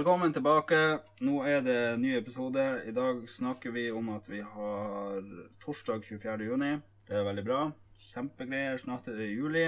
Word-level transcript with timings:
Velkommen 0.00 0.32
tilbake. 0.32 0.76
Nå 1.20 1.42
er 1.44 1.58
det 1.60 1.74
en 1.76 2.00
ny 2.00 2.14
episode. 2.16 2.62
I 2.88 2.92
dag 2.96 3.18
snakker 3.28 3.74
vi 3.74 3.82
om 3.92 4.06
at 4.14 4.30
vi 4.32 4.38
har 4.40 5.26
torsdag 5.60 6.06
24. 6.08 6.46
juni. 6.48 6.70
Det 7.04 7.18
er 7.18 7.26
veldig 7.26 7.44
bra. 7.44 7.58
Kjempegreier. 8.06 8.80
Snart 8.80 9.10
er 9.12 9.20
det 9.20 9.26
juli. 9.28 9.66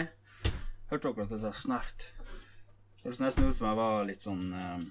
Hørte 0.88 1.12
dere 1.12 1.28
at 1.28 1.36
jeg 1.36 1.45
sa 1.45 1.52
snart? 1.52 2.08
Det 2.16 3.10
høres 3.10 3.20
nesten 3.20 3.45
ut 3.45 3.60
som 3.60 3.68
jeg 3.68 3.80
var 3.82 4.08
litt 4.08 4.24
sånn 4.24 4.48
eh, 4.56 4.88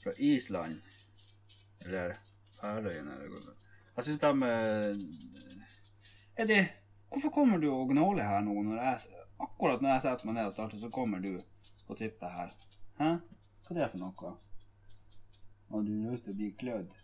fra 0.00 0.16
Island. 0.16 0.80
Eller 1.84 2.16
Færøyene. 2.62 3.20
Jeg 3.20 4.08
syns 4.08 4.24
de 4.24 4.34
eh, 4.48 6.40
Eddie, 6.40 6.68
hvorfor 7.12 7.36
kommer 7.42 7.60
du 7.60 7.68
og 7.74 7.92
gnåler 7.92 8.32
her 8.32 8.40
nå? 8.48 8.62
Når 8.72 8.84
jeg, 8.86 9.24
akkurat 9.36 9.84
når 9.84 9.98
jeg 9.98 10.08
setter 10.08 10.32
meg 10.32 10.40
ned 10.40 10.54
og 10.54 10.56
starter, 10.56 10.80
så 10.80 10.96
kommer 11.02 11.20
du 11.20 11.34
og 11.36 11.98
tipper 12.00 12.32
her. 12.32 12.62
Hæ? 12.96 13.18
Hva 13.68 13.74
er 13.76 13.82
det 13.82 13.90
for 13.92 14.00
noe? 14.00 14.30
Og 15.68 15.84
du 15.84 15.92
lyst 16.08 16.24
til 16.24 16.32
å 16.32 16.38
bli 16.38 16.46
klødd? 16.56 16.94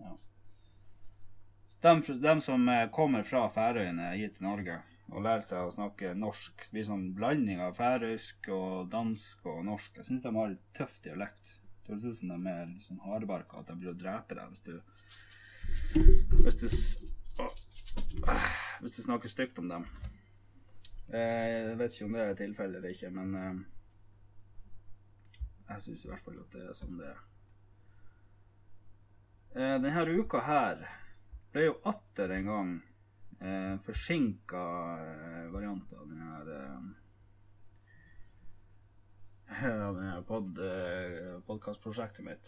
Ja. 0.00 0.16
Dem, 1.86 2.02
de, 2.02 2.32
som 2.42 2.66
eh, 2.68 2.88
kommer 2.90 3.22
fra 3.22 3.44
Færøyene 3.54 4.08
hit 4.18 4.40
til 4.40 4.48
Norge 4.48 4.80
og 5.10 5.22
lærer 5.22 5.42
seg 5.46 5.66
å 5.66 5.70
snakke 5.74 6.12
norsk, 6.18 6.66
det 6.66 6.74
blir 6.74 6.86
sånn 6.86 7.06
blanding 7.14 7.62
av 7.62 7.78
færøysk 7.78 8.50
og 8.54 8.90
dansk 8.90 9.46
og 9.50 9.64
norsk. 9.66 9.96
Jeg 9.98 10.06
syns 10.06 10.26
de 10.26 10.34
har 10.34 10.52
litt 10.52 10.68
tøff 10.76 11.00
dialekt. 11.02 11.56
Det 11.86 11.94
høres 11.94 12.04
ut 12.10 12.20
som 12.20 12.30
de 12.34 12.52
er 12.52 12.68
litt 12.70 12.86
sånn 12.86 13.02
hardbarka, 13.06 13.62
at 13.62 13.70
de 13.70 13.78
blir 13.80 13.94
å 13.94 13.98
drepe 13.98 14.38
deg 14.38 14.52
hvis 14.52 14.66
du 14.66 14.74
Hvis 16.44 16.60
du. 16.60 16.68
Hvis 18.82 18.96
du 18.98 19.02
snakker 19.02 19.30
stygt 19.30 19.58
om 19.62 19.70
dem. 19.70 19.86
Eh, 21.10 21.70
Jeg 21.70 21.76
vet 21.78 21.94
ikke 21.94 22.06
om 22.06 22.18
det 22.18 22.26
er 22.26 22.38
tilfellet 22.38 22.82
eller 22.82 22.94
ikke, 22.94 23.10
men 23.14 23.34
eh, 23.38 23.60
jeg 25.70 25.82
syns 25.84 26.04
i 26.04 26.10
hvert 26.10 26.24
fall 26.24 26.38
at 26.42 26.54
det 26.54 26.62
er 26.66 26.76
sånn 26.76 26.98
det 26.98 27.08
er. 27.10 27.20
Eh, 29.50 29.76
Denne 29.82 30.04
uka 30.20 30.38
her 30.46 30.76
ble 31.50 31.62
jo 31.68 31.74
atter 31.90 32.28
en 32.36 32.46
gang 32.50 32.70
eh, 33.40 33.74
forsinka 33.84 34.64
eh, 35.02 35.46
variant 35.54 35.92
av 35.96 36.04
denne 36.06 36.26
her 36.30 36.46
eh, 36.56 36.82
pod, 40.30 40.58
eh, 40.62 41.38
podkastprosjektet 41.46 42.24
mitt. 42.26 42.46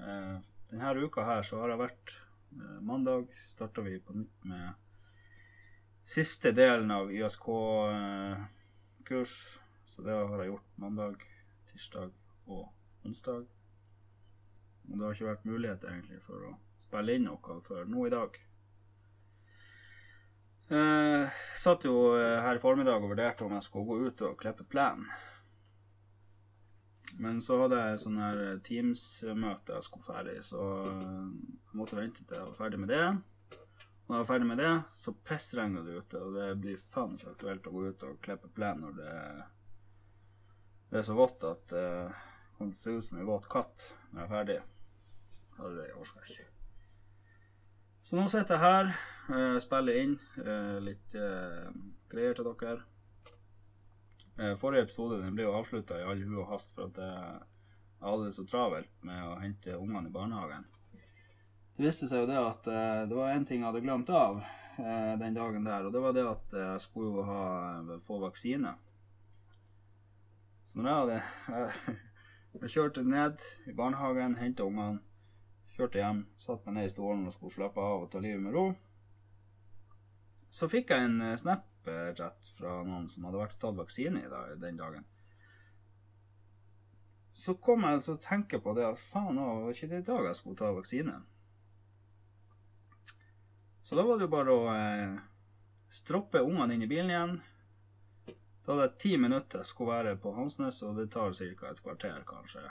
Eh, 0.00 0.36
denne 0.72 0.94
uka 1.04 1.20
her 1.28 1.42
så 1.46 1.54
har 1.62 1.68
jeg 1.72 1.82
vært 1.84 2.08
eh, 2.16 2.80
Mandag 2.84 3.24
starta 3.48 3.80
vi 3.86 3.94
på 4.00 4.12
nytt 4.18 4.38
med 4.48 4.66
siste 6.04 6.52
delen 6.52 6.90
av 6.92 7.12
ISK-kurs. 7.12 8.44
Så 9.94 10.02
det 10.04 10.12
har 10.12 10.38
jeg 10.42 10.50
gjort 10.50 10.70
mandag, 10.82 11.16
tirsdag 11.70 12.10
og 12.46 13.06
onsdag. 13.06 13.44
Og 14.84 14.96
det 14.96 15.04
har 15.04 15.14
ikke 15.16 15.30
vært 15.30 15.46
mulighet 15.48 15.86
egentlig 15.88 16.20
for 16.24 16.50
å 16.50 16.56
spille 16.80 17.16
inn 17.16 17.28
noe 17.28 17.60
før 17.64 17.86
nå 17.88 18.06
i 18.08 18.12
dag. 18.12 18.40
Eh, 20.68 21.28
satt 21.60 21.84
jo 21.84 22.14
eh, 22.16 22.40
her 22.40 22.56
i 22.56 22.62
formiddag 22.62 23.02
og 23.02 23.12
vurderte 23.12 23.44
om 23.44 23.52
jeg 23.52 23.66
skulle 23.66 23.88
gå 23.88 24.08
ut 24.08 24.24
og 24.28 24.38
klippe 24.40 24.64
plenen. 24.68 25.08
Men 27.20 27.38
så 27.44 27.60
hadde 27.60 27.78
jeg 27.78 28.00
sånn 28.02 28.16
her 28.18 28.38
Teams-møte 28.64 29.76
jeg 29.76 29.86
skulle 29.86 30.06
ferdig, 30.06 30.38
så 30.42 30.62
eh, 30.88 31.26
jeg 31.68 31.78
måtte 31.78 31.98
vente 31.98 32.24
til 32.24 32.40
jeg 32.40 32.48
var 32.48 32.58
ferdig 32.58 32.80
med 32.80 32.90
det. 32.94 33.04
Når 34.04 34.16
jeg 34.16 34.22
var 34.22 34.30
ferdig 34.32 34.48
med 34.48 34.60
det, 34.60 34.72
så 35.00 35.14
pissregner 35.28 35.84
det 35.84 36.00
ute, 36.00 36.20
og 36.20 36.34
det 36.36 36.48
blir 36.60 36.80
faen 36.92 37.14
ikke 37.16 37.34
aktuelt 37.36 37.68
å 37.68 37.74
gå 37.74 37.84
ut 37.88 38.06
og 38.08 38.18
klippe 38.24 38.50
plen 38.56 38.82
når 38.84 38.98
det, 38.98 39.12
det 40.90 41.00
er 41.00 41.06
så 41.06 41.16
vått 41.16 41.46
at 41.48 41.72
det 41.72 41.86
kan 42.64 42.74
se 42.74 42.90
ut 42.90 43.04
som 43.04 43.18
en 43.18 43.26
våt 43.26 43.48
katt 43.48 43.90
når 44.10 44.20
jeg 44.20 44.24
er 44.24 44.32
ferdig. 44.32 44.58
Ja, 45.58 45.70
det 45.76 45.88
orker 46.00 46.22
jeg 46.24 46.34
ikke. 46.34 46.46
Så 48.04 48.16
nå 48.16 48.24
sitter 48.32 48.56
jeg 48.56 48.62
her, 48.64 48.92
eh, 49.36 49.56
spiller 49.60 49.98
inn 50.00 50.14
eh, 50.40 50.78
litt 50.84 51.16
eh, 51.18 51.66
greier 52.08 52.36
til 52.36 52.48
dere. 52.48 52.86
Eh, 54.38 54.54
forrige 54.60 54.88
episode 54.88 55.20
den 55.20 55.36
ble 55.36 55.44
jo 55.44 55.56
avslutta 55.58 55.98
i 56.00 56.06
all 56.08 56.22
hu 56.24 56.38
og 56.38 56.54
hast 56.54 56.72
for 56.74 56.88
at 56.88 57.02
jeg, 57.04 57.42
jeg 57.98 58.08
hadde 58.08 58.30
det 58.30 58.38
så 58.38 58.46
travelt 58.48 58.96
med 59.04 59.28
å 59.28 59.36
hente 59.42 59.76
ungene 59.76 60.08
i 60.08 60.16
barnehagen. 60.16 60.64
Det 61.76 61.84
viste 61.88 62.08
seg 62.08 62.24
jo 62.24 62.30
det 62.32 62.40
at 62.40 62.72
eh, 62.72 63.04
det 63.10 63.20
var 63.20 63.34
én 63.34 63.44
ting 63.44 63.60
jeg 63.60 63.68
hadde 63.68 63.84
glemt 63.84 64.14
av 64.14 64.40
eh, 64.40 65.12
den 65.20 65.36
dagen 65.36 65.68
der, 65.68 65.84
og 65.84 65.92
det 65.92 66.04
var 66.06 66.16
det 66.16 66.26
at 66.32 66.58
jeg 66.62 66.80
skulle 66.88 67.28
ha, 67.28 67.44
få 68.08 68.22
vaksine. 68.24 68.72
Så 70.72 70.80
når 70.80 70.90
jeg 70.90 71.00
hadde 71.04 72.00
jeg, 72.60 72.70
kjørte 72.70 73.02
ned 73.06 73.42
i 73.66 73.74
barnehagen, 73.76 74.36
henta 74.38 74.66
ungene, 74.66 75.02
kjørte 75.74 75.98
hjem, 76.00 76.24
satt 76.38 76.64
meg 76.66 76.78
ned 76.78 76.88
i 76.88 76.92
stolen 76.92 77.26
og 77.26 77.34
skulle 77.34 77.54
slappe 77.54 77.82
av 77.82 78.04
og 78.04 78.10
ta 78.12 78.22
livet 78.22 78.42
med 78.44 78.54
ro, 78.54 78.68
så 80.54 80.68
fikk 80.70 80.92
jeg 80.94 81.08
en 81.08 81.18
eh, 81.26 81.36
Snapchat 81.40 82.52
fra 82.54 82.78
noen 82.86 83.08
som 83.10 83.26
hadde 83.26 83.40
vært 83.40 83.56
og 83.58 83.62
tatt 83.64 83.80
vaksine 83.80 84.22
i 84.22 84.30
dag, 84.30 84.54
den 84.62 84.78
dagen. 84.78 85.06
Så 87.34 87.56
kom 87.58 87.82
jeg 87.82 88.04
til 88.04 88.14
å 88.14 88.22
tenke 88.22 88.60
på 88.62 88.76
det 88.78 88.84
at 88.86 89.00
faen, 89.00 89.34
det 89.34 89.46
var 89.48 89.72
ikke 89.72 89.90
det 89.90 90.02
i 90.04 90.06
dag 90.06 90.28
jeg 90.28 90.38
skulle 90.38 90.60
ta 90.60 90.70
vaksine. 90.76 91.16
Så 93.84 93.98
da 93.98 94.04
var 94.06 94.20
det 94.20 94.28
jo 94.28 94.32
bare 94.32 94.54
å 94.54 94.68
eh, 94.72 95.16
stroppe 95.92 96.44
ungene 96.46 96.76
inn 96.76 96.86
i 96.86 96.90
bilen 96.90 97.10
igjen. 97.10 97.34
Da 98.64 98.72
hadde 98.72 98.86
jeg 98.86 98.98
ti 99.02 99.12
minutter 99.20 99.60
jeg 99.60 99.68
skulle 99.68 99.92
være 99.92 100.16
på 100.16 100.32
Hansnes, 100.38 100.80
og 100.86 100.96
det 100.96 101.10
tar 101.12 101.36
ca. 101.36 101.70
et 101.70 101.82
kvarter, 101.84 102.24
kanskje. 102.24 102.64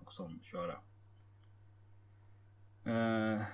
Noe 0.00 0.14
sånn 0.14 0.38
kjøre. 0.48 0.78
Eh, 2.88 3.44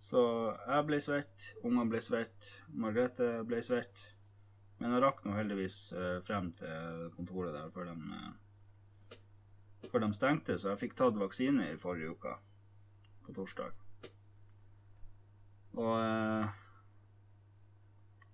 så 0.00 0.22
jeg 0.54 0.86
ble 0.88 1.00
svett, 1.02 1.50
ungene 1.62 1.90
ble 1.92 2.00
svett, 2.00 2.52
Margrethe 2.72 3.42
ble 3.44 3.60
svett. 3.64 4.06
Men 4.78 4.92
jeg 4.92 5.02
rakk 5.04 5.22
nå 5.24 5.36
heldigvis 5.36 5.76
eh, 5.96 6.18
frem 6.24 6.50
til 6.56 7.08
kontoret 7.16 7.52
der 7.56 7.72
før 7.74 7.90
de, 7.90 7.96
eh, 8.16 9.16
før 9.90 10.04
de 10.04 10.12
stengte, 10.16 10.56
så 10.56 10.72
jeg 10.72 10.84
fikk 10.84 10.96
tatt 10.96 11.20
vaksine 11.20 11.72
i 11.72 11.80
forrige 11.80 12.12
uke, 12.16 12.36
på 13.26 13.36
torsdag. 13.36 13.82
Og 15.76 15.92
eh, 16.00 16.62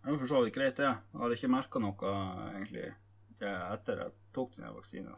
det 0.03 0.11
var 0.11 0.19
for 0.19 0.31
så 0.31 0.43
vidt 0.43 0.55
greit, 0.55 0.77
det. 0.77 0.89
Jeg 0.91 1.21
har 1.23 1.35
ikke 1.37 1.53
merka 1.53 1.83
noe 1.83 2.15
egentlig 2.53 2.89
etter 3.43 3.99
jeg 3.99 4.15
tok 4.35 4.57
den 4.57 4.75
vaksina. 4.75 5.15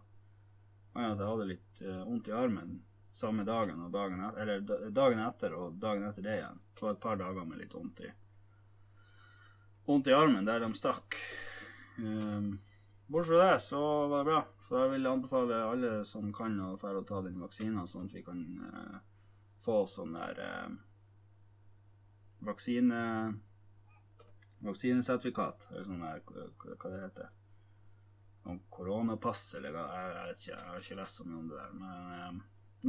Jeg 0.94 1.16
hadde 1.18 1.46
litt 1.48 1.80
eh, 1.84 2.02
vondt 2.06 2.28
i 2.30 2.36
armen 2.36 2.76
samme 3.14 3.44
dagen 3.46 3.82
og 3.84 3.92
dagen 3.94 4.20
etter, 4.26 4.42
eller 4.42 4.90
dagen 4.90 5.22
etter 5.22 5.54
og 5.54 5.78
dagen 5.80 6.06
etter 6.08 6.24
det 6.24 6.36
igjen. 6.38 6.60
Det 6.74 6.82
var 6.82 6.94
et 6.96 7.02
par 7.02 7.18
dager 7.20 7.46
med 7.46 7.60
litt 7.60 7.74
vondt 7.74 8.02
i 8.02 8.10
vondt 9.86 10.08
i 10.08 10.16
armen 10.16 10.46
der 10.48 10.64
de 10.64 10.70
stakk. 10.74 11.18
Um, 11.98 12.56
Bortsett 13.06 13.36
fra 13.36 13.50
det 13.52 13.58
så 13.60 13.80
var 14.08 14.18
det 14.18 14.30
bra. 14.30 14.40
Så 14.64 14.78
jeg 14.80 14.92
vil 14.94 15.06
anbefale 15.06 15.60
alle 15.60 15.90
som 16.08 16.32
kan 16.34 16.56
å 16.64 16.72
dra 16.80 16.94
og 16.96 17.06
ta 17.06 17.20
den 17.22 17.36
vaksina, 17.42 17.84
sånn 17.86 18.08
at 18.08 18.14
vi 18.16 18.22
kan 18.24 18.40
eh, 18.64 18.94
få 19.64 19.82
sånn 19.86 20.16
der 20.16 20.40
eh, 20.40 20.70
vaksine 22.48 23.02
vaksinesertifikat, 24.64 25.68
eller 25.70 25.88
sånn 25.88 26.04
der, 26.04 26.22
hva 26.24 26.92
det 26.92 27.00
heter. 27.02 27.32
Sånn 28.44 28.60
koronapass, 28.72 29.42
eller 29.58 29.74
hva, 29.74 29.84
jeg 29.94 30.28
vet 30.28 30.42
ikke, 30.42 30.52
jeg 30.52 30.68
har 30.68 30.86
ikke 30.86 31.00
lest 31.00 31.20
så 31.20 31.26
mye 31.28 31.40
om 31.40 31.50
det 31.50 31.58
der. 31.58 31.74
Men 31.80 32.14
eh, 32.18 32.38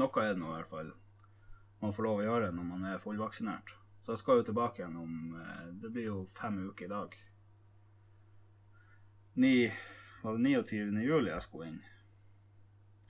noe 0.02 0.24
er 0.24 0.34
det 0.34 0.42
nå 0.42 0.52
i 0.52 0.56
hvert 0.58 0.72
fall 0.72 0.94
man 1.82 1.94
får 1.94 2.08
lov 2.08 2.22
å 2.22 2.26
gjøre 2.26 2.54
når 2.56 2.68
man 2.70 2.86
er 2.90 3.02
fullvaksinert. 3.04 3.76
Så 4.06 4.14
jeg 4.14 4.22
skal 4.22 4.40
jo 4.40 4.46
tilbake 4.48 4.82
igjen 4.82 4.96
om 5.02 5.36
eh, 5.42 5.66
Det 5.82 5.92
blir 5.94 6.08
jo 6.08 6.20
fem 6.38 6.60
uker 6.70 6.88
i 6.88 6.94
dag. 6.94 7.18
Ni, 9.44 9.54
var 10.24 10.38
det 10.38 10.56
29. 10.56 11.04
juli 11.04 11.32
jeg 11.34 11.44
skulle 11.44 11.68
inn? 11.74 11.82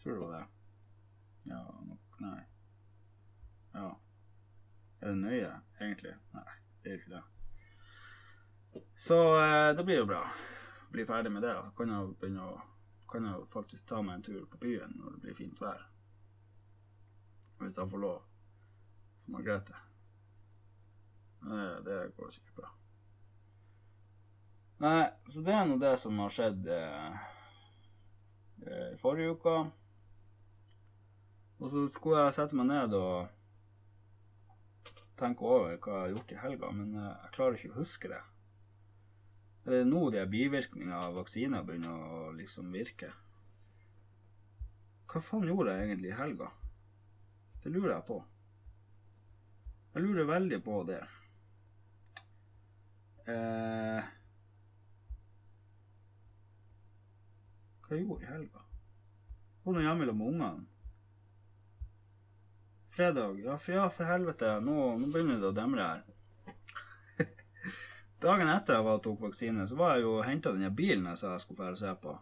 Tror 0.01 0.15
det 0.15 0.23
var 0.23 0.33
det. 0.35 0.45
Ja, 1.51 1.61
nok 1.85 2.19
Nei. 2.23 2.41
Ja. 3.75 3.89
Er 5.01 5.11
det 5.11 5.17
nøye, 5.19 5.53
egentlig? 5.81 6.15
Nei, 6.33 6.47
det 6.81 6.91
er 6.91 6.95
jo 6.95 7.01
ikke 7.03 7.15
det. 7.17 7.23
Så 8.97 9.19
eh, 9.39 9.71
det 9.77 9.83
blir 9.87 10.01
jo 10.03 10.07
bra. 10.09 10.21
Bli 10.91 11.05
ferdig 11.05 11.31
med 11.31 11.43
det. 11.43 11.57
Kan 11.77 11.91
jeg 11.91 12.15
begynne 12.19 12.47
å 12.47 12.55
kan 13.15 13.25
jeg 13.25 13.47
faktisk 13.53 13.85
ta 13.87 14.01
meg 14.03 14.17
en 14.17 14.23
tur 14.25 14.45
på 14.51 14.57
byen 14.59 14.95
når 14.99 15.13
det 15.13 15.21
blir 15.23 15.37
fint 15.37 15.61
vær. 15.61 15.85
Hvis 17.61 17.77
jeg 17.77 17.89
får 17.91 18.01
lov. 18.01 18.23
Som 19.23 19.37
Margrethe. 19.37 19.77
Det, 21.45 21.67
det 21.85 21.99
går 22.17 22.33
sikkert 22.33 22.57
bra. 22.57 22.73
Nei, 24.83 25.05
så 25.31 25.45
det 25.45 25.55
er 25.55 25.65
nå 25.69 25.77
det 25.79 25.93
som 26.01 26.19
har 26.19 26.33
skjedd 26.35 26.67
eh, 26.67 27.23
eh, 28.65 28.89
i 28.91 28.99
forrige 28.99 29.37
uke. 29.37 29.55
Og 31.61 31.71
så 31.71 31.85
skulle 31.87 32.25
jeg 32.25 32.35
sette 32.35 32.59
meg 32.59 32.67
ned 32.73 32.97
og 32.99 33.29
tenke 35.15 35.47
over 35.47 35.77
hva 35.77 35.93
jeg 35.93 36.01
har 36.01 36.15
gjort 36.17 36.33
i 36.35 36.41
helga, 36.41 36.71
men 36.75 36.97
eh, 36.99 37.11
jeg 37.23 37.35
klarer 37.37 37.61
ikke 37.61 37.77
å 37.77 37.79
huske 37.79 38.11
det. 38.11 38.23
Det 39.65 39.79
er 39.81 39.87
nå 39.89 40.03
de 40.13 40.21
bivirkningene 40.29 40.97
av 41.07 41.15
vaksiner 41.17 41.63
begynner 41.65 42.01
å 42.05 42.17
liksom 42.37 42.67
virke. 42.73 43.09
Hva 45.09 45.21
faen 45.25 45.47
gjorde 45.49 45.73
jeg 45.73 45.87
egentlig 45.87 46.11
i 46.11 46.17
helga? 46.19 46.51
Det 47.63 47.71
lurer 47.73 47.95
jeg 47.95 48.05
på. 48.05 48.19
Jeg 49.95 50.03
lurer 50.03 50.29
veldig 50.29 50.59
på 50.61 50.77
det. 50.85 50.99
Eh, 53.25 54.11
hva 57.81 57.97
jeg 57.97 58.05
gjorde 58.05 58.27
i 58.27 58.29
helga? 58.35 58.65
Var 59.63 59.73
nå 59.73 59.85
hjemme 59.87 60.11
med 60.11 60.27
ungene. 60.27 60.67
Fredag. 62.93 63.39
Ja, 63.41 63.57
for, 63.57 63.79
ja, 63.79 63.87
for 63.89 64.13
helvete. 64.13 64.59
Nå, 64.61 64.75
nå 65.01 65.09
begynner 65.09 65.41
det 65.41 65.49
å 65.49 65.57
demre 65.57 65.89
her. 65.89 66.05
Dagen 68.21 68.49
etter 68.49 68.77
jeg 68.77 68.85
var 68.87 69.01
tok 69.03 69.25
vaksine, 69.27 69.67
så 69.67 69.75
var 69.79 69.95
jeg 69.95 70.05
jo 70.05 70.15
og 70.19 70.25
henta 70.25 70.53
den 70.55 70.75
bilen 70.75 71.09
jeg 71.11 71.19
sa 71.19 71.33
jeg 71.33 71.43
skulle 71.43 71.67
få 71.67 71.79
se 71.79 71.91
på. 72.01 72.15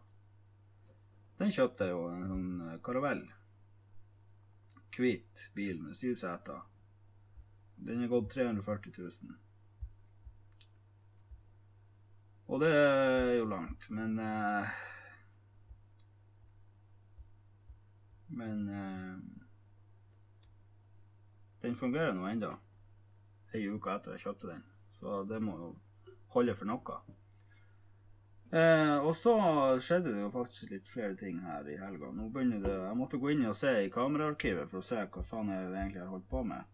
Den 1.39 1.53
kjøpte 1.53 1.87
jeg 1.87 1.95
jo, 1.95 2.03
en 2.09 2.27
sånn 2.29 2.79
karavell. 2.85 3.23
Hvit 4.93 5.47
bil 5.57 5.81
med 5.81 5.97
syv 5.97 6.15
seter. 6.21 6.61
Den 7.83 8.03
er 8.03 8.11
gått 8.11 8.33
340 8.33 8.93
000. 8.97 9.37
Og 12.53 12.59
det 12.61 12.73
er 12.75 13.31
jo 13.37 13.45
langt, 13.49 13.87
men 13.89 14.19
eh, 14.21 14.73
Men 18.33 18.69
eh, 18.69 19.17
den 21.61 21.75
fungerer 21.75 22.13
nå 22.17 22.25
ennå. 22.27 22.49
Ei 23.53 23.67
uke 23.69 23.93
etter 23.93 24.15
jeg 24.15 24.23
kjøpte 24.25 24.49
den. 24.49 24.63
Så 25.03 25.23
det 25.27 25.41
må 25.43 25.57
jo 25.59 25.69
holde 26.31 26.55
for 26.55 26.69
noe. 26.69 26.99
Eh, 28.53 28.97
og 29.01 29.15
så 29.17 29.33
skjedde 29.81 30.13
det 30.13 30.21
jo 30.21 30.29
faktisk 30.31 30.69
litt 30.71 30.87
flere 30.87 31.17
ting 31.19 31.41
her 31.43 31.67
i 31.67 31.79
helga. 31.81 32.11
Nå 32.13 32.29
begynner 32.31 32.61
det, 32.63 32.75
Jeg 32.85 32.99
måtte 32.99 33.19
gå 33.19 33.33
inn 33.33 33.47
og 33.49 33.57
se 33.57 33.73
i 33.81 33.89
kameraarkivet 33.91 34.69
for 34.69 34.79
å 34.79 34.85
se 34.85 35.01
hva 35.01 35.23
faen 35.25 35.51
jeg 35.51 35.71
egentlig 35.71 36.03
har 36.03 36.13
holdt 36.13 36.29
på 36.29 36.43
med. 36.47 36.69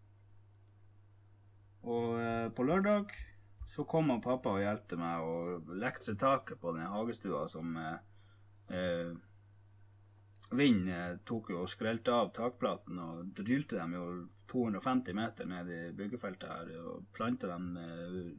Og 1.90 2.20
eh, 2.20 2.46
på 2.54 2.68
lørdag 2.68 3.16
så 3.70 3.86
kom 3.88 4.12
pappa 4.20 4.54
og 4.54 4.62
hjalp 4.62 4.94
meg 5.00 5.24
å 5.24 5.74
lektre 5.80 6.14
taket 6.20 6.60
på 6.60 6.74
den 6.76 6.86
hagestua 6.90 7.46
som 7.48 7.74
eh, 7.80 9.10
eh 10.50 10.56
Vind 10.58 10.90
tok 11.24 11.50
jo 11.52 11.62
og 11.62 11.70
skrelte 11.70 12.10
av 12.10 12.32
takplaten 12.34 12.98
og 12.98 13.32
drylte 13.38 13.76
dem 13.78 13.94
jo 13.94 14.06
250 14.50 15.14
meter 15.14 15.46
ned 15.46 15.70
i 15.70 15.80
byggefeltet 15.94 16.50
her 16.50 16.70
og 16.82 17.06
planta 17.14 17.52
dem 17.52 17.76
eh, 17.78 18.32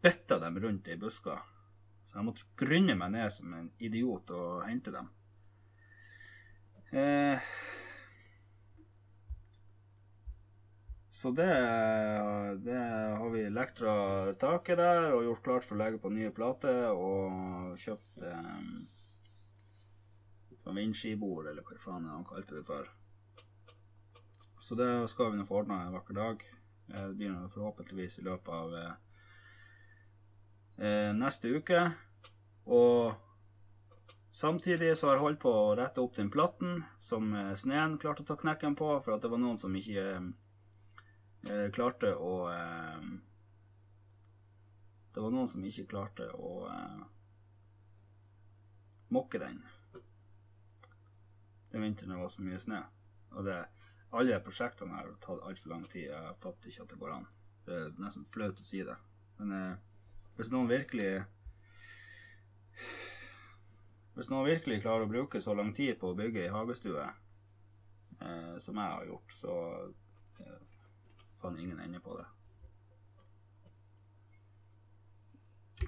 Betta 0.00 0.38
dem 0.40 0.56
rundt 0.58 0.88
i 0.88 0.96
busker. 0.96 1.42
Så 2.08 2.16
jeg 2.16 2.24
måtte 2.24 2.46
grunne 2.56 2.94
meg 2.96 3.12
ned 3.12 3.28
som 3.30 3.52
en 3.52 3.66
idiot 3.84 4.30
og 4.32 4.62
hente 4.64 4.94
dem. 4.94 5.10
Eh, 6.90 7.50
så 11.20 11.30
det, 11.36 11.50
det 12.64 12.78
har 12.80 13.28
vi 13.34 13.44
lektra 13.52 13.92
taket 14.40 14.80
der 14.80 15.12
og 15.12 15.26
gjort 15.28 15.44
klart 15.44 15.68
for 15.68 15.76
å 15.76 15.82
legge 15.84 16.00
på 16.00 16.14
nye 16.16 16.32
plater 16.34 16.88
og 16.96 17.76
kjøpt 17.84 18.24
eh, 18.24 18.64
vindskibord, 20.76 21.48
eller 21.50 21.66
hva 21.66 21.78
faen 21.80 22.08
han 22.10 22.26
kalte 22.28 22.58
det 22.58 22.64
for. 22.68 22.88
Så 24.60 24.74
det 24.74 25.08
skal 25.08 25.32
vi 25.32 25.38
nå 25.38 25.46
få 25.48 25.62
ordna 25.62 25.82
en 25.82 25.92
vakker 25.96 26.14
dag. 26.14 26.42
Det 26.86 27.14
blir 27.16 27.48
forhåpentligvis 27.54 28.18
i 28.18 28.22
løpet 28.22 28.48
av 28.54 28.74
eh, 28.76 28.92
eh, 30.86 31.12
neste 31.16 31.48
uke. 31.48 31.80
Og 32.64 33.14
samtidig 34.32 34.96
så 34.98 35.08
har 35.08 35.16
jeg 35.16 35.24
holdt 35.24 35.42
på 35.42 35.54
å 35.54 35.74
rette 35.78 36.02
opp 36.02 36.14
den 36.18 36.30
platten 36.30 36.84
som 37.00 37.32
eh, 37.34 37.54
sneen 37.58 37.96
klarte 37.98 38.26
å 38.26 38.28
ta 38.28 38.36
knekken 38.38 38.76
på, 38.78 38.92
for 39.00 39.16
at 39.16 39.24
det 39.24 39.32
var 39.32 39.42
noen 39.42 39.58
som 39.58 39.74
ikke 39.74 40.06
eh, 41.48 41.66
klarte 41.74 42.14
å 42.14 42.34
eh, 42.52 43.10
Det 45.10 45.18
var 45.24 45.34
noen 45.34 45.48
som 45.50 45.64
ikke 45.66 45.88
klarte 45.90 46.30
å 46.36 46.54
eh, 46.70 47.02
mokke 49.10 49.42
den 49.42 49.62
den 51.72 51.84
vinteren 51.84 52.14
det 52.14 52.22
var 52.22 52.32
så 52.32 52.42
mye 52.44 52.58
snø. 52.60 52.80
Og 53.36 53.46
det, 53.46 53.58
alle 54.16 54.40
prosjektene 54.44 54.96
har 54.98 55.12
tatt 55.22 55.44
altfor 55.46 55.74
lang 55.74 55.84
tid. 55.90 56.08
Jeg 56.10 56.38
fatter 56.42 56.72
ikke 56.72 56.86
at 56.86 56.94
det 56.94 56.98
går 57.02 57.14
an. 57.14 57.28
Det 57.66 57.76
er 57.76 58.00
nesten 58.02 58.26
flaut 58.34 58.60
å 58.60 58.66
si 58.66 58.82
det. 58.86 58.96
Men 59.38 59.54
eh, 59.56 59.76
hvis 60.38 60.50
noen 60.52 60.70
virkelig 60.70 61.12
Hvis 64.16 64.28
noen 64.32 64.48
virkelig 64.48 64.82
klarer 64.82 65.06
å 65.06 65.08
bruke 65.10 65.40
så 65.40 65.54
lang 65.54 65.70
tid 65.72 65.94
på 66.00 66.10
å 66.10 66.16
bygge 66.18 66.42
ei 66.42 66.52
hagestue 66.52 67.04
eh, 67.06 68.56
som 68.60 68.76
jeg 68.76 68.96
har 68.96 69.06
gjort, 69.06 69.34
så 69.38 69.54
eh, 70.42 70.58
fant 71.40 71.60
ingen 71.60 71.78
ende 71.80 72.02
på 72.04 72.16
det. 72.18 72.26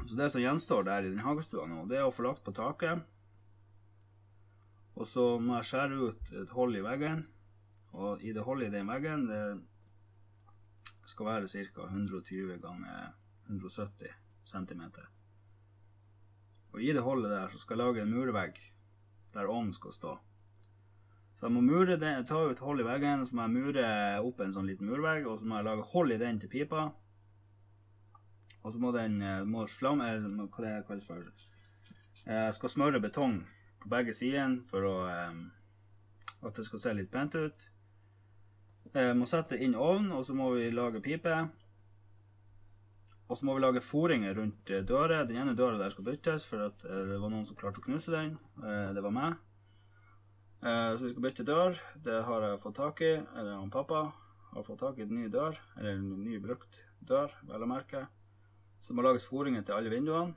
Så 0.06 0.16
det 0.16 0.30
som 0.32 0.40
gjenstår 0.40 0.86
der 0.86 1.04
i 1.04 1.10
den 1.10 1.24
hagestua 1.26 1.66
nå, 1.68 1.84
det 1.90 1.98
er 2.00 2.06
å 2.06 2.14
få 2.14 2.24
lagt 2.24 2.44
på 2.46 2.54
taket. 2.56 3.02
Og 4.96 5.06
så 5.08 5.24
må 5.40 5.56
jeg 5.58 5.68
skjære 5.70 6.00
ut 6.08 6.32
et 6.42 6.50
hull 6.56 6.76
i 6.76 6.84
veggen. 6.84 7.24
Og 7.92 8.22
i 8.24 8.32
det 8.32 8.44
hullet 8.44 8.68
i 8.68 8.76
den 8.76 8.88
veggen, 8.88 9.26
det 9.28 9.60
skal 11.08 11.26
være 11.26 11.48
ca. 11.48 11.88
120 11.88 12.58
ganger 12.62 13.12
170 13.48 14.12
cm. 14.48 14.82
Og 16.72 16.82
i 16.82 16.92
det 16.92 17.04
hullet 17.04 17.30
der 17.30 17.48
så 17.52 17.58
skal 17.60 17.78
jeg 17.78 17.86
lage 17.86 18.02
en 18.02 18.14
murvegg 18.14 18.60
der 19.34 19.48
ovnen 19.48 19.72
skal 19.72 19.92
stå. 19.92 20.18
Så 21.36 21.46
jeg 21.46 21.52
må 21.52 21.60
mure 21.60 21.96
den, 21.96 22.26
ta 22.26 22.38
ut 22.46 22.60
hull 22.62 22.80
i 22.80 22.86
veggen, 22.86 23.24
så 23.26 23.36
må 23.36 23.46
jeg 23.46 23.56
mure 23.56 23.86
opp 24.22 24.40
en 24.40 24.52
sånn 24.54 24.68
liten 24.68 24.86
murvegg, 24.86 25.24
og 25.26 25.40
så 25.40 25.48
må 25.48 25.58
jeg 25.58 25.66
lage 25.66 25.88
hull 25.92 26.12
i 26.12 26.18
den 26.20 26.38
til 26.38 26.52
pipa. 26.52 26.84
Og 28.62 28.72
så 28.72 28.78
må 28.78 28.92
den 28.94 29.16
eh, 29.26 29.40
må 29.42 29.64
slamme 29.66 30.06
Hva 30.22 30.62
det 30.62 30.84
kalles 30.86 31.08
for? 31.08 31.24
Jeg 32.28 32.54
skal 32.54 32.70
smøre 32.70 33.00
betong 33.02 33.40
på 33.82 33.90
begge 33.90 34.14
sidene 34.14 34.62
for 34.70 34.86
å, 34.86 34.94
um, 35.10 35.42
at 36.46 36.56
det 36.56 36.64
skal 36.66 36.82
se 36.82 36.94
litt 36.96 37.10
pent 37.12 37.34
ut. 37.34 37.68
Jeg 38.92 39.16
må 39.16 39.26
sette 39.28 39.58
inn 39.64 39.74
ovn, 39.78 40.10
og 40.12 40.24
så 40.26 40.36
må 40.36 40.50
vi 40.56 40.68
lage 40.74 41.02
pipe. 41.04 41.36
Og 43.30 43.38
så 43.38 43.46
må 43.48 43.54
vi 43.56 43.62
lage 43.64 43.80
foringer 43.80 44.36
rundt 44.36 44.72
døra. 44.88 45.22
Den 45.24 45.40
ene 45.40 45.56
døra 45.56 45.80
der 45.80 45.94
skal 45.94 46.04
byttes, 46.10 46.44
for 46.48 46.66
at 46.68 46.84
eh, 46.84 47.06
det 47.08 47.20
var 47.22 47.32
noen 47.32 47.46
som 47.48 47.56
klarte 47.56 47.80
å 47.80 47.86
knuse 47.86 48.12
den. 48.12 48.36
Eh, 48.60 48.90
det 48.92 49.04
var 49.04 49.16
meg. 49.16 49.40
Så 50.62 51.02
vi 51.02 51.08
skal 51.10 51.24
bytte 51.24 51.42
dør. 51.42 51.78
Det 52.04 52.20
har 52.22 52.44
jeg 52.46 52.58
fått 52.62 52.76
tak 52.76 53.00
i. 53.02 53.16
Eller 53.18 53.56
han 53.56 53.72
pappa 53.74 54.04
har 54.52 54.62
fått 54.62 54.78
tak 54.84 55.00
i 55.00 55.02
en 55.02 55.16
ny 55.16 55.24
dør. 55.32 55.56
Eller 55.74 55.96
en 55.96 56.20
ny 56.22 56.36
brukt 56.44 56.78
dør, 57.02 57.34
vel 57.48 57.64
å 57.64 57.66
merke. 57.66 58.04
Så 58.78 58.92
det 58.92 58.98
må 59.00 59.02
lages 59.02 59.26
foringer 59.26 59.64
til 59.66 59.74
alle 59.74 59.90
vinduene. 59.90 60.36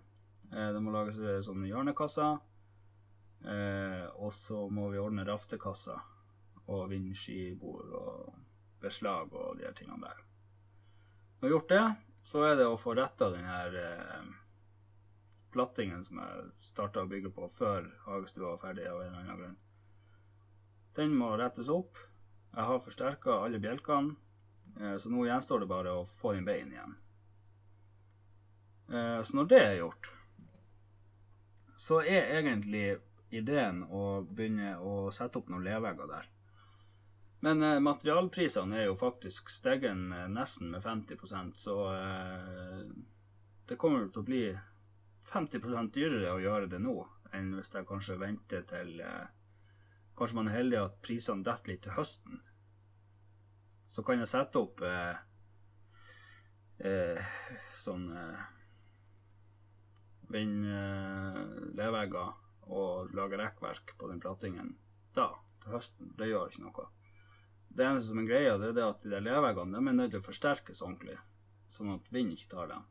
Det 0.50 0.82
må 0.82 0.96
lages 0.96 1.20
sånne 1.46 1.70
hjørnekasser. 1.70 2.40
Og 3.46 4.32
så 4.34 4.64
må 4.74 4.88
vi 4.90 4.98
ordne 4.98 5.25
raftekasser 5.28 6.00
og 6.74 6.88
vindskibord 6.90 7.92
og 8.00 8.34
beslag 8.82 9.34
og 9.34 9.60
de 9.60 9.68
her 9.68 9.75
tingene 9.78 10.02
der. 10.02 10.24
Når 11.40 11.48
vi 11.48 11.48
har 11.48 11.54
gjort 11.56 11.70
det, 11.74 11.86
så 12.25 12.42
er 12.48 12.58
det 12.58 12.66
å 12.66 12.80
få 12.80 12.96
retta 12.98 13.30
den 13.34 13.46
her 13.46 13.78
eh, 13.78 14.34
plattingen 15.54 16.02
som 16.04 16.22
jeg 16.24 16.48
starta 16.72 17.04
å 17.04 17.10
bygge 17.10 17.32
på 17.36 17.50
før 17.54 17.86
hagestua 18.08 18.56
var 18.56 18.62
ferdig 18.64 18.88
av 18.90 19.04
en 19.04 19.12
eller 19.12 19.22
annen 19.22 19.42
grunn. 19.42 19.58
Den 20.98 21.16
må 21.20 21.34
rettes 21.38 21.70
opp. 21.70 22.00
Jeg 22.56 22.66
har 22.70 22.82
forsterka 22.82 23.40
alle 23.44 23.60
bjelkene, 23.62 24.16
eh, 24.80 24.98
så 24.98 25.12
nå 25.12 25.28
gjenstår 25.28 25.62
det 25.64 25.70
bare 25.70 25.94
å 26.00 26.08
få 26.22 26.34
inn 26.38 26.48
bein 26.48 26.74
igjen. 26.74 26.98
Eh, 28.90 29.22
så 29.22 29.38
når 29.38 29.52
det 29.52 29.62
er 29.62 29.80
gjort, 29.84 30.12
så 31.78 32.02
er 32.02 32.40
egentlig 32.40 32.88
ideen 33.39 33.84
å 33.84 34.06
begynne 34.25 34.75
å 34.80 35.12
sette 35.15 35.39
opp 35.39 35.51
noen 35.51 35.65
levegger 35.65 36.12
der. 36.12 36.30
Men 37.46 37.62
eh, 37.63 37.82
materialprisene 37.84 38.80
er 38.80 38.88
jo 38.89 38.96
faktisk 38.98 39.51
steget 39.54 39.92
eh, 39.92 40.30
nesten 40.32 40.72
med 40.74 40.84
50% 40.84 41.60
så 41.60 41.75
eh, 41.94 42.80
det 43.70 43.77
kommer 43.82 44.08
til 44.10 44.24
å 44.24 44.25
bli 44.25 44.46
50% 45.30 45.94
dyrere 45.94 46.34
å 46.34 46.42
gjøre 46.42 46.70
det 46.72 46.80
nå 46.82 46.96
enn 47.36 47.51
hvis 47.58 47.74
jeg 47.74 47.88
kanskje 47.89 48.22
venter 48.22 48.65
til 48.70 49.01
eh, 49.04 49.25
Kanskje 50.15 50.38
man 50.38 50.48
er 50.48 50.56
heldig 50.56 50.77
at 50.80 51.00
prisene 51.04 51.44
detter 51.44 51.74
litt 51.74 51.82
til 51.84 51.92
høsten. 51.92 52.38
Så 53.92 54.00
kan 54.08 54.22
jeg 54.22 54.30
sette 54.32 54.62
opp 54.62 54.80
eh, 54.88 55.18
eh, 56.88 57.34
sånn 57.84 58.06
vindlevegger 60.32 62.32
og 62.67 63.13
lage 63.15 63.38
rekkverk 63.39 63.95
på 64.00 64.10
den 64.10 64.22
platingen 64.24 64.75
da, 65.15 65.29
til 65.63 65.75
høsten. 65.75 66.13
Det 66.17 66.29
gjør 66.29 66.51
ikke 66.51 66.65
noe. 66.65 66.88
Det 67.75 67.86
eneste 67.86 68.12
som 68.12 68.22
er 68.22 68.27
greia, 68.29 68.57
det 68.57 68.72
er 68.72 68.75
det 68.77 68.88
at 68.88 69.03
de 69.03 69.12
de 69.12 69.19
er 69.19 69.95
nødt 70.00 70.12
til 70.12 70.22
å 70.22 70.25
forsterkes 70.25 70.81
ordentlig, 70.81 71.17
sånn 71.69 71.93
at 71.95 72.12
vind 72.12 72.31
ikke 72.31 72.51
tar 72.55 72.67
dem. 72.72 72.86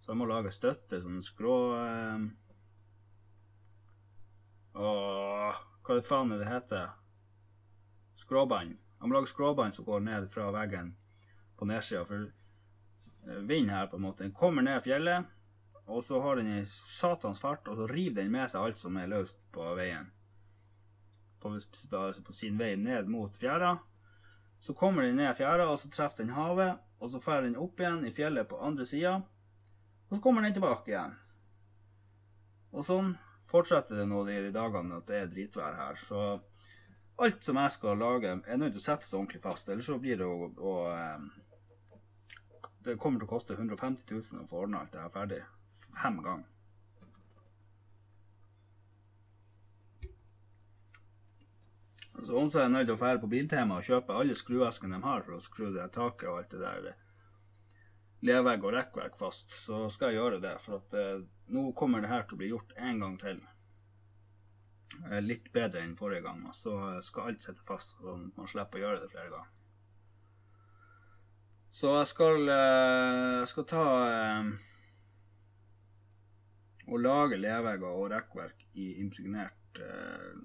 Så 0.00 0.12
jeg 0.12 0.18
må 0.18 0.26
lage 0.30 0.52
støtte, 0.54 1.00
sånn 1.02 1.22
skrå... 1.22 1.56
Eh, 1.78 2.30
Åh, 4.80 5.56
hva 5.82 5.96
faen 6.06 6.30
er 6.32 6.38
det 6.38 6.46
heter? 6.46 6.92
Skråbånd. 8.20 8.76
Jeg 8.78 9.08
må 9.08 9.16
lage 9.16 9.30
skråbånd 9.32 9.74
som 9.74 9.86
går 9.86 10.04
ned 10.06 10.28
fra 10.30 10.46
veggen 10.54 10.92
på 11.58 11.66
nedsida, 11.66 12.04
for 12.06 12.28
eh, 13.26 13.40
vind 13.50 13.70
her, 13.70 13.88
på 13.90 13.98
en 13.98 14.06
måte, 14.06 14.22
den 14.24 14.34
kommer 14.36 14.64
ned 14.64 14.82
fjellet, 14.84 15.26
og 15.90 16.04
så 16.06 16.20
har 16.22 16.38
den 16.38 16.50
i 16.54 16.64
satans 16.66 17.40
fart, 17.42 17.68
og 17.68 17.76
så 17.76 17.86
river 17.90 18.22
den 18.22 18.32
med 18.32 18.50
seg 18.50 18.62
alt 18.62 18.78
som 18.80 18.96
er 18.96 19.10
løst 19.10 19.42
på 19.54 19.66
veien. 19.78 20.10
På, 21.40 21.54
altså 21.56 22.22
på 22.22 22.36
sin 22.36 22.58
vei 22.60 22.74
ned 22.76 23.08
mot 23.10 23.36
fjæra. 23.36 23.74
Så 24.60 24.74
kommer 24.76 25.02
den 25.06 25.16
ned 25.16 25.34
fjæra, 25.38 25.66
og 25.70 25.78
så 25.80 25.90
treffer 25.90 26.22
den 26.24 26.36
havet, 26.36 26.78
og 27.00 27.10
så 27.10 27.18
drar 27.24 27.42
den 27.46 27.56
opp 27.56 27.80
igjen 27.80 28.04
i 28.06 28.12
fjellet 28.12 28.48
på 28.48 28.60
andre 28.60 28.84
sida, 28.86 29.16
og 30.08 30.16
så 30.16 30.22
kommer 30.22 30.44
den 30.44 30.54
tilbake 30.56 30.92
igjen. 30.92 31.16
Og 32.70 32.84
sånn 32.86 33.14
fortsetter 33.50 33.98
det 33.98 34.06
nå 34.10 34.22
de 34.28 34.50
dagene 34.54 35.00
at 35.00 35.08
det 35.08 35.16
er 35.18 35.30
dritvær 35.32 35.78
her. 35.78 35.98
Så 35.98 36.18
alt 37.20 37.44
som 37.44 37.58
jeg 37.60 37.74
skal 37.74 37.98
lage, 38.00 38.34
er 38.46 38.60
nødt 38.60 38.76
til 38.76 38.82
å 38.82 38.84
sette 38.84 39.08
seg 39.08 39.18
ordentlig 39.18 39.42
fast, 39.44 39.68
ellers 39.68 39.88
så 39.90 39.98
blir 40.02 40.20
det 40.20 40.28
å, 40.28 40.50
å 40.56 40.72
Det 42.84 42.96
kommer 42.96 43.20
til 43.20 43.28
å 43.28 43.32
koste 43.34 43.56
150 43.58 44.06
000 44.08 44.44
å 44.44 44.48
få 44.48 44.62
ordna 44.64 44.80
alt 44.80 44.92
det 44.94 45.02
her 45.02 45.12
ferdig. 45.12 45.40
Fem 45.96 46.22
ganger. 46.22 46.46
Så 52.20 52.36
også 52.36 52.58
er 52.58 52.66
jeg 52.66 52.72
nødt 52.74 52.90
til 52.90 52.96
å 52.96 53.00
dra 53.00 53.18
på 53.20 53.28
Biltema 53.32 53.78
og 53.80 53.86
kjøpe 53.86 54.16
alle 54.16 54.34
skrueskene 54.36 54.98
de 54.98 55.06
har 55.06 55.22
for 55.24 55.38
å 55.38 55.44
skru 55.44 55.70
det 55.72 55.86
taket 55.94 56.28
og 56.28 56.42
alt 56.42 56.52
det 56.52 56.60
der 56.60 56.90
levegg 58.26 58.64
og 58.66 58.74
rekkverk 58.74 59.16
fast, 59.18 59.52
så 59.54 59.86
skal 59.92 60.12
jeg 60.12 60.20
gjøre 60.20 60.42
det. 60.42 60.56
For 60.64 60.80
at 60.80 60.96
eh, 60.98 61.22
nå 61.54 61.70
kommer 61.76 62.02
det 62.02 62.12
her 62.12 62.26
til 62.26 62.36
å 62.36 62.42
bli 62.42 62.50
gjort 62.52 62.74
en 62.76 63.00
gang 63.04 63.16
til. 63.20 63.40
Eh, 65.08 65.20
litt 65.24 65.48
bedre 65.54 65.82
enn 65.84 65.96
forrige 65.98 66.26
gang. 66.26 66.44
Og 66.48 66.56
så 66.56 66.74
skal 67.04 67.30
alt 67.30 67.46
sitte 67.46 67.64
fast, 67.66 67.96
så 67.96 68.18
man 68.20 68.50
slipper 68.50 68.80
å 68.80 68.84
gjøre 68.84 69.04
det 69.04 69.10
flere 69.12 69.32
ganger. 69.32 69.56
Så 71.70 71.92
jeg 71.94 72.10
skal, 72.10 72.48
eh, 72.50 73.44
skal 73.46 73.66
ta 73.72 73.86
og 76.90 77.02
lage 77.04 77.38
levegger 77.38 77.90
og 78.02 78.10
rekkverk 78.12 78.66
i 78.74 78.92
impregnert 79.02 79.78
eh, 79.80 80.40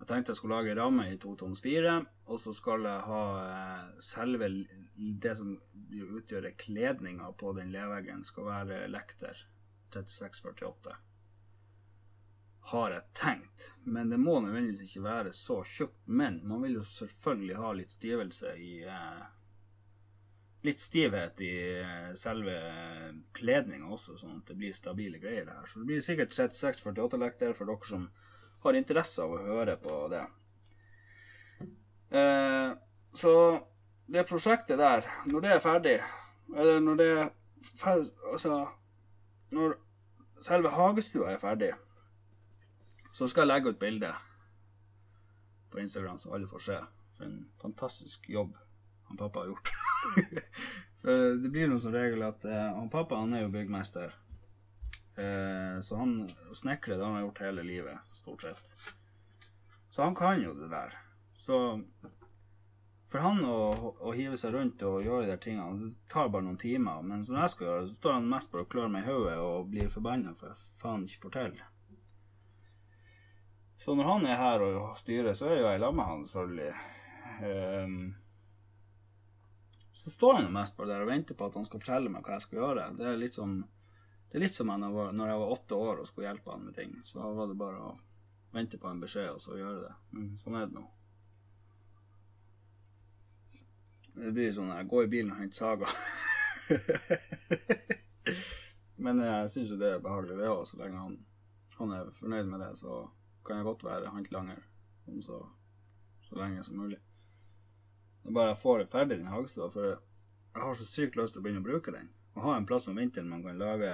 jeg 0.00 0.08
tenkte 0.08 0.32
jeg 0.32 0.38
skulle 0.38 0.56
lage 0.56 0.74
ramme 0.78 1.04
i 1.12 1.18
to 1.20 1.34
tons 1.36 1.60
fire, 1.60 1.98
og 2.24 2.38
så 2.40 2.54
skal 2.56 2.86
jeg 2.88 3.04
ha 3.04 3.24
eh, 3.44 3.82
selve 4.00 4.48
det 4.96 5.34
som 5.36 5.58
utgjør 5.92 6.48
kledninga 6.56 7.28
på 7.36 7.52
den 7.58 7.68
leveggen, 7.74 8.24
skal 8.24 8.48
være 8.48 8.78
lekter 8.88 9.36
3648. 9.92 10.94
Har 12.70 12.94
jeg 12.94 13.04
tenkt. 13.18 13.66
Men 13.84 14.08
det 14.12 14.20
må 14.22 14.38
nødvendigvis 14.40 14.86
ikke 14.88 15.04
være 15.04 15.34
så 15.36 15.58
tjukt. 15.68 16.00
Men 16.06 16.40
man 16.48 16.64
vil 16.64 16.78
jo 16.78 16.86
selvfølgelig 16.86 17.60
ha 17.60 17.72
litt 17.76 17.92
stivelse 17.92 18.54
i 18.56 18.72
eh, 18.88 19.22
Litt 20.62 20.80
stivhet 20.80 21.40
i 21.40 21.54
eh, 21.80 22.10
selve 22.18 22.56
kledninga 23.36 23.88
også, 23.88 24.18
sånn 24.20 24.42
at 24.42 24.50
det 24.50 24.58
blir 24.60 24.76
stabile 24.76 25.20
greier. 25.22 25.46
det 25.46 25.56
her. 25.56 25.66
Så 25.66 25.80
det 25.80 25.88
blir 25.88 26.04
sikkert 26.04 26.36
36-48-lekter 26.36 27.56
for 27.56 27.70
dere 27.70 27.88
som 27.88 28.06
har 28.64 28.76
interesse 28.76 29.24
av 29.24 29.32
å 29.32 29.42
høre 29.46 29.76
på 29.80 29.96
det. 30.12 30.24
Eh, 32.20 32.70
så 33.16 33.34
det 34.10 34.26
prosjektet 34.28 34.78
der, 34.78 35.06
når 35.30 35.46
det 35.46 35.52
er 35.54 35.64
ferdig, 35.64 35.98
eller 36.56 36.80
når 36.84 37.00
det 37.00 37.10
er 37.14 37.28
ferdig, 37.78 38.10
Altså 38.32 38.66
Når 39.50 39.74
selve 40.40 40.70
hagestua 40.70 41.32
er 41.32 41.38
ferdig, 41.38 41.72
så 43.12 43.26
skal 43.26 43.42
jeg 43.42 43.48
legge 43.48 43.72
ut 43.72 43.78
bilde 43.80 44.12
på 45.70 45.78
Instagram, 45.78 46.18
så 46.18 46.34
alle 46.34 46.46
får 46.46 46.62
se. 46.66 46.76
For 47.16 47.24
en 47.24 47.48
fantastisk 47.62 48.28
jobb 48.30 48.54
han 49.10 49.18
pappa 49.18 49.42
har 49.42 49.50
gjort. 49.50 49.72
For 51.02 51.24
det 51.42 51.50
blir 51.50 51.68
noe 51.70 51.82
som 51.82 51.94
regel 51.94 52.22
at 52.26 52.44
eh, 52.46 52.68
han 52.76 52.90
pappa 52.92 53.18
han 53.20 53.34
er 53.34 53.44
jo 53.44 53.52
byggmester. 53.52 54.14
Eh, 55.18 55.80
så 55.84 55.98
han 55.98 56.14
snekrer 56.54 56.96
det 56.96 57.04
han 57.04 57.18
har 57.18 57.26
gjort 57.26 57.42
hele 57.44 57.66
livet 57.66 58.16
stort 58.20 58.42
sett. 58.42 58.74
Så 59.90 60.02
han 60.02 60.14
kan 60.14 60.42
jo 60.42 60.54
det 60.54 60.68
der. 60.70 60.94
Så 61.34 61.78
for 63.10 63.24
han 63.24 63.42
å, 63.42 63.56
å 64.06 64.12
hive 64.14 64.38
seg 64.38 64.54
rundt 64.54 64.82
og 64.86 65.02
gjøre 65.02 65.24
de 65.24 65.32
der 65.32 65.42
tingene, 65.42 65.88
det 65.88 66.12
tar 66.12 66.30
bare 66.30 66.46
noen 66.46 66.60
timer. 66.60 67.02
Men 67.02 67.24
som 67.26 67.40
jeg 67.40 67.50
skal 67.50 67.66
gjøre, 67.66 67.88
så 67.88 67.96
står 67.96 68.16
han 68.20 68.30
mest 68.30 68.52
bare 68.52 68.66
og 68.66 68.70
klør 68.70 68.92
meg 68.92 69.02
i 69.02 69.10
hodet 69.10 69.36
og 69.42 69.70
blir 69.72 69.90
forbanna 69.90 70.36
for 70.38 70.52
jeg 70.52 70.68
faen 70.78 71.08
ikke 71.08 71.32
til. 71.34 71.58
Så 73.80 73.96
når 73.96 74.06
han 74.12 74.26
er 74.28 74.38
her 74.38 74.62
og 74.62 74.98
styrer, 75.00 75.34
så 75.34 75.48
er 75.48 75.58
jo 75.58 75.66
jeg 75.66 75.80
sammen 75.80 75.98
med 75.98 76.10
han, 76.10 76.24
selvfølgelig. 76.28 76.72
Um, 77.40 78.00
så 80.10 80.14
står 80.14 80.34
han 80.34 80.52
mest 80.52 80.76
bare 80.76 80.88
der 80.90 81.00
og 81.04 81.10
venter 81.10 81.36
på 81.38 81.46
at 81.46 81.54
han 81.54 81.66
skal 81.68 81.78
fortelle 81.78 82.10
meg 82.10 82.26
hva 82.26 82.34
jeg 82.34 82.42
skal 82.42 82.58
gjøre. 82.58 82.84
Det 82.98 83.04
er 83.06 83.18
litt 83.20 83.36
som, 83.36 83.50
det 84.26 84.38
er 84.38 84.42
litt 84.42 84.56
som 84.56 84.70
når 84.74 85.28
jeg 85.30 85.42
var 85.42 85.52
åtte 85.54 85.74
år 85.78 86.00
og 86.00 86.08
skulle 86.08 86.26
hjelpe 86.26 86.50
han 86.50 86.64
med 86.66 86.74
ting. 86.74 86.96
Så 87.06 87.20
da 87.20 87.28
var 87.36 87.46
det 87.46 87.60
bare 87.60 87.78
å 87.92 87.98
vente 88.50 88.80
på 88.82 88.88
en 88.90 89.02
beskjed 89.02 89.36
og 89.36 89.42
så 89.44 89.54
gjøre 89.54 89.84
det. 89.84 89.92
Men 90.16 90.24
sånn 90.42 90.56
er 90.58 90.64
det 90.66 90.76
nå. 90.80 90.86
Det 94.16 94.32
blir 94.34 94.50
sånn 94.56 94.74
jeg 94.74 94.90
går 94.90 95.02
i 95.06 95.12
bilen 95.14 95.30
og 95.30 95.40
henter 95.44 95.58
Saga. 95.60 95.88
Men 99.06 99.14
jeg 99.22 99.52
syns 99.54 99.70
jo 99.70 99.78
det 99.78 99.92
er 99.94 100.02
behagelig, 100.02 100.40
det 100.40 100.50
òg. 100.50 100.64
Så 100.66 100.74
lenge 100.80 101.04
han, 101.04 101.14
han, 101.78 101.94
er 101.94 102.10
fornøyd 102.18 102.50
med 102.50 102.58
det, 102.66 102.72
så 102.82 103.06
kan 103.46 103.60
jeg 103.60 103.68
godt 103.70 103.86
være 103.86 104.10
håndlanger 104.10 104.58
så, 105.22 105.38
så 106.26 106.32
lenge 106.42 106.66
som 106.66 106.82
mulig. 106.82 106.98
Er 108.26 108.36
bare 108.36 108.52
jeg 108.52 108.60
får 108.62 108.86
ferdig, 108.92 109.18
den 109.18 109.32
hagestua, 109.32 109.70
for 109.72 109.90
jeg 109.90 110.62
har 110.62 110.74
så 110.74 110.86
sykt 110.86 111.18
lyst 111.18 111.36
til 111.36 111.42
å 111.42 111.44
begynne 111.46 111.62
å 111.62 111.68
bruke 111.68 111.94
den. 111.94 112.10
Å 112.36 112.46
ha 112.46 112.56
en 112.56 112.66
plass 112.68 112.88
om 112.90 112.98
vinteren 112.98 113.30
man 113.30 113.42
kan 113.44 113.58
lage 113.58 113.90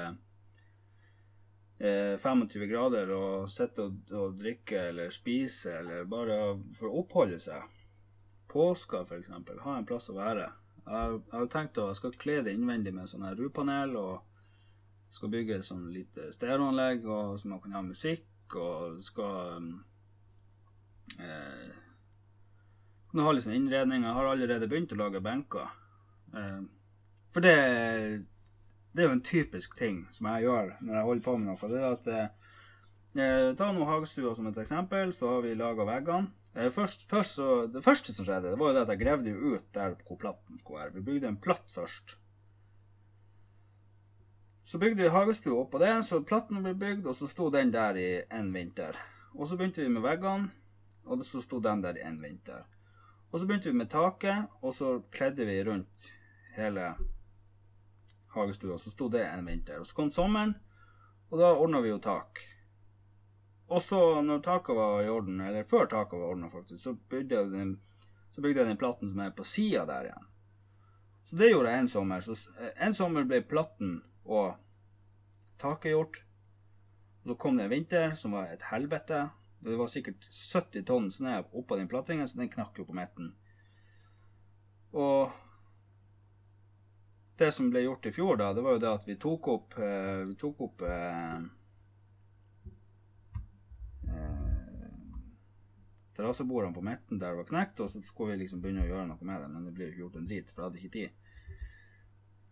25 1.78 2.44
eh, 2.56 2.68
grader 2.70 3.10
og 3.12 3.50
sitte 3.52 3.84
og, 3.84 4.12
og, 4.12 4.36
drikke 4.40 4.86
eller 4.90 5.12
spise 5.12 5.74
eller 5.82 6.06
bare 6.08 6.38
for 6.78 6.88
å 6.88 7.02
oppholde 7.02 7.40
seg. 7.42 7.66
Påska, 8.48 9.02
f.eks. 9.04 9.32
Ha 9.64 9.76
en 9.76 9.88
plass 9.88 10.08
å 10.08 10.16
være. 10.16 10.48
Jeg, 10.86 11.18
jeg 11.18 11.34
har 11.34 11.50
tenkt 11.52 11.80
å 11.82 11.90
jeg 11.90 11.98
skal 12.00 12.16
kle 12.16 12.38
det 12.46 12.54
innvendig 12.56 12.94
med 12.96 13.10
sånn 13.10 13.26
her 13.26 13.36
rupanel 13.36 13.96
og 14.00 15.12
skal 15.12 15.32
bygge 15.32 15.58
et 15.58 15.66
sånn 15.66 15.88
lite 15.92 16.30
stereoanlegg 16.34 17.04
så 17.06 17.48
man 17.48 17.60
kan 17.62 17.76
ha 17.76 17.82
musikk 17.84 18.56
og 18.58 19.00
skal 19.04 19.68
eh, 21.20 21.74
Kan 23.10 23.24
ha 23.24 23.34
litt 23.34 23.46
sånn 23.46 23.58
innredning. 23.58 24.04
Jeg 24.04 24.16
har 24.16 24.30
allerede 24.30 24.68
begynt 24.70 24.92
å 24.92 25.00
lage 25.00 25.22
benker. 25.24 25.70
Eh, 26.34 26.64
for 27.32 27.44
det 27.44 27.56
det 28.96 29.04
er 29.04 29.10
jo 29.10 29.16
en 29.18 29.26
typisk 29.28 29.74
ting 29.76 29.96
som 30.16 30.24
jeg 30.30 30.46
gjør 30.46 30.70
når 30.80 30.94
jeg 30.96 31.06
holder 31.06 31.24
på 31.26 31.32
med 31.36 31.50
noe. 31.50 31.68
Det 31.68 31.80
er 31.80 31.90
at 31.90 32.06
eh, 32.08 32.28
eh 33.20 33.48
Ta 33.56 33.68
nå 33.72 33.84
hagestua 33.84 34.34
som 34.36 34.46
et 34.48 34.60
eksempel, 34.62 35.12
så 35.12 35.34
har 35.34 35.42
vi 35.44 35.54
laga 35.54 35.84
veggene. 35.84 36.32
Eh, 36.54 36.70
først, 36.72 37.04
først 37.10 37.36
så, 37.36 37.48
det 37.68 37.82
første 37.84 38.14
som 38.14 38.24
skjedde, 38.24 38.54
det 38.54 38.60
var 38.60 38.70
jo 38.70 38.76
det 38.76 38.84
at 38.86 38.92
jeg 38.94 39.02
gravde 39.02 39.34
ut 39.36 39.66
der 39.76 39.98
hvor 40.06 40.20
platten 40.22 40.58
skulle 40.58 40.80
være. 40.80 40.94
Vi 40.94 41.04
bygde 41.10 41.28
en 41.28 41.36
platt 41.36 41.68
først. 41.74 42.16
Så 44.64 44.80
bygde 44.80 45.02
vi 45.02 45.12
hagestua 45.12 45.60
oppå 45.60 45.78
det, 45.78 45.92
så 46.04 46.22
platten 46.24 46.64
ble 46.64 46.72
bygd, 46.74 47.04
og 47.06 47.14
så 47.14 47.28
sto 47.28 47.50
den 47.52 47.74
der 47.74 48.00
i 48.00 48.08
en 48.32 48.48
vinter. 48.54 48.96
Og 49.36 49.46
så 49.46 49.60
begynte 49.60 49.84
vi 49.84 49.92
med 49.92 50.02
veggene, 50.02 50.48
og 51.04 51.20
så 51.24 51.44
sto 51.44 51.60
den 51.60 51.84
der 51.84 52.00
i 52.00 52.06
en 52.08 52.16
vinter. 52.22 52.64
Og 53.36 53.40
så 53.40 53.46
begynte 53.46 53.68
vi 53.68 53.76
med 53.76 53.90
taket, 53.92 54.46
og 54.64 54.72
så 54.72 54.94
kledde 55.12 55.44
vi 55.44 55.58
rundt 55.64 56.04
hele 56.56 56.94
hagestua. 58.32 58.78
Så 58.80 58.94
sto 58.94 59.10
det 59.12 59.26
en 59.28 59.44
vinter. 59.44 59.82
Og 59.82 59.84
så 59.84 59.92
kom 59.98 60.08
sommeren, 60.08 60.54
og 61.28 61.42
da 61.42 61.50
ordna 61.52 61.82
vi 61.84 61.90
jo 61.90 61.98
tak. 62.00 62.40
Og 63.68 63.82
så, 63.84 64.00
når 64.24 64.40
taket 64.40 64.78
var 64.78 65.02
i 65.04 65.12
orden, 65.12 65.42
eller 65.44 65.68
før 65.68 65.84
taket 65.84 66.16
var 66.16 66.32
ordna, 66.32 66.48
faktisk, 66.48 66.80
så 66.80 66.94
bygde 66.96 67.36
jeg 67.36 67.52
den, 67.52 67.74
så 68.32 68.40
bygde 68.40 68.62
jeg 68.62 68.70
den 68.70 68.80
platten 68.80 69.12
som 69.12 69.20
er 69.20 69.36
på 69.36 69.44
sida 69.44 69.84
der 69.84 70.08
igjen. 70.08 70.32
Så 71.28 71.36
det 71.36 71.52
gjorde 71.52 71.74
jeg 71.74 71.84
en 71.84 71.92
sommer. 71.92 72.24
Så 72.24 72.56
en 72.88 72.96
sommer 72.96 73.28
ble 73.28 73.42
platten 73.44 73.98
og 74.24 74.56
taket 75.60 75.92
gjort. 75.92 76.22
Og 77.20 77.34
så 77.34 77.42
kom 77.44 77.60
det 77.60 77.68
en 77.68 77.76
vinter 77.76 78.16
som 78.16 78.32
var 78.40 78.48
et 78.48 78.64
helvete. 78.72 79.26
Det 79.66 79.76
var 79.76 79.88
sikkert 79.90 80.28
70 80.30 80.84
tonn 80.86 81.10
snø 81.10 81.40
oppå 81.50 81.76
den 81.76 81.88
plattingen, 81.90 82.28
så 82.28 82.38
den 82.38 82.52
knakk 82.52 82.78
jo 82.78 82.84
på 82.86 82.94
midten. 82.94 83.32
Og 84.94 85.32
det 87.36 87.48
som 87.52 87.70
ble 87.70 87.82
gjort 87.82 88.06
i 88.06 88.12
fjor, 88.14 88.38
da, 88.38 88.52
det 88.54 88.62
var 88.62 88.76
jo 88.76 88.82
det 88.84 88.92
at 88.92 89.08
vi 89.08 89.16
tok 89.20 89.48
opp, 89.50 89.74
eh, 89.82 90.22
vi 90.28 90.36
tok 90.38 90.62
opp 90.68 90.84
eh, 90.86 91.34
eh, 94.14 95.02
terrassebordene 96.14 96.78
på 96.78 96.86
midten 96.86 97.18
der 97.18 97.34
det 97.34 97.42
var 97.42 97.50
knekt, 97.50 97.82
og 97.82 97.90
så 97.90 98.04
skulle 98.06 98.36
vi 98.36 98.44
liksom 98.44 98.62
begynne 98.62 98.86
å 98.86 98.88
gjøre 98.92 99.10
noe 99.10 99.28
med 99.32 99.42
det, 99.42 99.50
men 99.52 99.66
det 99.66 99.74
ble 99.74 99.88
jo 99.88 99.96
ikke 99.96 100.04
gjort 100.04 100.22
en 100.22 100.30
drit, 100.30 100.54
for 100.54 100.62
jeg 100.62 100.70
hadde 100.70 100.82
ikke 100.84 100.96
tid. 101.00 101.22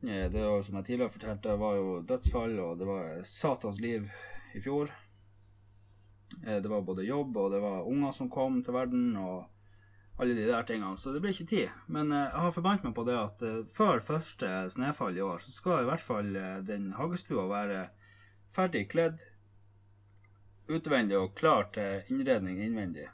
Det 0.05 0.43
var, 0.43 0.61
som 0.67 0.77
jeg 0.77 0.91
tidligere 0.91 1.15
fortalte, 1.15 1.55
det 1.55 1.61
var 1.63 1.79
jo 1.79 1.97
dødsfall, 2.05 2.59
og 2.61 2.77
det 2.83 2.91
var 2.91 3.23
satans 3.25 3.79
liv 3.81 4.11
i 4.53 4.61
fjor. 4.61 4.91
Eh, 6.47 6.63
Det 6.63 6.69
var 6.69 6.83
både 6.83 7.03
jobb, 7.03 7.37
og 7.37 7.51
det 7.51 7.61
var 7.61 7.89
unger 7.89 8.11
som 8.11 8.31
kom 8.31 8.63
til 8.63 8.75
verden, 8.75 9.17
og 9.17 9.45
alle 10.19 10.35
de 10.35 10.47
der 10.47 10.63
tingene. 10.63 10.97
Så 10.99 11.13
det 11.13 11.21
ble 11.23 11.33
ikke 11.33 11.49
tid. 11.49 11.69
Men 11.87 12.13
eh, 12.13 12.29
jeg 12.29 12.45
har 12.47 12.55
forbandt 12.55 12.85
meg 12.85 12.95
på 12.95 13.05
det 13.09 13.19
at 13.19 13.43
eh, 13.43 13.63
før 13.65 14.01
første 14.05 14.51
snøfall 14.71 15.17
i 15.17 15.25
år, 15.25 15.39
så 15.39 15.53
skal 15.53 15.83
i 15.83 15.91
hvert 15.91 16.05
fall 16.05 16.33
den 16.67 16.93
hagestua 16.99 17.47
være 17.51 17.89
ferdig 18.55 18.89
kledd, 18.91 19.25
utvendig 20.69 21.19
og 21.19 21.35
klar 21.37 21.69
til 21.75 22.09
innredning 22.09 22.63
innvendig. 22.65 23.09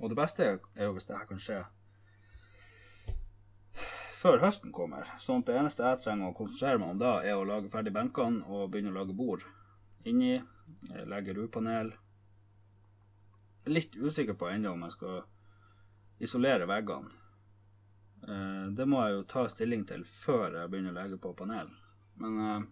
Og 0.00 0.10
det 0.10 0.18
beste 0.18 0.44
er 0.44 0.88
jo 0.88 0.94
hvis 0.96 1.06
det 1.06 1.16
her 1.16 1.28
kan 1.28 1.38
skje 1.38 1.62
før 4.24 4.40
høsten 4.40 4.72
kommer. 4.72 5.06
Sånn 5.20 5.42
at 5.42 5.50
det 5.50 5.58
eneste 5.60 5.84
jeg 5.84 6.00
trenger 6.00 6.30
å 6.30 6.36
konsentrere 6.36 6.80
meg 6.80 6.94
om 6.94 6.98
da, 7.02 7.18
er 7.22 7.36
å 7.36 7.44
lage 7.44 7.68
ferdig 7.70 7.92
benkene 7.92 8.40
og 8.48 8.70
begynne 8.72 8.90
å 8.90 8.96
lage 8.96 9.14
bord 9.14 9.44
inni. 10.06 10.42
Legger 10.88 11.06
Legge 11.10 11.34
rupanel. 11.34 11.92
Litt 13.64 13.96
usikker 13.96 14.36
på 14.36 14.48
ennå 14.52 14.74
om 14.74 14.82
jeg 14.84 14.96
skal 14.96 15.22
isolere 16.18 16.66
veggene. 16.68 17.10
Eh, 18.28 18.66
Det 18.76 18.86
må 18.88 19.02
jeg 19.04 19.16
jo 19.16 19.24
ta 19.28 19.46
stilling 19.48 19.84
til 19.88 20.04
før 20.04 20.60
jeg 20.60 20.70
begynner 20.70 20.94
å 20.94 21.00
legge 21.00 21.18
på 21.20 21.34
panel. 21.36 21.72
Men 22.20 22.38
eh, 22.44 22.62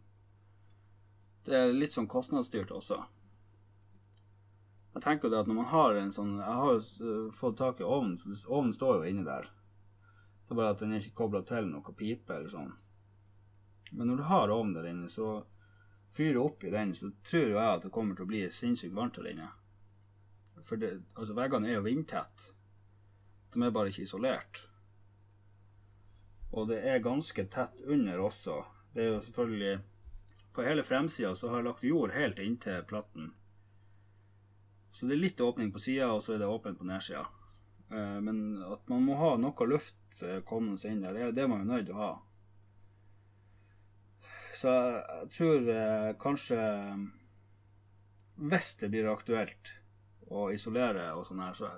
det 1.47 1.59
er 1.59 1.75
litt 1.75 1.97
sånn 1.97 2.09
kostnadsstyrt 2.11 2.71
også. 2.71 3.01
Jeg 4.93 5.03
tenker 5.03 5.33
det 5.33 5.41
at 5.41 5.49
når 5.49 5.57
man 5.57 5.71
har 5.73 5.97
en 5.97 6.11
sånn 6.12 6.35
Jeg 6.37 6.57
har 6.61 6.75
jo 6.75 6.81
eh, 6.81 7.33
fått 7.37 7.59
tak 7.59 7.81
i 7.81 7.89
ovnen, 7.89 8.17
så 8.19 8.49
ovnen 8.49 8.77
står 8.77 9.01
jo 9.01 9.11
inni 9.11 9.25
der. 9.25 9.49
Det 10.45 10.53
er 10.55 10.61
bare 10.61 10.75
at 10.77 10.85
den 10.85 10.93
er 10.93 11.01
ikke 11.01 11.23
kobla 11.25 11.43
til 11.49 11.69
noe 11.71 11.95
pipe 11.97 12.37
eller 12.37 12.53
sånn. 12.53 12.73
Men 13.93 14.09
når 14.09 14.21
du 14.21 14.25
har 14.29 14.53
ovn 14.53 14.73
der 14.77 14.89
inne, 14.89 15.09
så 15.09 15.43
fyrer 16.16 16.40
opp 16.42 16.64
i 16.64 16.71
den, 16.73 16.95
så 16.95 17.11
tror 17.25 17.49
jeg 17.49 17.62
at 17.62 17.85
det 17.87 17.92
kommer 17.92 18.16
til 18.16 18.26
å 18.26 18.31
bli 18.33 18.42
sinnssykt 18.52 18.95
varmt 18.97 19.16
der 19.16 19.31
inne. 19.33 19.49
For 20.62 20.78
det, 20.78 20.92
altså 21.16 21.35
veggene 21.35 21.71
er 21.71 21.78
jo 21.78 21.87
vindtett. 21.87 22.52
De 23.52 23.62
er 23.62 23.75
bare 23.75 23.90
ikke 23.90 24.07
isolert. 24.07 24.62
Og 26.52 26.69
det 26.69 26.83
er 26.88 27.02
ganske 27.04 27.45
tett 27.49 27.81
under 27.88 28.21
også. 28.21 28.61
Det 28.92 29.02
er 29.02 29.14
jo 29.14 29.21
selvfølgelig 29.25 29.81
På 30.52 30.62
hele 30.66 30.83
fremsida 30.85 31.31
så 31.35 31.49
har 31.49 31.62
jeg 31.62 31.64
lagt 31.64 31.85
jord 31.88 32.11
helt 32.12 32.38
inntil 32.38 32.83
platten. 32.85 33.31
Så 34.92 35.07
det 35.09 35.14
er 35.14 35.23
litt 35.23 35.40
åpning 35.40 35.71
på 35.73 35.81
sida, 35.81 36.11
og 36.12 36.21
så 36.21 36.35
er 36.35 36.42
det 36.42 36.49
åpent 36.52 36.76
på 36.78 36.85
nedsida. 36.85 37.23
Eh, 37.88 38.19
Men 38.21 38.61
at 38.61 38.85
man 38.92 39.07
må 39.07 39.16
ha 39.16 39.31
noe 39.40 39.66
luft 39.66 40.21
eh, 40.21 40.42
kommende 40.45 40.90
inn 40.90 41.00
der, 41.00 41.33
det 41.33 41.42
er 41.42 41.49
man 41.49 41.64
er 41.64 41.71
nødt 41.71 41.87
til 41.88 41.97
å 41.97 42.02
ha. 42.02 42.11
Så 44.62 44.71
jeg, 44.71 45.28
tror 45.35 45.71
eh, 45.75 46.11
kanskje 46.23 46.59
Hvis 48.38 48.76
det 48.78 48.92
blir 48.92 49.11
aktuelt 49.11 49.73
å 50.33 50.47
isolere 50.54 51.11
og 51.16 51.26
sånn 51.26 51.42
her, 51.42 51.57
så, 51.59 51.69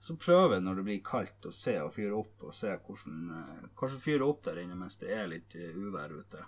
så 0.00 0.14
prøve 0.16 0.60
når 0.62 0.78
det 0.78 0.84
blir 0.86 1.02
kaldt 1.04 1.48
å 1.50 1.52
se 1.52 1.74
og 1.82 1.90
fyre 1.92 2.14
opp 2.16 2.46
og 2.46 2.54
se 2.56 2.70
hvordan 2.72 3.18
eh, 3.36 3.66
Kanskje 3.78 4.00
fyre 4.06 4.28
opp 4.28 4.44
der 4.46 4.62
inne 4.62 4.78
mens 4.78 5.00
det 5.02 5.10
er 5.12 5.28
litt 5.32 5.56
eh, 5.58 5.74
uvær 5.76 6.14
ute, 6.14 6.46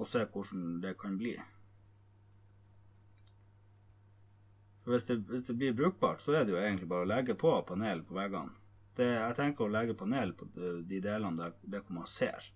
og 0.00 0.08
se 0.08 0.24
hvordan 0.24 0.80
det 0.82 0.96
kan 0.98 1.18
bli. 1.20 1.36
For 4.80 4.96
hvis 4.96 5.06
det, 5.10 5.18
hvis 5.28 5.44
det 5.46 5.58
blir 5.60 5.76
brukbart, 5.76 6.24
så 6.24 6.34
er 6.34 6.48
det 6.48 6.56
jo 6.56 6.62
egentlig 6.62 6.88
bare 6.90 7.04
å 7.04 7.10
legge 7.12 7.36
på 7.38 7.52
panel 7.68 8.02
på 8.08 8.16
veggene. 8.16 8.56
Jeg 9.00 9.36
tenker 9.36 9.68
å 9.68 9.72
legge 9.72 9.94
panel 9.96 10.32
på 10.36 10.48
de 10.56 10.98
delene 10.98 11.36
der, 11.38 11.54
der 11.62 11.84
man 11.94 12.08
ser. 12.10 12.48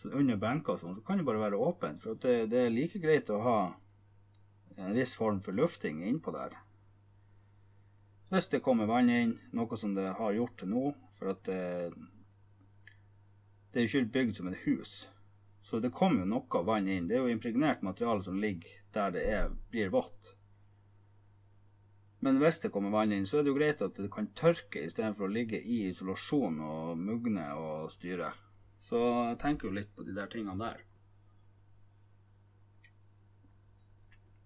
Så 0.00 0.08
under 0.16 0.40
benker 0.40 0.74
og 0.74 0.80
sånn, 0.80 0.96
så 0.96 1.04
kan 1.04 1.20
det 1.20 1.26
bare 1.28 1.42
være 1.42 1.60
åpent. 1.60 2.00
For 2.00 2.16
det, 2.22 2.48
det 2.52 2.64
er 2.64 2.72
like 2.72 3.00
greit 3.02 3.30
å 3.30 3.42
ha 3.44 3.60
en 4.80 4.96
viss 4.96 5.12
form 5.18 5.42
for 5.44 5.56
lufting 5.56 6.00
innpå 6.08 6.32
der. 6.32 6.56
Hvis 8.30 8.48
det 8.48 8.62
kommer 8.64 8.88
vann 8.88 9.10
inn, 9.12 9.36
noe 9.52 9.76
som 9.76 9.92
det 9.96 10.06
har 10.16 10.36
gjort 10.36 10.56
til 10.60 10.70
nå, 10.72 10.82
for 11.18 11.34
at 11.34 11.42
det, 11.48 11.62
det 13.70 13.80
er 13.80 13.86
jo 13.86 13.90
ikke 13.90 14.12
bygd 14.14 14.38
som 14.38 14.48
et 14.48 14.62
hus. 14.64 14.92
Så 15.66 15.82
det 15.82 15.92
kommer 15.94 16.22
jo 16.22 16.30
noe 16.30 16.62
vann 16.66 16.88
inn. 16.88 17.08
Det 17.10 17.18
er 17.18 17.26
jo 17.26 17.34
impregnert 17.34 17.82
materiale 17.84 18.24
som 18.24 18.38
ligger 18.40 18.78
der 18.94 19.12
det 19.14 19.24
er, 19.28 19.50
blir 19.70 19.92
vått. 19.92 20.34
Men 22.20 22.40
hvis 22.40 22.60
det 22.62 22.72
kommer 22.72 22.92
vann 22.92 23.12
inn, 23.16 23.26
så 23.26 23.38
er 23.38 23.44
det 23.44 23.52
jo 23.52 23.58
greit 23.58 23.82
at 23.84 23.96
det 23.96 24.10
kan 24.12 24.28
tørke 24.36 24.82
istedenfor 24.84 25.28
å 25.28 25.34
ligge 25.34 25.60
i 25.60 25.86
isolasjon 25.88 26.58
og 26.64 26.98
mugne 27.00 27.46
og 27.56 27.92
styre. 27.94 28.32
Så 28.90 29.00
jeg 29.30 29.38
tenker 29.38 29.68
jo 29.68 29.76
litt 29.76 29.90
på 29.94 30.02
de 30.02 30.14
der 30.16 30.30
tingene 30.30 30.58
der. 30.58 30.80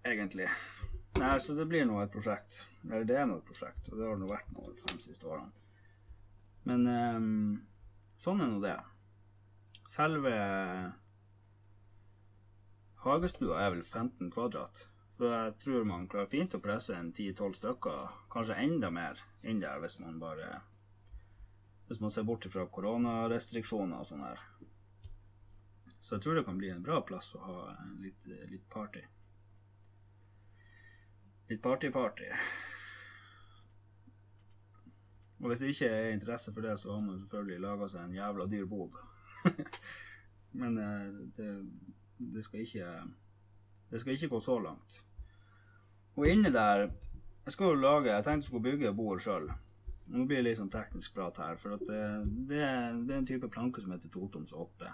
Egentlig. 0.04 0.48
Nei, 1.16 1.36
så 1.40 1.54
det 1.56 1.64
blir 1.70 1.86
nå 1.88 1.96
et 2.02 2.12
prosjekt. 2.12 2.58
Eller 2.90 3.06
det 3.08 3.16
er 3.16 3.28
nå 3.30 3.38
et 3.40 3.46
prosjekt, 3.48 3.88
og 3.88 3.96
det 3.96 4.04
har 4.04 4.18
det 4.18 4.24
nå 4.24 4.28
vært 4.28 4.50
nå 4.52 4.66
de 4.68 4.82
fem 4.82 5.00
siste 5.00 5.30
årene. 5.30 5.48
Men 6.68 6.84
um, 6.90 7.54
sånn 8.20 8.42
er 8.44 8.52
nå 8.52 8.60
det. 8.60 8.76
Selve 9.88 10.34
hagestua 13.04 13.62
er 13.64 13.72
vel 13.78 13.84
15 13.84 14.28
kvadrat. 14.34 14.84
Så 15.16 15.30
jeg 15.30 15.56
tror 15.62 15.88
man 15.88 16.08
klarer 16.10 16.28
fint 16.28 16.56
å 16.56 16.60
presse 16.60 16.96
en 16.98 17.12
10-12 17.14 17.58
stykker, 17.62 18.14
kanskje 18.32 18.60
enda 18.60 18.90
mer, 18.92 19.20
inn 19.46 19.62
der 19.62 19.80
hvis 19.80 20.00
man 20.02 20.20
bare 20.20 20.58
Hvis 21.86 22.00
man 22.00 22.10
ser 22.10 22.24
bort 22.24 22.46
fra 22.52 22.66
koronarestriksjoner 22.72 24.00
og 24.00 24.08
sånn 24.08 24.24
her. 24.24 24.40
Så 26.04 26.16
jeg 26.16 26.24
tror 26.24 26.38
det 26.38 26.44
kan 26.44 26.58
bli 26.60 26.70
en 26.72 26.84
bra 26.84 27.00
plass 27.04 27.30
å 27.36 27.42
ha 27.44 27.58
litt, 28.00 28.26
litt 28.50 28.64
party. 28.72 29.00
Litt 31.48 31.62
party-party. 31.64 32.28
Og 35.40 35.50
hvis 35.50 35.60
det 35.60 35.72
ikke 35.74 35.88
er 35.92 36.12
interesse 36.12 36.52
for 36.52 36.64
det, 36.64 36.76
så 36.80 36.92
har 36.94 37.00
man 37.04 37.18
selvfølgelig 37.20 37.60
laga 37.60 37.88
seg 37.92 38.04
en 38.04 38.16
jævla 38.16 38.46
dyr 38.48 38.68
bod. 38.68 38.96
Men 40.60 40.78
eh, 40.80 41.08
det, 41.36 41.48
det 42.16 42.44
skal 42.44 42.62
ikke 42.62 42.92
Det 43.90 44.00
skal 44.00 44.12
ikke 44.14 44.28
gå 44.28 44.40
så 44.40 44.58
langt. 44.58 45.00
Og 46.16 46.28
inni 46.28 46.52
der 46.52 46.86
Jeg 47.44 47.52
skal 47.52 47.66
jo 47.66 47.74
lage 47.74 48.12
Jeg 48.12 48.24
tenkte 48.24 48.44
jeg 48.44 48.48
skulle 48.48 48.62
bygge 48.62 48.94
bord 48.94 49.20
sjøl. 49.20 49.50
Nå 50.06 50.26
blir 50.28 50.42
det 50.42 50.50
litt 50.50 50.58
sånn 50.58 50.72
teknisk 50.72 51.14
prat 51.16 51.38
her, 51.40 51.56
for 51.56 51.78
at 51.78 51.84
det, 51.88 52.00
det, 52.50 52.60
det 53.08 53.14
er 53.14 53.20
en 53.22 53.28
type 53.28 53.48
planke 53.52 53.80
som 53.80 53.94
heter 53.94 54.12
totoms 54.12 54.52
8. 54.52 54.90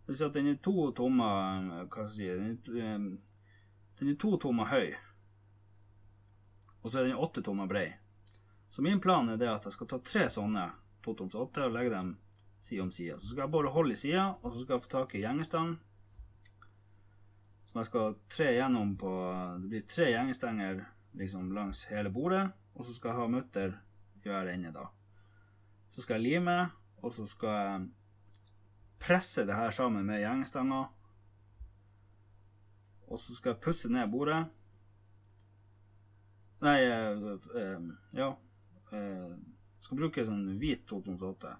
Det 0.00 0.10
vil 0.10 0.18
si 0.18 0.26
at 0.26 0.34
den 0.34 0.50
er 0.50 0.56
to 0.64 0.88
tommer 0.96 1.86
Hva 1.86 2.08
skal 2.08 2.08
jeg 2.08 2.14
si 2.16 2.72
Den 2.72 2.80
er, 2.82 3.04
den 4.00 4.10
er 4.10 4.16
to 4.18 4.32
tommer 4.42 4.70
høy. 4.72 4.88
Og 6.80 6.88
så 6.90 7.00
er 7.00 7.10
den 7.10 7.20
åtte 7.20 7.44
tommer 7.46 7.68
brei. 7.70 7.86
Så 8.70 8.82
min 8.82 9.00
plan 9.02 9.28
er 9.28 9.38
det 9.38 9.50
at 9.50 9.66
jeg 9.66 9.76
skal 9.76 9.90
ta 9.90 9.98
tre 10.02 10.24
sånne 10.32 10.70
totoms 11.04 11.36
8 11.36 11.66
og 11.68 11.76
legge 11.76 11.92
dem 11.94 12.14
side 12.64 12.82
om 12.82 12.90
side. 12.90 13.18
Så 13.20 13.32
skal 13.32 13.44
jeg 13.44 13.52
bare 13.54 13.72
holde 13.74 13.94
i 13.94 14.00
sida, 14.00 14.26
og 14.42 14.54
så 14.54 14.62
skal 14.62 14.76
jeg 14.76 14.84
få 14.84 14.92
tak 14.92 15.14
i 15.14 15.22
gjengestang. 15.24 15.74
Som 17.70 17.80
jeg 17.80 17.88
skal 17.90 18.16
tre 18.30 18.48
gjennom 18.56 18.96
på 18.98 19.12
Det 19.62 19.70
blir 19.70 19.86
tre 19.86 20.08
gjengestenger 20.10 20.82
liksom 21.20 21.52
langs 21.54 21.84
hele 21.90 22.10
bordet, 22.10 22.48
og 22.74 22.84
så 22.84 22.94
skal 22.94 23.10
jeg 23.12 23.20
ha 23.20 23.30
mutter 23.30 23.78
i 24.26 24.32
hver 24.32 24.50
da. 24.72 24.86
Så 25.90 26.02
skal 26.02 26.20
jeg 26.20 26.32
lime, 26.38 26.70
og 27.02 27.12
så 27.12 27.26
skal 27.26 27.48
jeg 27.48 27.88
presse 29.00 29.46
det 29.46 29.56
her 29.56 29.70
sammen 29.70 30.06
med 30.06 30.20
gjengestanger. 30.20 30.88
Og 33.10 33.18
så 33.18 33.34
skal 33.34 33.54
jeg 33.54 33.62
pusse 33.64 33.88
ned 33.90 34.10
bordet. 34.10 34.44
Nei, 36.60 36.78
eh, 36.84 37.26
eh, 37.56 37.88
ja. 38.12 38.30
Eh, 38.92 39.32
skal 39.80 39.98
bruke 39.98 40.24
sånn 40.26 40.44
hvit 40.60 40.84
228. 40.86 41.56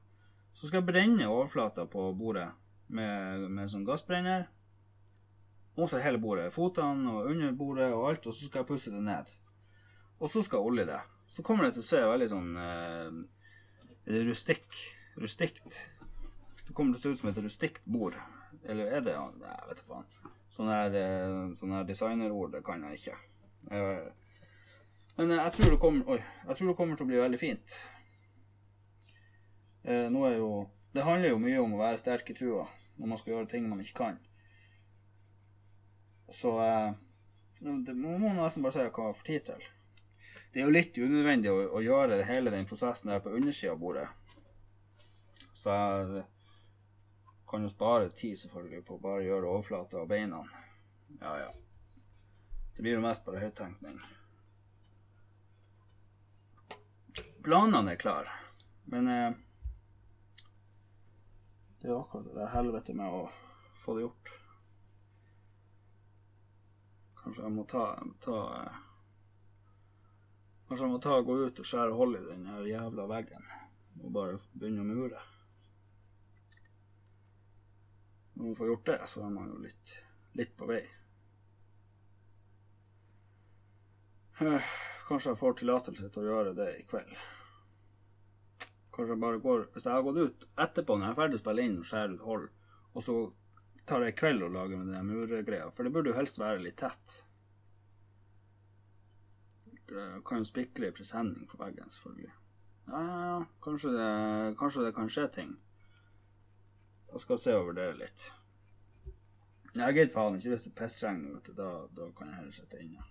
Så 0.53 0.69
skal 0.69 0.83
jeg 0.83 0.91
brenne 0.91 1.29
overflata 1.31 1.87
på 1.89 2.11
bordet 2.15 2.51
med, 2.93 3.47
med 3.49 3.71
sånn 3.73 3.87
gassbrenner. 3.87 4.47
Og 5.79 5.89
så 5.89 6.03
hele 6.05 6.21
bordet. 6.21 6.51
Fotene 6.53 7.15
og 7.17 7.31
under 7.33 7.55
bordet 7.57 7.89
og 7.95 8.11
alt. 8.11 8.29
Og 8.29 8.37
så 8.37 8.47
skal 8.47 8.63
jeg 8.63 8.69
pusse 8.69 8.93
det 8.93 9.01
ned. 9.03 9.31
Og 10.21 10.29
så 10.29 10.43
skal 10.45 10.61
jeg 10.61 10.73
olje 10.73 10.87
det. 10.91 11.01
Så 11.31 11.45
kommer 11.47 11.67
det 11.67 11.77
til 11.77 11.85
å 11.85 11.87
se 11.87 12.01
veldig 12.03 12.29
sånn 12.31 12.51
eh, 12.59 13.21
rustikk. 14.27 14.79
Rustikt. 15.21 15.81
Det 16.67 16.75
kommer 16.75 16.95
til 16.95 16.99
å 16.99 17.03
se 17.03 17.15
ut 17.15 17.23
som 17.23 17.31
et 17.31 17.43
rustikt 17.45 17.85
bord. 17.87 18.17
Eller 18.65 18.91
er 18.97 19.05
det 19.05 19.15
ja, 19.15 19.27
jeg 19.31 19.69
vet 19.69 19.83
da 19.83 19.87
faen. 19.87 20.09
Sånne 20.55 20.81
her, 20.81 20.97
eh, 20.99 21.37
sånne 21.59 21.81
her 21.81 21.87
designerord, 21.89 22.59
kan 22.67 22.83
jeg 22.89 22.99
ikke. 22.99 23.21
Jeg, 23.71 24.11
men 25.21 25.35
jeg 25.37 25.53
tror, 25.53 25.71
det 25.71 25.81
kommer, 25.81 26.15
oi, 26.17 26.21
jeg 26.49 26.57
tror 26.57 26.69
det 26.71 26.77
kommer 26.79 26.99
til 26.99 27.07
å 27.07 27.11
bli 27.11 27.19
veldig 27.21 27.41
fint. 27.41 27.79
Eh, 29.85 30.07
nå 30.13 30.27
er 30.29 30.37
jo 30.39 30.51
Det 30.93 31.05
handler 31.07 31.31
jo 31.31 31.39
mye 31.39 31.59
om 31.63 31.75
å 31.77 31.81
være 31.85 31.99
sterk 32.01 32.33
i 32.33 32.35
trua 32.35 32.65
når 32.99 33.09
man 33.13 33.19
skal 33.21 33.33
gjøre 33.33 33.49
ting 33.53 33.69
man 33.71 33.79
ikke 33.79 34.01
kan. 34.01 34.17
Så 36.35 36.51
eh, 36.65 36.97
det 37.61 37.95
må 37.95 38.17
man 38.19 38.41
nesten 38.41 38.65
bare 38.65 38.75
si 38.75 38.87
hva 38.89 39.05
man 39.07 39.15
får 39.21 39.29
tid 39.29 39.45
til. 39.53 39.69
Det 40.53 40.61
er 40.61 40.67
jo 40.67 40.75
litt 40.75 40.99
unødvendig 40.99 41.51
å, 41.53 41.59
å 41.79 41.83
gjøre 41.85 42.23
hele 42.27 42.51
den 42.51 42.67
prosessen 42.67 43.13
der 43.13 43.23
på 43.23 43.33
undersida 43.37 43.77
av 43.77 43.83
bordet. 43.83 44.09
Så 45.55 45.75
jeg 45.75 46.25
kan 47.51 47.63
jo 47.63 47.71
spare 47.71 48.11
tid 48.17 48.39
selvfølgelig 48.39 48.83
på 48.87 48.97
å 48.97 49.03
bare 49.03 49.27
gjøre 49.27 49.51
overflata 49.51 50.01
av 50.01 50.09
beina. 50.11 50.41
Ja, 51.21 51.37
ja. 51.45 51.51
Det 52.75 52.83
blir 52.83 52.97
jo 52.97 53.05
mest 53.05 53.27
bare 53.27 53.43
høyttenkning. 53.45 54.01
Planene 57.45 57.95
er 57.95 58.01
klare, 58.01 58.35
men 58.93 59.09
eh, 59.09 59.31
det 61.81 61.89
er 61.89 61.97
akkurat 61.97 62.27
det 62.29 62.37
der 62.37 62.53
helvete 62.53 62.95
med 62.97 63.17
å 63.17 63.23
få 63.81 63.97
det 63.97 64.05
gjort. 64.05 64.33
Kanskje 67.21 67.47
jeg 67.47 67.55
må 67.55 67.65
ta, 67.69 67.85
ta 68.25 68.39
eh, 68.59 68.81
Kanskje 70.71 70.87
jeg 70.87 70.93
må 70.93 70.99
ta 71.03 71.17
og 71.19 71.25
gå 71.27 71.35
ut 71.41 71.57
og 71.59 71.67
skjære 71.67 71.95
hull 71.99 72.13
i 72.15 72.23
den 72.29 72.45
jævla 72.69 73.09
veggen 73.11 73.47
og 74.01 74.13
bare 74.15 74.37
begynne 74.55 74.85
å 74.85 74.87
mure. 74.87 75.23
Når 78.37 78.45
man 78.45 78.55
får 78.61 78.71
gjort 78.71 78.87
det, 78.87 78.99
så 79.11 79.25
er 79.27 79.33
man 79.35 79.49
jo 79.51 79.57
litt, 79.65 79.91
litt 80.39 80.53
på 80.57 80.69
vei. 80.71 80.79
Eh, 84.47 84.71
Kanskje 85.11 85.33
jeg 85.33 85.39
får 85.41 85.57
tillatelse 85.59 86.09
til 86.15 86.23
å 86.23 86.29
gjøre 86.29 86.53
det 86.55 86.69
i 86.79 86.85
kveld. 86.87 87.17
Kanskje 88.95 89.17
jeg 89.17 89.23
bare 89.25 89.41
går 89.43 89.65
Hvis 89.75 89.89
jeg 89.89 89.97
har 89.97 90.05
gått 90.07 90.21
ut 90.23 90.47
etterpå, 90.65 90.95
når 90.95 91.09
jeg 91.09 91.11
er 91.17 91.19
ferdig 91.19 91.41
å 91.41 91.43
spille 91.43 91.65
inn 91.67 91.81
og 91.81 91.89
skjære 91.91 92.15
ut 92.15 92.23
hull, 92.29 92.45
og 92.95 93.05
så 93.09 93.17
tar 93.91 94.07
jeg 94.07 94.17
kveld 94.21 94.47
og 94.47 94.55
lager 94.55 94.79
med 94.79 94.95
den 94.95 95.11
muregreia, 95.11 95.67
for 95.75 95.83
det 95.83 95.93
burde 95.97 96.13
jo 96.13 96.21
helst 96.21 96.39
være 96.39 96.63
litt 96.63 96.79
tett. 96.79 97.17
Det 99.91 100.25
kan 100.27 100.39
jo 100.39 100.47
spikre 100.47 100.89
i 100.89 100.95
presenning 100.95 101.49
på 101.51 101.59
veggen, 101.59 101.91
selvfølgelig. 101.91 102.33
Ja, 102.87 103.01
ja, 103.01 103.23
ja. 103.27 103.39
Kanskje 103.63 103.91
det, 103.95 104.11
kanskje 104.59 104.85
det 104.87 104.95
kan 104.95 105.11
skje 105.11 105.25
ting. 105.35 105.57
Jeg 107.13 107.21
skal 107.21 107.39
se 107.43 107.55
over 107.59 107.75
det 107.75 107.89
litt. 107.99 108.27
Jeg 109.75 109.95
gidder 109.95 110.13
faen 110.13 110.37
ikke 110.39 110.53
hvis 110.53 110.67
det 110.67 110.77
pissregner, 110.79 111.35
vet 111.35 111.51
du. 111.51 111.57
Da, 111.59 111.71
da 111.97 112.07
kan 112.15 112.31
jeg 112.31 112.39
heller 112.39 112.55
sitte 112.55 112.79
inne. 112.83 113.07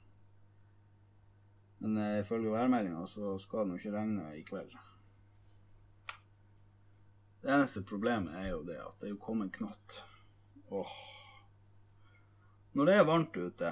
Men 1.80 1.98
eh, 1.98 2.20
ifølge 2.20 2.52
værmeldinga 2.52 3.06
så 3.08 3.38
skal 3.40 3.64
det 3.64 3.72
nå 3.72 3.80
ikke 3.80 3.94
regne 3.96 4.32
i 4.36 4.44
kveld. 4.48 4.76
Det 7.40 7.54
eneste 7.56 7.86
problemet 7.88 8.36
er 8.36 8.50
jo 8.50 8.64
det 8.68 8.80
at 8.84 8.98
det 9.00 9.08
er 9.08 9.14
jo 9.14 9.22
kommet 9.24 9.54
knott. 9.56 10.02
Åh. 10.76 10.98
Når 12.76 12.86
det 12.86 12.96
er 12.96 13.08
varmt 13.08 13.38
ute, 13.38 13.72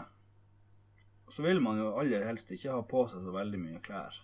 så 1.30 1.44
vil 1.44 1.60
man 1.64 1.80
jo 1.80 1.94
aller 2.00 2.26
helst 2.28 2.52
ikke 2.56 2.76
ha 2.76 2.84
på 2.88 3.04
seg 3.12 3.26
så 3.26 3.34
veldig 3.36 3.60
mye 3.60 3.82
klær. 3.84 4.16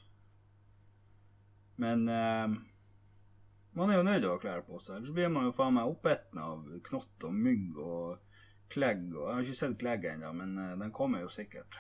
Men 1.84 2.06
eh, 2.10 2.54
man 3.74 3.90
er 3.90 4.00
jo 4.00 4.06
nødt 4.08 4.22
til 4.22 4.30
å 4.30 4.36
ha 4.36 4.44
klær 4.44 4.62
på 4.68 4.80
seg, 4.80 5.00
ellers 5.00 5.16
blir 5.16 5.32
man 5.34 5.50
jo 5.50 5.56
faen 5.58 5.76
meg 5.76 5.90
oppeten 5.90 6.40
av 6.40 6.68
knott 6.88 7.28
og 7.28 7.34
mygg 7.34 7.80
og 7.82 8.38
klegg. 8.74 9.08
Og, 9.16 9.26
jeg 9.26 9.34
har 9.34 9.48
ikke 9.48 9.60
sett 9.60 9.82
klegg 9.82 10.08
ennå, 10.14 10.32
men 10.38 10.56
eh, 10.62 10.76
den 10.80 10.94
kommer 10.96 11.24
jo 11.24 11.32
sikkert. 11.34 11.80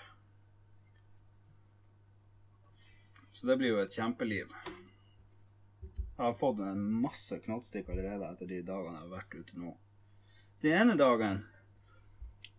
Så 3.33 3.47
det 3.49 3.57
blir 3.59 3.73
jo 3.73 3.81
et 3.83 3.95
kjempeliv. 3.95 4.51
Jeg 6.13 6.21
har 6.21 6.35
fått 6.37 6.61
en 6.63 6.83
masse 7.03 7.39
knottstikk 7.43 7.89
allerede 7.89 8.27
etter 8.29 8.49
de 8.49 8.61
dagene 8.65 8.99
jeg 8.99 9.07
har 9.07 9.15
vært 9.15 9.39
ute 9.39 9.57
nå. 9.59 9.73
Den 10.63 10.77
ene 10.79 10.99
dagen 10.99 11.41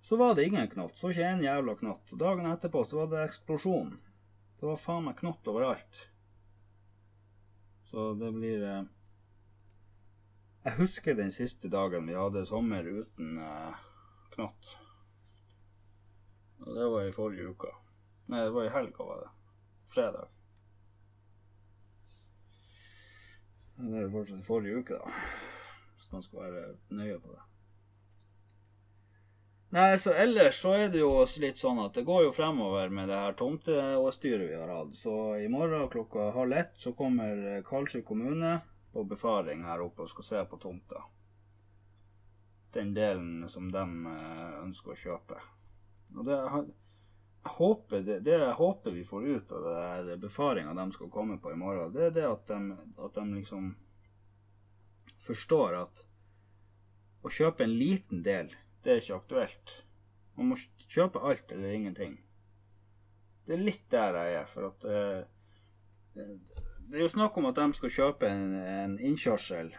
så 0.04 0.16
var 0.16 0.34
det 0.34 0.44
ingen 0.44 0.68
knott. 0.68 0.96
Så 0.96 1.10
ikke 1.10 1.24
en 1.24 1.42
jævla 1.42 1.74
knott. 1.80 2.10
Dagen 2.20 2.44
etterpå 2.50 2.82
så 2.84 2.98
var 2.98 3.06
det 3.08 3.22
eksplosjon. 3.24 3.94
Det 4.60 4.66
var 4.68 4.76
faen 4.76 5.06
meg 5.06 5.16
knott 5.16 5.48
overalt. 5.48 6.00
Så 7.88 8.10
det 8.20 8.28
blir 8.36 8.66
eh... 8.68 8.82
Jeg 10.66 10.76
husker 10.76 11.16
den 11.16 11.32
siste 11.32 11.70
dagen 11.72 12.04
vi 12.08 12.16
hadde 12.16 12.44
sommer 12.44 12.84
uten 12.84 13.38
eh, 13.40 13.80
knott. 14.36 14.74
Og 16.60 16.68
det 16.76 16.90
var 16.92 17.08
i 17.08 17.16
forrige 17.16 17.54
uke. 17.56 17.72
Nei, 18.28 18.44
det 18.44 18.52
var 18.58 18.68
i 18.68 18.74
helga, 18.76 19.08
var 19.08 19.24
det. 19.24 19.32
Fredag. 19.96 20.28
Det 23.80 23.88
er 23.88 24.04
jo 24.04 24.14
fortsatt 24.18 24.44
i 24.44 24.48
forrige 24.52 24.84
uke, 24.84 25.00
da. 25.00 25.26
Hvis 25.96 26.12
man 26.12 26.28
skal 26.28 26.44
være 26.44 26.70
nøye 26.92 27.18
på 27.24 27.32
det. 27.32 27.53
Nei, 29.74 29.98
så 29.98 30.12
ellers 30.12 30.60
så 30.62 30.70
er 30.78 30.90
det 30.92 31.00
jo 31.00 31.24
litt 31.42 31.58
sånn 31.58 31.80
at 31.82 31.96
det 31.98 32.04
går 32.06 32.28
jo 32.28 32.34
fremover 32.36 32.92
med 32.94 33.08
det 33.10 33.16
her 33.18 33.32
tomteåstyret 33.34 34.46
vi 34.46 34.54
har 34.54 34.70
hatt. 34.70 34.92
Så 34.94 35.34
i 35.42 35.48
morgen 35.50 35.88
klokka 35.90 36.28
halv 36.36 36.54
ett 36.60 36.78
så 36.78 36.92
kommer 36.94 37.58
Karlsøy 37.66 38.04
kommune 38.06 38.60
på 38.94 39.02
befaring 39.10 39.66
her 39.66 39.82
oppe 39.82 40.06
og 40.06 40.12
skal 40.12 40.28
se 40.28 40.44
på 40.46 40.60
tomta. 40.62 41.02
Den 42.78 42.94
delen 42.94 43.48
som 43.50 43.66
de 43.74 43.84
ønsker 44.62 44.94
å 44.94 45.00
kjøpe. 45.00 45.42
Og 46.14 46.22
det, 46.30 46.38
jeg 46.38 47.54
håper, 47.58 48.06
det, 48.06 48.22
det 48.30 48.38
jeg 48.38 48.56
håper 48.62 48.94
vi 48.94 49.06
får 49.10 49.26
ut 49.26 49.58
av 49.58 49.66
det 49.66 49.84
der 50.12 50.22
befaringa 50.22 50.78
de 50.78 50.90
skal 50.94 51.10
komme 51.10 51.42
på 51.42 51.50
i 51.50 51.58
morgen, 51.58 51.90
det 51.90 52.12
er 52.12 52.18
det 52.20 52.30
at 52.30 52.46
de, 52.54 52.78
at 52.94 53.18
de 53.18 53.40
liksom 53.40 53.72
forstår 55.26 55.80
at 55.82 56.06
å 57.26 57.32
kjøpe 57.42 57.66
en 57.66 57.74
liten 57.74 58.22
del 58.22 58.54
det 58.84 58.92
er 58.92 59.00
ikke 59.00 59.18
aktuelt. 59.20 59.74
Man 60.36 60.52
må 60.52 60.58
kjøpe 60.90 61.22
alt 61.24 61.52
eller 61.52 61.72
ingenting. 61.72 62.18
Det 63.46 63.56
er 63.56 63.64
litt 63.64 63.86
der 63.92 64.18
jeg 64.18 64.36
er, 64.40 64.46
for 64.48 64.70
at 64.70 64.84
uh, 64.88 66.28
Det 66.84 66.98
er 66.98 67.04
jo 67.04 67.08
snakk 67.12 67.36
om 67.38 67.48
at 67.48 67.58
de 67.60 67.66
skal 67.76 67.92
kjøpe 67.92 68.28
en, 68.28 68.54
en 68.54 68.98
innkjørsel. 68.98 69.72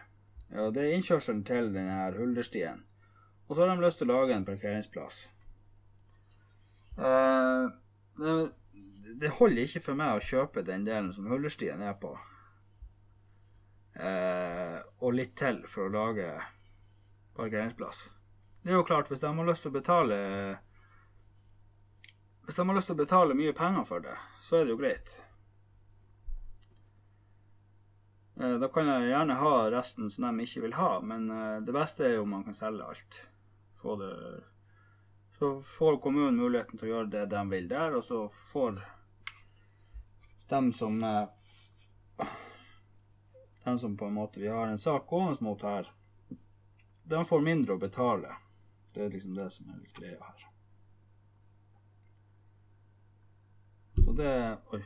Ja, 0.50 0.68
det 0.70 0.84
er 0.84 0.94
innkjørselen 0.94 1.42
til 1.46 1.72
denne 1.74 2.12
Hulderstien. 2.16 2.84
Og 3.46 3.56
så 3.56 3.62
har 3.62 3.74
de 3.74 3.82
lyst 3.84 4.02
til 4.02 4.10
å 4.10 4.20
lage 4.20 4.36
en 4.36 4.46
parkeringsplass. 4.46 5.26
Uh, 6.96 7.70
det, 8.18 8.34
det, 9.20 9.34
holder 9.38 9.66
ikke 9.66 9.84
for 9.84 9.98
meg 9.98 10.16
å 10.16 10.24
kjøpe 10.24 10.64
den 10.66 10.86
delen 10.86 11.12
som 11.14 11.28
Hulderstien 11.30 11.82
er 11.82 11.94
på. 12.00 12.14
Uh, 13.96 14.82
og 15.00 15.16
litt 15.16 15.36
til 15.38 15.62
for 15.70 15.86
å 15.86 15.94
lage 15.94 16.30
parkeringsplass. 17.36 18.06
Det 18.66 18.72
er 18.72 18.80
jo 18.80 18.84
klart, 18.84 19.08
hvis 19.08 19.20
de 19.20 19.28
har 19.30 19.46
lyst 19.46 19.62
til 19.62 19.70
å 19.70 19.74
betale 19.76 20.16
Hvis 22.42 22.56
de 22.58 22.64
har 22.66 22.74
lyst 22.74 22.88
til 22.90 22.96
å 22.96 22.98
betale 22.98 23.34
mye 23.38 23.52
penger 23.54 23.84
for 23.86 24.02
det, 24.02 24.14
så 24.42 24.56
er 24.58 24.64
det 24.64 24.72
jo 24.72 24.78
greit. 24.80 25.12
Eh, 28.40 28.56
da 28.58 28.66
kan 28.74 28.88
jeg 28.90 29.12
gjerne 29.12 29.36
ha 29.38 29.52
resten 29.70 30.10
som 30.10 30.26
de 30.26 30.42
ikke 30.42 30.64
vil 30.64 30.74
ha, 30.80 30.88
men 30.98 31.28
eh, 31.30 31.60
det 31.62 31.74
beste 31.76 32.08
er 32.08 32.16
jo 32.16 32.24
om 32.24 32.34
man 32.34 32.42
kan 32.48 32.56
selge 32.58 32.88
alt. 32.90 33.18
Få 33.78 33.94
det 34.00 34.08
Så 35.38 35.50
får 35.76 36.00
kommunen 36.02 36.40
muligheten 36.40 36.74
til 36.80 36.88
å 36.88 36.90
gjøre 36.90 37.12
det 37.12 37.22
de 37.36 37.42
vil 37.52 37.68
der, 37.70 37.94
og 37.94 38.02
så 38.02 38.24
får 38.48 38.80
dem 40.50 40.72
som 40.72 40.98
dem 43.62 43.78
som 43.78 43.94
på 43.94 44.10
en 44.10 44.18
måte 44.18 44.42
vi 44.42 44.50
har 44.50 44.66
en 44.66 44.82
sak 44.88 45.06
gående 45.06 45.38
mot 45.46 45.62
her, 45.62 45.86
de 47.04 47.22
får 47.30 47.46
mindre 47.46 47.78
å 47.78 47.84
betale. 47.86 48.34
Det 48.96 49.04
er 49.04 49.10
liksom 49.12 49.34
det 49.36 49.50
som 49.52 49.68
er 49.68 49.80
litt 49.80 49.98
greia 49.98 50.16
her. 50.24 50.44
Så 53.98 54.12
det 54.16 54.36
Oi. 54.72 54.80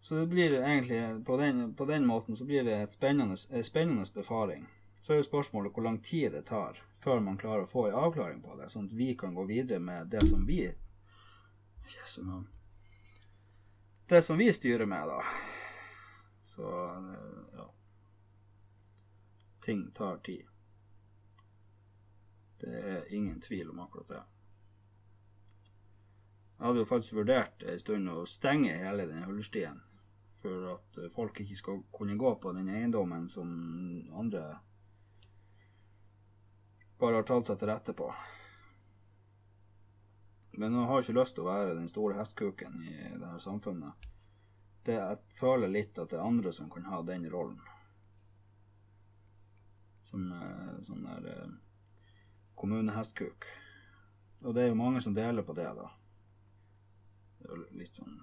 Så 0.00 0.14
det 0.14 0.26
blir 0.26 0.58
egentlig 0.58 1.24
på 1.24 1.36
den, 1.36 1.74
på 1.74 1.84
den 1.84 2.06
måten 2.06 2.36
så 2.36 2.44
blir 2.44 2.64
det 2.64 2.74
et 2.82 2.92
spennende, 2.92 3.36
en 3.50 3.64
spennende 3.64 4.04
befaring. 4.14 4.66
Så 5.00 5.12
er 5.12 5.22
jo 5.22 5.28
spørsmålet 5.30 5.72
hvor 5.72 5.88
lang 5.88 5.96
tid 6.04 6.36
det 6.36 6.44
tar 6.52 6.82
før 7.00 7.24
man 7.24 7.40
klarer 7.40 7.64
å 7.64 7.72
få 7.72 7.86
en 7.88 7.96
avklaring 7.96 8.44
på 8.44 8.58
det, 8.60 8.68
sånn 8.68 8.90
at 8.90 8.98
vi 9.00 9.14
kan 9.16 9.32
gå 9.34 9.46
videre 9.48 9.80
med 9.80 10.12
det 10.12 10.20
som 10.28 10.44
vi 10.44 10.66
Jesu 11.94 12.20
navn. 12.20 12.44
Det 14.04 14.20
som 14.22 14.36
vi 14.36 14.52
styrer 14.52 14.84
med, 14.84 15.08
da. 15.08 15.24
Så 16.52 16.76
ja. 17.56 17.70
Ting 19.64 19.88
tar 19.96 20.20
tid. 20.28 20.49
Det 22.60 22.80
er 22.94 23.14
ingen 23.16 23.40
tvil 23.40 23.70
om 23.72 23.80
akkurat 23.80 24.08
det. 24.08 24.22
Jeg 26.58 26.66
hadde 26.66 26.82
jo 26.82 26.88
faktisk 26.88 27.16
vurdert 27.16 27.62
en 27.64 27.78
stund 27.80 28.10
å 28.12 28.26
stenge 28.28 28.74
hele 28.76 29.06
den 29.08 29.24
hullstien 29.24 29.78
for 30.40 30.66
at 30.74 30.98
folk 31.14 31.40
ikke 31.40 31.56
skal 31.56 31.80
kunne 31.92 32.18
gå 32.20 32.34
på 32.40 32.52
den 32.56 32.68
eiendommen 32.68 33.28
som 33.32 33.48
andre 34.16 34.42
bare 37.00 37.20
har 37.20 37.24
tatt 37.28 37.48
seg 37.48 37.56
til 37.60 37.70
rette 37.70 37.94
på. 37.96 38.10
Men 40.60 40.76
jeg 40.76 40.88
har 40.90 41.02
ikke 41.02 41.16
lyst 41.16 41.36
til 41.38 41.46
å 41.46 41.48
være 41.48 41.76
den 41.78 41.88
store 41.88 42.18
hestkuken 42.18 42.76
i 42.84 42.94
dette 43.14 43.38
samfunnet. 43.40 44.08
Det, 44.84 44.98
jeg 44.98 45.40
føler 45.40 45.72
litt 45.72 45.96
at 46.00 46.12
det 46.12 46.18
er 46.20 46.28
andre 46.28 46.52
som 46.52 46.68
kan 46.72 46.84
ha 46.92 47.00
den 47.08 47.24
rollen. 47.32 47.60
Som 50.12 50.28
sånn 50.84 51.06
der 51.06 51.28
eh, 51.32 51.50
kommunehestkuk. 52.60 53.48
Og 54.44 54.54
det 54.54 54.64
er 54.64 54.70
jo 54.70 54.78
mange 54.78 55.00
som 55.04 55.16
deler 55.16 55.44
på 55.46 55.56
det, 55.56 55.68
da. 55.76 55.88
Det 57.40 57.48
er 57.48 57.56
jo 57.56 57.80
litt 57.80 57.96
sånn 57.96 58.20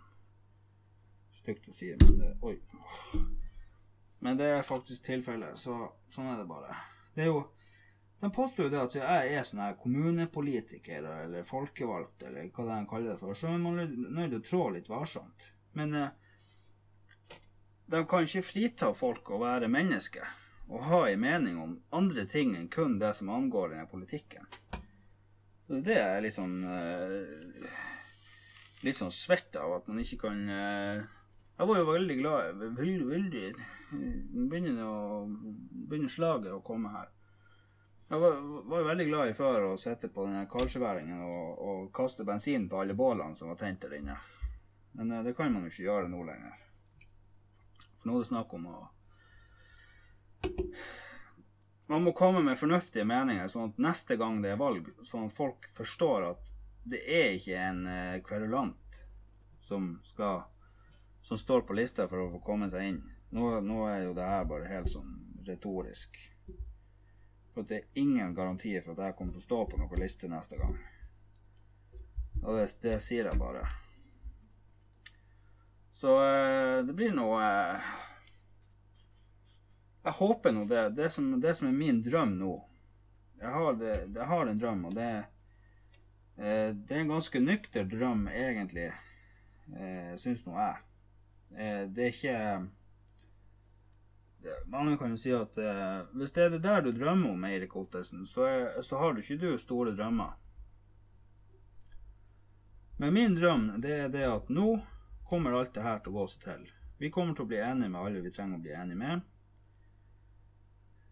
stygt 1.38 1.70
å 1.70 1.76
si, 1.76 1.92
men 2.02 2.18
det 2.22 2.32
Oi. 2.46 2.58
Men 4.26 4.40
det 4.40 4.48
er 4.50 4.66
faktisk 4.66 5.06
tilfellet, 5.06 5.60
så 5.62 5.78
sånn 6.10 6.32
er 6.32 6.42
det 6.42 6.50
bare. 6.50 6.74
Det 7.14 7.28
er 7.28 7.32
jo 7.34 7.46
De 8.18 8.32
påstår 8.34 8.66
jo 8.66 8.70
det 8.74 8.80
at 8.82 8.96
jeg 8.98 9.34
er 9.38 9.44
sånn 9.46 9.60
her 9.62 9.76
kommunepolitiker 9.78 11.06
eller 11.06 11.44
folkevalgt, 11.46 12.24
eller 12.26 12.48
hva 12.50 12.64
de 12.66 12.78
kaller 12.90 13.12
det 13.12 13.20
for, 13.22 13.38
så 13.38 13.52
er 13.52 13.60
man 13.62 13.78
nødt 13.78 14.32
til 14.32 14.40
å 14.40 14.46
trå 14.48 14.62
litt 14.74 14.90
varsomt. 14.90 15.46
Men 15.78 15.94
eh, 15.94 17.36
de 17.94 18.02
kan 18.10 18.26
ikke 18.26 18.42
frita 18.42 18.90
folk 18.98 19.30
å 19.30 19.38
være 19.44 19.70
menneske 19.70 20.26
og 20.68 20.84
ha 20.90 21.02
en 21.10 21.22
mening 21.22 21.60
om 21.62 21.76
andre 21.96 22.26
ting 22.28 22.56
enn 22.58 22.68
kun 22.72 22.98
det 23.00 23.14
som 23.16 23.30
angår 23.32 23.72
denne 23.74 23.88
politikken. 23.88 24.48
Så 25.68 25.80
det 25.84 26.00
er 26.00 26.24
litt 26.24 26.36
sånn 26.36 26.62
eh, 26.64 27.68
Litt 28.86 28.96
sånn 28.96 29.12
svett 29.12 29.56
av 29.60 29.74
at 29.80 29.88
man 29.90 30.00
ikke 30.00 30.20
kan 30.22 30.38
eh, 30.54 31.02
Jeg 31.58 31.68
var 31.68 31.80
jo 31.82 31.88
veldig 31.90 32.18
glad 32.22 32.62
veldig, 32.62 33.08
veldig 33.10 33.50
Begynner, 33.90 34.80
å, 34.86 35.26
begynner 35.88 36.12
slaget 36.12 36.52
å 36.52 36.64
komme 36.64 36.92
her. 36.92 37.08
Jeg 38.08 38.20
var, 38.20 38.36
jo 38.36 38.88
veldig 38.88 39.06
glad 39.08 39.30
i 39.32 39.36
før 39.36 39.70
å 39.70 39.78
sitte 39.80 40.10
på 40.12 40.26
denne 40.28 40.44
kaldsværingen 40.52 41.22
og, 41.24 41.62
og, 41.64 41.86
kaste 41.96 42.26
bensin 42.28 42.68
på 42.68 42.82
alle 42.82 42.96
bålene 43.00 43.36
som 43.36 43.48
var 43.52 43.60
tent 43.62 43.86
der 43.86 43.96
inne. 43.96 44.18
Men 45.00 45.12
eh, 45.16 45.24
det 45.24 45.36
kan 45.40 45.56
man 45.56 45.64
jo 45.64 45.72
ikke 45.72 45.88
gjøre 45.88 46.12
nå 46.12 46.20
lenger. 46.28 46.60
For 47.96 48.12
nå 48.12 48.18
er 48.18 48.26
det 48.26 48.30
snakk 48.34 48.56
om 48.60 48.68
å 48.74 48.78
Man 51.88 52.04
må 52.04 52.12
komme 52.12 52.42
med 52.44 52.60
fornuftige 52.60 53.08
meninger, 53.08 53.48
sånn 53.48 53.72
at 53.72 53.78
neste 53.80 54.18
gang 54.20 54.42
det 54.44 54.52
er 54.54 54.60
valg, 54.60 54.90
sånn 55.08 55.30
at 55.30 55.36
folk 55.36 55.70
forstår 55.76 56.26
at 56.34 56.52
det 56.88 57.00
er 57.08 57.36
ikke 57.38 57.60
en 57.60 57.80
uh, 57.88 58.18
kverulant 58.24 59.02
som 59.68 59.98
skal 60.04 60.46
Som 61.28 61.38
står 61.38 61.62
på 61.68 61.76
lista 61.76 62.06
for 62.08 62.22
å 62.24 62.30
få 62.32 62.40
komme 62.40 62.70
seg 62.72 62.86
inn. 62.88 63.00
Nå, 63.36 63.60
nå 63.60 63.82
er 63.90 64.06
jo 64.06 64.14
det 64.16 64.24
her 64.24 64.46
bare 64.48 64.70
helt 64.70 64.88
sånn 64.88 65.10
retorisk. 65.44 66.16
For 67.52 67.68
det 67.68 67.82
er 67.82 68.00
ingen 68.00 68.32
garantier 68.38 68.86
for 68.86 68.94
at 68.94 69.10
jeg 69.10 69.16
kommer 69.18 69.36
til 69.36 69.42
å 69.42 69.48
stå 69.48 69.58
på 69.68 69.80
noen 69.82 70.00
liste 70.00 70.30
neste 70.32 70.56
gang. 70.62 70.78
Og 72.46 72.62
det, 72.62 72.70
det 72.86 72.96
sier 73.04 73.28
jeg 73.28 73.42
bare. 73.42 73.66
Så 75.98 76.16
uh, 76.16 76.86
det 76.88 76.96
blir 76.96 77.12
noe 77.18 77.44
uh, 77.44 77.92
Jeg 80.08 80.16
håper 80.16 80.54
nå 80.56 80.64
det. 80.70 80.84
Det 80.96 81.10
som, 81.12 81.34
det 81.42 81.54
som, 81.58 81.68
er 81.68 81.76
min 81.76 82.00
drøm 82.06 82.38
nå 82.40 82.54
Jeg 83.42 83.52
har, 83.52 83.74
det, 83.78 83.96
jeg 84.16 84.28
har 84.30 84.48
en 84.48 84.62
drøm, 84.62 84.86
og 84.88 84.96
det, 84.96 85.10
eh, 86.40 86.72
det 86.72 86.96
er 86.96 87.04
en 87.04 87.12
ganske 87.12 87.42
nykter 87.44 87.84
drøm, 87.92 88.24
egentlig, 88.32 88.88
eh, 89.76 90.16
syns 90.18 90.46
nå 90.48 90.56
jeg. 90.58 90.80
det 91.94 92.04
er 92.08 92.16
ikke 92.16 92.38
mange 94.66 94.98
kan 94.98 95.12
jo 95.12 95.20
si 95.20 95.32
at 95.36 95.58
eh, 95.58 96.02
hvis 96.18 96.34
det 96.36 96.44
er 96.44 96.52
det 96.56 96.64
der 96.66 96.82
du 96.86 96.92
drømmer 96.92 97.34
om, 97.34 97.46
Eirik 97.46 97.76
Ottesen, 97.76 98.28
så, 98.28 98.48
så, 98.82 98.98
har 98.98 99.14
du 99.14 99.22
ikke 99.22 99.40
du 99.42 99.58
store 99.58 99.96
drømmer. 99.96 100.36
Men 102.98 103.14
min 103.14 103.36
drøm 103.36 103.70
det 103.82 103.94
er 103.94 104.14
det 104.14 104.26
at 104.26 104.50
nå 104.50 104.80
kommer 105.30 105.54
alt 105.54 105.74
det 105.76 105.86
her 105.86 106.00
til 106.02 106.14
å 106.14 106.22
gå 106.22 106.28
seg 106.32 106.46
til. 106.46 106.70
Vi 106.98 107.12
kommer 107.14 107.36
til 107.36 107.46
å 107.46 107.52
bli 107.52 107.60
enige 107.62 107.92
med 107.94 108.02
alle 108.02 108.24
vi 108.24 108.34
trenger 108.34 108.58
å 108.58 108.64
bli 108.64 108.74
enige 108.74 109.02
med. 109.02 109.26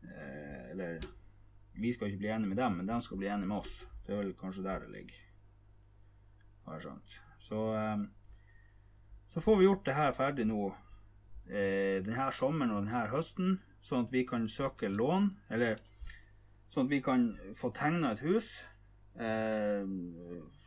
Eh, 0.09 0.71
eller 0.71 0.99
vi 1.73 1.93
skal 1.93 2.07
ikke 2.07 2.23
bli 2.23 2.31
enige 2.31 2.49
med 2.49 2.57
dem, 2.57 2.71
men 2.79 2.87
de 2.87 3.01
skal 3.01 3.17
bli 3.17 3.27
enige 3.27 3.47
med 3.47 3.57
oss. 3.57 3.87
Det 4.05 4.13
er 4.13 4.21
vel 4.21 4.33
kanskje 4.39 4.63
der 4.63 4.79
det 4.79 4.91
ligger. 4.91 5.21
Har 6.65 6.73
jeg 6.73 6.85
skjønt. 6.85 7.21
Så, 7.39 7.61
eh, 7.75 7.97
så 9.27 9.41
får 9.41 9.57
vi 9.57 9.63
gjort 9.63 9.85
det 9.85 9.95
her 9.95 10.11
ferdig 10.11 10.47
nå 10.47 10.61
eh, 11.49 12.03
denne 12.05 12.29
sommeren 12.31 12.71
og 12.71 12.85
denne 12.85 13.07
høsten, 13.11 13.59
sånn 13.81 14.07
at 14.07 14.13
vi 14.13 14.23
kan 14.25 14.47
søke 14.49 14.89
lån, 14.89 15.29
eller 15.49 15.81
sånn 16.69 16.87
at 16.87 16.95
vi 16.95 17.01
kan 17.05 17.27
få 17.55 17.69
tegna 17.75 18.11
et 18.15 18.23
hus. 18.25 18.65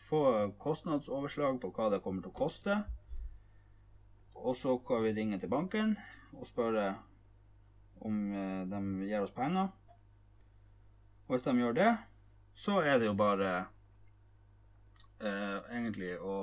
Få 0.09 0.21
kostnadsoverslag 0.57 1.59
på 1.61 1.69
hva 1.77 1.91
det 1.93 1.99
kommer 2.01 2.23
til 2.25 2.31
å 2.31 2.39
koste. 2.39 2.79
Og 4.39 4.57
så 4.57 4.79
kan 4.87 5.03
vi 5.05 5.13
ringe 5.13 5.37
til 5.43 5.51
banken 5.53 5.97
og 6.33 6.47
spørre 6.47 6.95
om 8.07 8.19
eh, 8.33 8.63
de 8.71 9.09
gir 9.09 9.25
oss 9.25 9.35
penger. 9.37 9.71
Og 11.29 11.37
hvis 11.37 11.47
de 11.47 11.57
gjør 11.59 11.77
det, 11.77 11.93
så 12.57 12.81
er 12.83 12.99
det 12.99 13.09
jo 13.11 13.17
bare 13.19 13.55
eh, 15.21 15.59
egentlig 15.75 16.15
å 16.21 16.37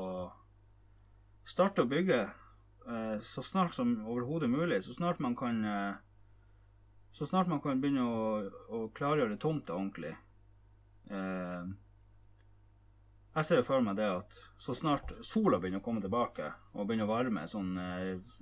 starte 1.45 1.85
å 1.85 1.89
bygge 1.89 2.23
Eh, 2.87 3.19
så 3.19 3.41
snart 3.41 3.73
som 3.73 4.05
overhodet 4.07 4.49
mulig. 4.49 4.83
Så 4.83 4.93
snart 4.93 5.19
man 5.19 5.35
kan 5.35 5.65
eh, 5.65 5.93
Så 7.11 7.25
snart 7.25 7.47
man 7.47 7.61
kan 7.61 7.79
begynne 7.79 8.03
å, 8.03 8.23
å 8.75 8.79
klargjøre 8.91 9.37
tomta 9.39 9.73
ordentlig. 9.73 10.11
Eh, 11.07 11.69
jeg 13.35 13.47
ser 13.47 13.61
jo 13.61 13.67
for 13.67 13.83
meg 13.83 13.95
det 13.95 14.09
at 14.17 14.35
så 14.59 14.75
snart 14.75 15.13
sola 15.23 15.59
begynner 15.59 15.79
å 15.79 15.85
komme 15.85 16.03
tilbake 16.03 16.49
og 16.73 16.83
begynner 16.83 17.07
å 17.07 17.13
varme 17.13 17.45
sånn 17.47 17.71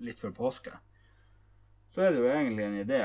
litt 0.05 0.19
før 0.21 0.33
påske, 0.37 0.73
så 1.93 2.01
er 2.01 2.13
det 2.13 2.23
jo 2.23 2.31
egentlig 2.31 2.65
en 2.65 2.79
idé 2.81 3.03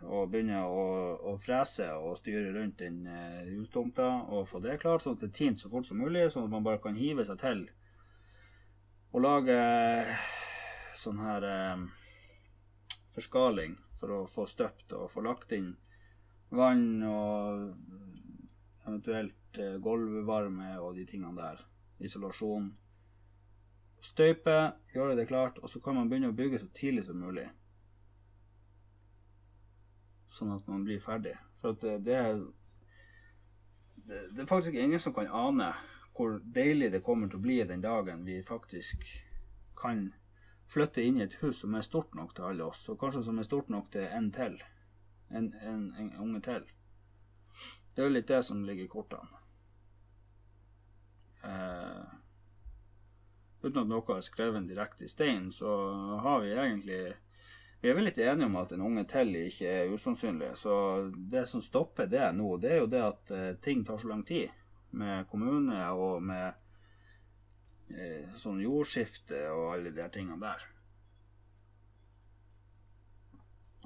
å 0.00 0.24
begynne 0.30 0.62
å, 0.64 0.84
å 1.28 1.34
frese 1.40 1.90
og 1.92 2.16
styre 2.16 2.54
rundt 2.54 2.80
den 2.80 3.02
hustomta 3.50 4.08
og 4.32 4.48
få 4.48 4.62
det 4.64 4.78
klart, 4.80 5.04
sånn 5.04 5.18
at 5.18 5.26
det 5.26 5.34
tint 5.36 5.60
så 5.60 5.68
fort 5.68 5.84
som 5.84 6.00
mulig, 6.00 6.24
sånn 6.32 6.48
at 6.48 6.54
man 6.54 6.64
bare 6.64 6.80
kan 6.80 6.96
hive 6.96 7.26
seg 7.28 7.36
til 7.42 7.66
og 9.10 9.24
lage 9.24 9.54
sånn 10.94 11.18
her 11.18 11.46
eh, 11.46 11.80
forskaling 13.16 13.74
for 13.98 14.14
å 14.14 14.26
få 14.30 14.46
støpt 14.46 14.94
og 14.94 15.10
få 15.10 15.24
lagt 15.26 15.50
inn 15.56 15.72
vann 16.54 17.02
og 17.06 17.72
eventuelt 18.86 19.58
eh, 19.58 19.78
gulvvarme 19.82 20.76
og 20.78 20.94
de 20.98 21.06
tingene 21.10 21.34
der. 21.38 21.64
Isolasjon. 22.00 22.70
Støype, 24.00 24.56
gjøre 24.94 25.18
det 25.18 25.26
klart, 25.28 25.58
og 25.60 25.68
så 25.68 25.82
kan 25.84 25.98
man 25.98 26.08
begynne 26.08 26.30
å 26.30 26.36
bygge 26.36 26.62
så 26.62 26.70
tidlig 26.72 27.04
som 27.04 27.18
mulig. 27.20 27.44
Sånn 30.30 30.54
at 30.54 30.66
man 30.70 30.84
blir 30.86 31.02
ferdig. 31.02 31.34
For 31.60 31.74
at 31.74 31.84
det, 31.84 31.98
det 32.06 32.20
det, 34.10 34.20
det 34.34 34.42
er 34.42 34.46
faktisk 34.46 34.74
ingen 34.74 35.00
som 35.00 35.14
kan 35.14 35.28
ane 35.28 35.72
hvor 36.16 36.40
deilig 36.54 36.90
det 36.92 37.02
kommer 37.04 37.28
til 37.30 37.38
å 37.38 37.44
bli 37.44 37.58
den 37.64 37.82
dagen 37.84 38.24
vi 38.26 38.40
faktisk 38.44 39.04
kan 39.78 40.10
flytte 40.70 41.02
inn 41.02 41.18
i 41.18 41.24
et 41.24 41.38
hus 41.42 41.62
som 41.62 41.74
er 41.74 41.86
stort 41.86 42.14
nok 42.14 42.34
til 42.36 42.46
alle 42.50 42.66
oss, 42.66 42.82
og 42.90 42.98
kanskje 43.00 43.24
som 43.26 43.38
er 43.38 43.46
stort 43.46 43.70
nok 43.72 43.90
til 43.94 44.06
en 44.06 44.30
til. 44.34 44.58
En, 45.30 45.52
en, 45.62 45.84
en 45.98 46.10
unge 46.22 46.40
til. 46.46 46.66
Det 47.94 48.02
er 48.02 48.08
jo 48.08 48.14
litt 48.14 48.28
det 48.30 48.42
som 48.46 48.64
ligger 48.66 48.86
i 48.86 48.90
kortene. 48.90 49.40
Eh, 51.46 52.04
uten 53.62 53.82
at 53.82 53.90
noe 53.90 54.16
er 54.16 54.26
skrevet 54.26 54.68
direkte 54.68 55.06
i 55.06 55.10
stein, 55.10 55.50
så 55.54 55.70
har 56.22 56.42
vi 56.44 56.52
egentlig 56.54 57.00
Vi 57.80 57.88
er 57.88 57.96
vel 57.96 58.04
litt 58.10 58.18
enige 58.20 58.46
om 58.46 58.56
at 58.60 58.72
en 58.76 58.82
unge 58.84 59.06
til 59.08 59.36
ikke 59.40 59.68
er 59.72 59.92
usannsynlig. 59.94 60.50
Så 60.60 60.72
det 61.32 61.46
som 61.48 61.62
stopper 61.64 62.10
det 62.10 62.26
nå, 62.36 62.56
det 62.60 62.74
er 62.74 62.82
jo 62.82 62.90
det 62.92 63.04
at 63.04 63.30
eh, 63.36 63.52
ting 63.62 63.84
tar 63.84 63.98
så 63.98 64.10
lang 64.12 64.24
tid. 64.28 64.50
Med 64.90 65.28
kommune 65.30 65.78
og 65.94 66.18
med 66.22 66.58
Eh, 67.90 68.26
sånn 68.38 68.60
jordskifte 68.62 69.48
og 69.50 69.72
alle 69.74 69.90
de 69.94 70.04
tingene 70.14 70.38
der. 70.38 70.66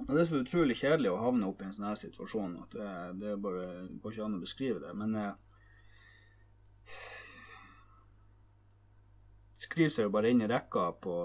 Og 0.02 0.10
Det 0.10 0.20
er 0.20 0.26
så 0.28 0.40
utrolig 0.42 0.76
kjedelig 0.76 1.12
å 1.12 1.20
havne 1.22 1.48
opp 1.48 1.62
i 1.62 1.68
en 1.68 1.72
sånn 1.72 1.86
her 1.88 2.00
situasjon 2.00 2.58
at 2.64 2.74
det, 2.74 2.90
det 3.22 3.36
bare 3.40 3.66
går 4.02 4.12
ikke 4.12 4.24
an 4.26 4.36
å 4.36 4.42
beskrive 4.42 4.82
det. 4.82 4.92
Men 4.98 5.14
eh, 5.16 5.32
skriver 9.64 9.94
seg 9.94 10.08
jo 10.08 10.14
bare 10.18 10.34
inn 10.34 10.44
i 10.44 10.50
rekka 10.50 10.90
på 11.00 11.16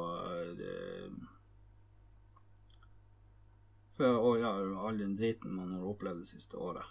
eh, 0.63 1.09
for, 3.99 4.15
å, 4.23 4.35
gjøre 4.39 4.79
all 4.87 4.99
den 5.01 5.17
driten 5.19 5.57
man 5.57 5.73
har 5.75 5.87
opplevd 5.91 6.23
det 6.23 6.31
siste 6.31 6.59
året. 6.59 6.87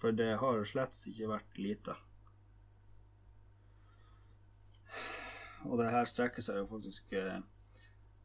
For 0.00 0.14
det 0.18 0.32
har 0.40 0.64
slett 0.66 0.96
ikke 1.06 1.30
vært 1.30 1.58
lite. 1.62 1.94
Og 5.62 5.78
det 5.78 5.92
her 5.94 6.08
strekker 6.10 6.42
seg 6.42 6.58
jo 6.58 6.68
faktisk 6.72 7.12
det 7.14 7.42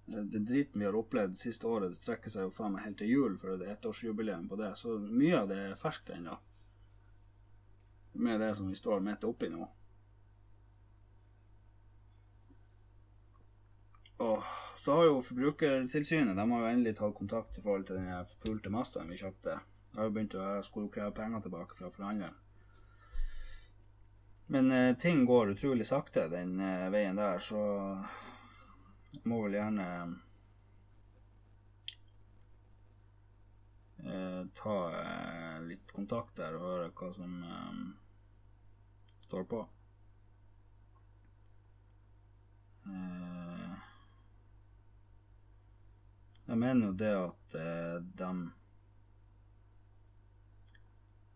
Den 0.07 0.45
driten 0.47 0.79
vi 0.81 0.87
har 0.87 0.95
opplevd 0.95 1.35
det 1.35 1.41
siste 1.41 1.67
året, 1.67 1.91
det 1.91 1.99
strekker 1.99 2.31
seg 2.31 2.47
jo 2.47 2.53
faen 2.55 2.71
meg 2.73 2.85
helt 2.85 2.97
til 3.01 3.09
jul, 3.11 3.33
for 3.37 3.59
det 3.59 3.67
er 3.67 3.75
ettårsjubileum 3.75 4.45
på 4.47 4.55
det. 4.57 4.69
Så 4.79 4.95
mye 5.03 5.41
av 5.41 5.49
det 5.51 5.57
er 5.65 5.75
ferskt 5.77 6.13
ennå. 6.15 6.37
Med 8.23 8.39
det 8.39 8.53
som 8.55 8.71
vi 8.71 8.79
står 8.79 9.03
midt 9.03 9.27
oppi 9.27 9.51
nå. 9.51 9.67
Og 14.23 14.47
så 14.77 14.95
har 14.95 15.07
jo 15.07 15.21
Forbrukertilsynet 15.25 16.37
de 16.37 16.51
har 16.51 16.59
jo 16.63 16.71
endelig 16.71 16.97
tatt 16.99 17.15
kontakt 17.17 17.57
i 17.57 17.61
forhold 17.61 17.87
til 17.87 17.97
den 17.97 18.25
forpulte 18.33 18.69
Mazdaen 18.73 19.09
vi 19.09 19.17
kjøpte. 19.17 19.55
Jeg 19.87 19.97
har 19.97 20.09
jo 20.09 20.13
begynt 20.13 20.35
å 20.37 20.49
skulle 20.65 20.91
kreve 20.93 21.15
penger 21.17 21.41
tilbake 21.45 21.77
fra 21.77 21.89
forhandleren. 21.93 22.35
Men 24.47 24.71
eh, 24.71 24.95
ting 24.95 25.25
går 25.25 25.49
utrolig 25.55 25.85
sakte 25.85 26.27
den 26.31 26.59
eh, 26.63 26.87
veien 26.93 27.17
der, 27.19 27.41
så 27.43 27.59
jeg 29.11 29.23
må 29.27 29.41
vel 29.43 29.57
gjerne 29.57 29.87
eh, 34.05 34.45
ta 34.61 34.77
eh, 35.01 35.57
litt 35.67 35.91
kontakt 35.91 36.37
der 36.39 36.55
og 36.55 36.67
høre 36.69 36.93
hva 37.01 37.11
som 37.17 37.35
eh, 37.43 37.81
står 39.25 39.49
på. 39.51 39.65
Eh, 42.87 43.46
jeg 46.47 46.57
mener 46.57 46.87
jo 46.87 46.93
det 46.93 47.13
at 47.15 47.55
eh, 47.59 47.97
de 48.19 48.51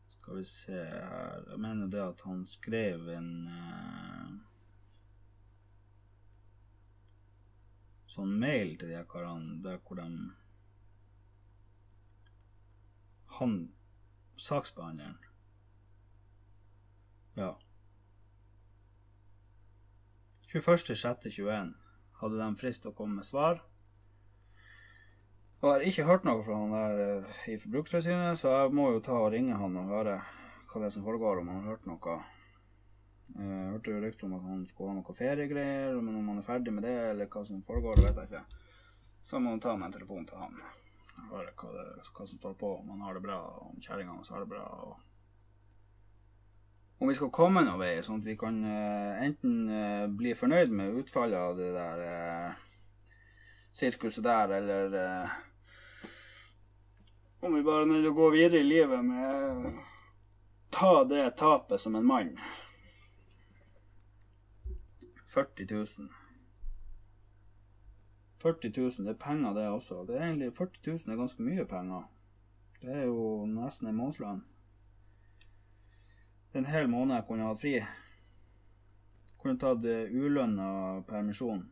Skal 0.10 0.38
vi 0.38 0.43
se 0.43 0.78
her 0.86 1.50
Jeg 1.50 1.60
mener 1.60 1.86
jo 1.86 1.91
det 1.91 2.04
at 2.04 2.21
han 2.26 2.45
skrev 2.47 3.10
en 3.15 3.32
eh, 3.47 4.30
sånn 8.12 8.32
mail 8.39 8.78
til 8.78 8.91
de 8.91 8.97
her 9.00 9.08
karene 9.08 9.60
der 9.63 9.82
hvor 9.84 10.00
de 10.00 10.08
Han 13.39 13.60
saksbehandleren 14.38 15.19
Ja. 17.36 17.54
21.06.21 20.52 21.69
hadde 22.19 22.39
de 22.41 22.47
frist 22.60 22.86
å 22.86 22.91
komme 22.91 23.21
med 23.21 23.26
svar. 23.26 23.62
Og 25.62 25.67
jeg 25.69 25.74
har 25.78 25.84
ikke 25.91 26.06
hørt 26.08 26.24
noe 26.26 26.41
fra 26.41 26.56
han 26.58 26.71
der 26.74 27.00
eh, 27.06 27.34
i 27.54 27.58
Forbrukertilsynet, 27.62 28.38
så 28.39 28.54
jeg 28.56 28.74
må 28.74 28.88
jo 28.95 29.02
ta 29.06 29.13
og 29.13 29.28
ringe 29.34 29.54
han 29.54 29.76
og 29.78 29.91
høre 29.93 30.15
hva 30.71 30.80
det 30.82 30.88
er 30.88 30.93
som 30.95 31.04
foregår, 31.06 31.41
om 31.41 31.52
han 31.52 31.60
har 31.62 31.76
hørt 31.76 31.86
noe. 31.86 32.15
Eh, 33.36 33.43
Jeg 33.45 33.67
hørte 33.76 33.93
jo 33.93 34.00
rykter 34.02 34.26
om 34.26 34.34
at 34.39 34.47
han 34.47 34.63
skulle 34.65 34.89
ha 34.89 34.97
noe 34.97 35.13
feriegreier, 35.19 36.00
men 36.02 36.17
om 36.17 36.32
han 36.32 36.39
er 36.41 36.47
ferdig 36.47 36.74
med 36.74 36.88
det, 36.88 36.95
eller 37.12 37.30
hva 37.30 37.43
som 37.45 37.62
foregår, 37.67 38.02
vet 38.02 38.17
jeg 38.17 38.32
ikke. 38.32 38.65
Så 39.21 39.38
må 39.38 39.54
ta 39.62 39.76
med 39.78 39.91
en 39.91 40.00
telefon 40.00 40.26
til 40.26 40.41
han 40.41 40.58
og 41.21 41.36
høre 41.36 41.54
hva, 41.54 41.69
det, 41.76 41.86
hva 42.10 42.26
som 42.26 42.41
står 42.41 42.58
på, 42.58 42.74
om 42.82 42.89
han 42.95 43.06
har 43.06 43.13
det 43.13 43.21
bra, 43.28 43.38
om 43.67 43.78
kjerringa 43.84 44.15
hans 44.15 44.34
har 44.34 44.41
det 44.41 44.50
bra. 44.50 44.65
og 44.65 44.97
om 47.02 47.10
vi 47.10 47.15
skal 47.17 47.32
komme 47.34 47.63
noen 47.65 47.80
vei, 47.82 47.95
sånn 48.06 48.19
at 48.21 48.28
vi 48.30 48.36
kan 48.38 48.58
eh, 48.65 49.21
enten 49.26 49.69
eh, 49.74 50.04
bli 50.06 50.36
fornøyd 50.38 50.74
med 50.74 51.00
utfallet 51.02 51.38
av 51.38 51.56
det 51.58 51.71
der 51.74 52.04
eh, 52.06 52.60
sirkuset 53.74 54.24
der, 54.26 54.54
eller 54.60 54.97
eh, 55.00 55.39
om 57.41 57.56
vi 57.56 57.63
bare 57.63 57.82
er 57.82 57.89
nødt 57.89 58.10
å 58.12 58.13
gå 58.13 58.30
videre 58.36 58.62
i 58.62 58.67
livet 58.67 59.06
med 59.06 59.80
ta 60.69 61.04
det 61.10 61.23
tapet 61.38 61.82
som 61.82 61.95
en 61.95 62.06
mann. 62.06 62.36
40 65.34 65.65
000. 65.73 66.10
40 68.41 68.71
000, 68.77 68.91
det 69.06 69.10
er 69.10 69.17
penger 69.25 69.54
det 69.54 69.67
også. 69.69 70.04
Det 70.06 70.17
er 70.17 70.27
egentlig 70.27 70.54
40 70.58 70.91
000 70.91 71.13
er 71.13 71.17
ganske 71.17 71.43
mye 71.43 71.65
penger. 71.65 72.04
Det 72.82 72.93
er 72.93 73.04
jo 73.10 73.45
nesten 73.49 73.89
en 73.89 73.97
månedslønn. 73.97 74.43
Det 76.51 76.60
er 76.60 76.63
en 76.65 76.73
hel 76.73 76.89
måned 76.93 77.15
jeg 77.15 77.27
kunne 77.27 77.49
hatt 77.49 77.62
fri. 77.62 77.73
Kunne 79.41 79.58
tatt 79.58 79.86
eh, 79.89 80.13
ulønna 80.13 81.01
permisjon 81.10 81.65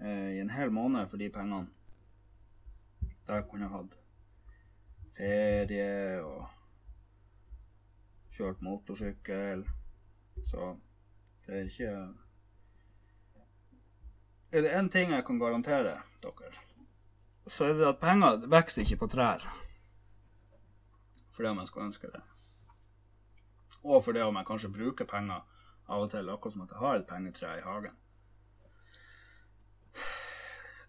eh, 0.00 0.36
i 0.36 0.40
en 0.40 0.52
hel 0.56 0.72
måned 0.72 1.08
for 1.10 1.20
de 1.20 1.28
pengene. 1.32 1.68
Det 3.26 3.40
jeg 3.40 3.48
kunne 3.50 3.72
hatt 3.72 3.96
ferie 5.16 6.22
og 6.24 6.46
kjørt 8.36 8.62
motorsykkel. 8.62 9.64
Så 10.46 10.76
det 11.46 11.54
er 11.54 11.68
ikke 11.70 11.96
Er 14.52 14.62
det 14.62 14.72
én 14.78 14.88
ting 14.88 15.10
jeg 15.10 15.24
kan 15.26 15.38
garantere 15.38 16.00
dere, 16.22 16.52
så 17.48 17.64
er 17.64 17.72
det 17.72 17.88
at 17.88 17.98
penger 18.00 18.46
vokser 18.46 18.82
ikke 18.82 18.96
på 18.96 19.06
trær. 19.06 19.42
Fordi 21.32 21.48
om 21.48 21.58
jeg 21.58 21.66
skulle 21.66 21.86
ønske 21.86 22.06
det. 22.06 22.22
Og 23.84 24.04
fordi 24.04 24.20
om 24.20 24.36
jeg 24.36 24.46
kanskje 24.46 24.72
bruker 24.72 25.04
penger 25.04 25.42
av 25.88 26.02
og 26.02 26.10
til, 26.10 26.30
akkurat 26.30 26.52
som 26.52 26.62
at 26.62 26.70
jeg 26.70 26.78
har 26.78 26.96
et 26.96 27.06
pengetre 27.06 27.58
i 27.58 27.62
hagen. 27.62 27.96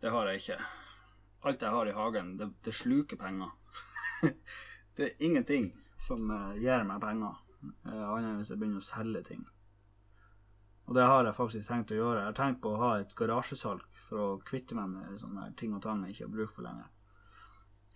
Det 0.02 0.12
har 0.12 0.28
jeg 0.28 0.36
ikke. 0.36 0.58
Alt 1.44 1.62
jeg 1.62 1.70
har 1.70 1.86
i 1.86 1.94
hagen, 1.94 2.38
det, 2.40 2.54
det 2.66 2.74
sluker 2.74 3.18
penger. 3.18 3.52
det 4.98 5.06
er 5.06 5.24
ingenting 5.24 5.72
som 5.98 6.32
eh, 6.32 6.58
gir 6.64 6.86
meg 6.88 7.02
penger, 7.04 7.38
eh, 7.86 8.04
annet 8.08 8.32
enn 8.32 8.42
hvis 8.42 8.52
jeg 8.54 8.62
begynner 8.62 8.84
å 8.84 8.90
selge 8.90 9.24
ting. 9.30 9.46
Og 10.88 10.96
det 10.96 11.04
har 11.04 11.26
jeg 11.28 11.36
faktisk 11.36 11.68
tenkt 11.68 11.92
å 11.92 11.98
gjøre. 11.98 12.22
Jeg 12.22 12.30
har 12.30 12.38
tenkt 12.38 12.62
på 12.64 12.72
å 12.72 12.80
ha 12.80 12.92
et 13.02 13.12
garasjesalg 13.18 13.84
for 14.06 14.24
å 14.24 14.38
kvitte 14.48 14.78
meg 14.78 14.94
med 14.94 15.18
sånne 15.20 15.50
ting 15.60 15.74
og 15.76 15.84
tang 15.84 16.06
jeg 16.06 16.16
ikke 16.16 16.28
har 16.30 16.36
bruk 16.38 16.54
for 16.56 16.68
lenger. 16.68 16.88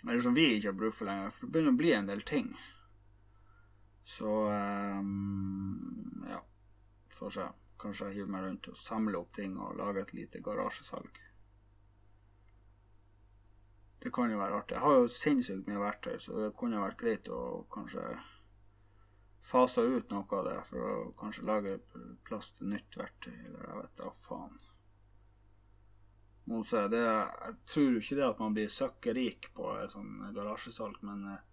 Eller 0.03 0.21
som 0.25 0.35
vi 0.35 0.47
ikke 0.57 0.73
har 0.73 0.77
bruk 0.81 0.97
for 0.97 1.07
lenger, 1.07 1.31
for 1.31 1.45
det 1.45 1.53
begynner 1.53 1.75
å 1.75 1.79
bli 1.79 1.93
en 1.95 2.09
del 2.09 2.23
ting. 2.27 2.51
Så 4.03 4.31
ehm, 4.51 6.25
ja, 6.27 6.41
får 7.15 7.35
se. 7.37 7.49
Kanskje 7.81 8.09
jeg 8.09 8.19
hiver 8.19 8.33
meg 8.33 8.43
rundt 8.45 8.67
og 8.69 8.77
samler 8.77 9.21
opp 9.21 9.31
ting 9.37 9.55
og 9.57 9.77
lager 9.79 10.03
et 10.03 10.11
lite 10.17 10.41
garasjesalg. 10.43 11.21
Det 14.01 14.09
kan 14.13 14.31
jo 14.31 14.39
være 14.39 14.57
artig. 14.57 14.75
Jeg 14.75 14.81
har 14.81 14.95
jo 14.97 15.09
sinnssykt 15.13 15.67
mye 15.69 15.81
verktøy, 15.83 16.15
så 16.19 16.37
det 16.39 16.55
kunne 16.57 16.81
vært 16.81 16.97
greit 16.97 17.27
å 17.29 17.41
kanskje 17.73 18.05
fase 19.41 19.81
ut 19.81 20.09
noe 20.13 20.37
av 20.37 20.47
det 20.47 20.57
for 20.69 20.87
å 20.89 20.95
kanskje 21.17 21.45
lage 21.45 21.77
plass 22.25 22.49
til 22.57 22.71
nytt 22.73 22.97
verktøy, 22.97 23.33
eller 23.33 23.67
jeg 23.67 23.77
vet 23.81 23.95
da 24.01 24.09
faen. 24.17 24.57
Må 26.49 26.63
se, 26.65 26.81
det, 26.89 27.01
jeg 27.05 27.57
tror 27.69 27.99
ikke 27.99 28.17
det 28.17 28.25
at 28.25 28.41
man 28.41 28.57
blir 28.57 28.73
søkkrik 28.73 29.51
på 29.53 29.75
sånn 29.93 30.33
garasjesalg, 30.33 30.97
men 31.05 31.27
eh, 31.35 31.45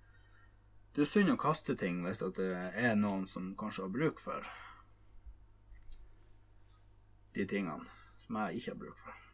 det 0.96 1.04
er 1.04 1.10
synd 1.12 1.34
å 1.34 1.38
kaste 1.40 1.76
ting 1.78 2.00
hvis 2.02 2.24
det 2.40 2.48
er 2.48 2.96
noen 2.96 3.28
som 3.28 3.52
kanskje 3.60 3.84
har 3.84 3.92
bruk 3.92 4.24
for 4.24 4.48
de 7.36 7.44
tingene 7.46 7.84
som 8.24 8.40
jeg 8.40 8.58
ikke 8.58 8.72
har 8.72 8.80
bruk 8.80 9.02
for. 9.04 9.24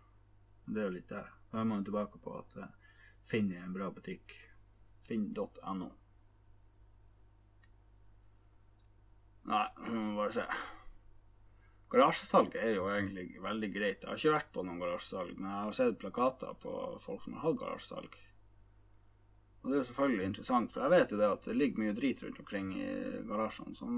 Det 0.66 0.82
er 0.82 0.88
jo 0.88 0.96
litt 0.96 1.08
der. 1.08 1.30
Da 1.52 1.62
er 1.62 1.70
man 1.70 1.86
tilbake 1.86 2.18
på 2.20 2.34
at 2.40 2.58
Finn 3.24 3.52
er 3.52 3.64
en 3.64 3.74
bra 3.76 3.90
butikk. 3.94 4.34
Finn.no. 5.04 5.90
Nei, 9.44 9.66
må 9.88 10.16
bare 10.16 10.32
se. 10.32 10.44
Garasjesalg 11.94 12.54
er 12.58 12.72
jo 12.74 12.86
egentlig 12.90 13.40
veldig 13.44 13.70
greit. 13.70 14.02
Jeg 14.02 14.08
har 14.08 14.20
ikke 14.20 14.36
vært 14.38 14.54
på 14.54 14.62
noen 14.66 14.80
garasjesalg, 14.82 15.34
men 15.38 15.50
jeg 15.50 15.66
har 15.68 15.76
sett 15.78 15.98
plakater 16.00 16.56
på 16.62 16.72
folk 17.04 17.22
som 17.22 17.36
har 17.36 17.44
hatt 17.44 17.60
garasjesalg. 17.60 18.16
Og 19.62 19.70
det 19.70 19.76
er 19.76 19.80
jo 19.80 19.88
selvfølgelig 19.88 20.24
interessant, 20.28 20.72
for 20.72 20.84
jeg 20.84 20.92
vet 20.92 21.12
jo 21.14 21.18
det 21.20 21.28
at 21.36 21.46
det 21.48 21.56
ligger 21.56 21.80
mye 21.80 21.96
drit 21.96 22.22
rundt 22.24 22.40
omkring 22.42 22.72
i 22.76 22.88
garasjene 23.28 23.78
som, 23.78 23.94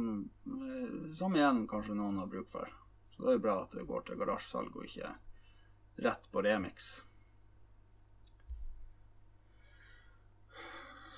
eh, 0.47 1.15
som 1.19 1.35
igjen 1.35 1.65
kanskje 1.71 1.97
noen 1.99 2.21
har 2.23 2.31
bruk 2.31 2.51
for. 2.53 2.71
Så 3.17 3.25
det 3.25 3.33
er 3.33 3.39
jo 3.39 3.45
bra 3.49 3.57
at 3.65 3.75
det 3.75 3.87
går 3.89 4.05
til 4.07 4.21
garasjesalg 4.21 4.77
og 4.77 4.87
ikke 4.87 5.15
rett 6.07 6.29
på 6.31 6.45
remix. 6.45 6.91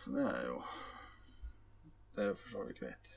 Så 0.09 0.15
det 0.15 0.25
er 0.25 0.45
jo 0.47 0.61
Det 2.15 2.23
er 2.23 2.29
jo 2.31 2.37
for 2.41 2.49
så 2.51 2.63
vidt 2.65 2.79
greit. 2.81 3.09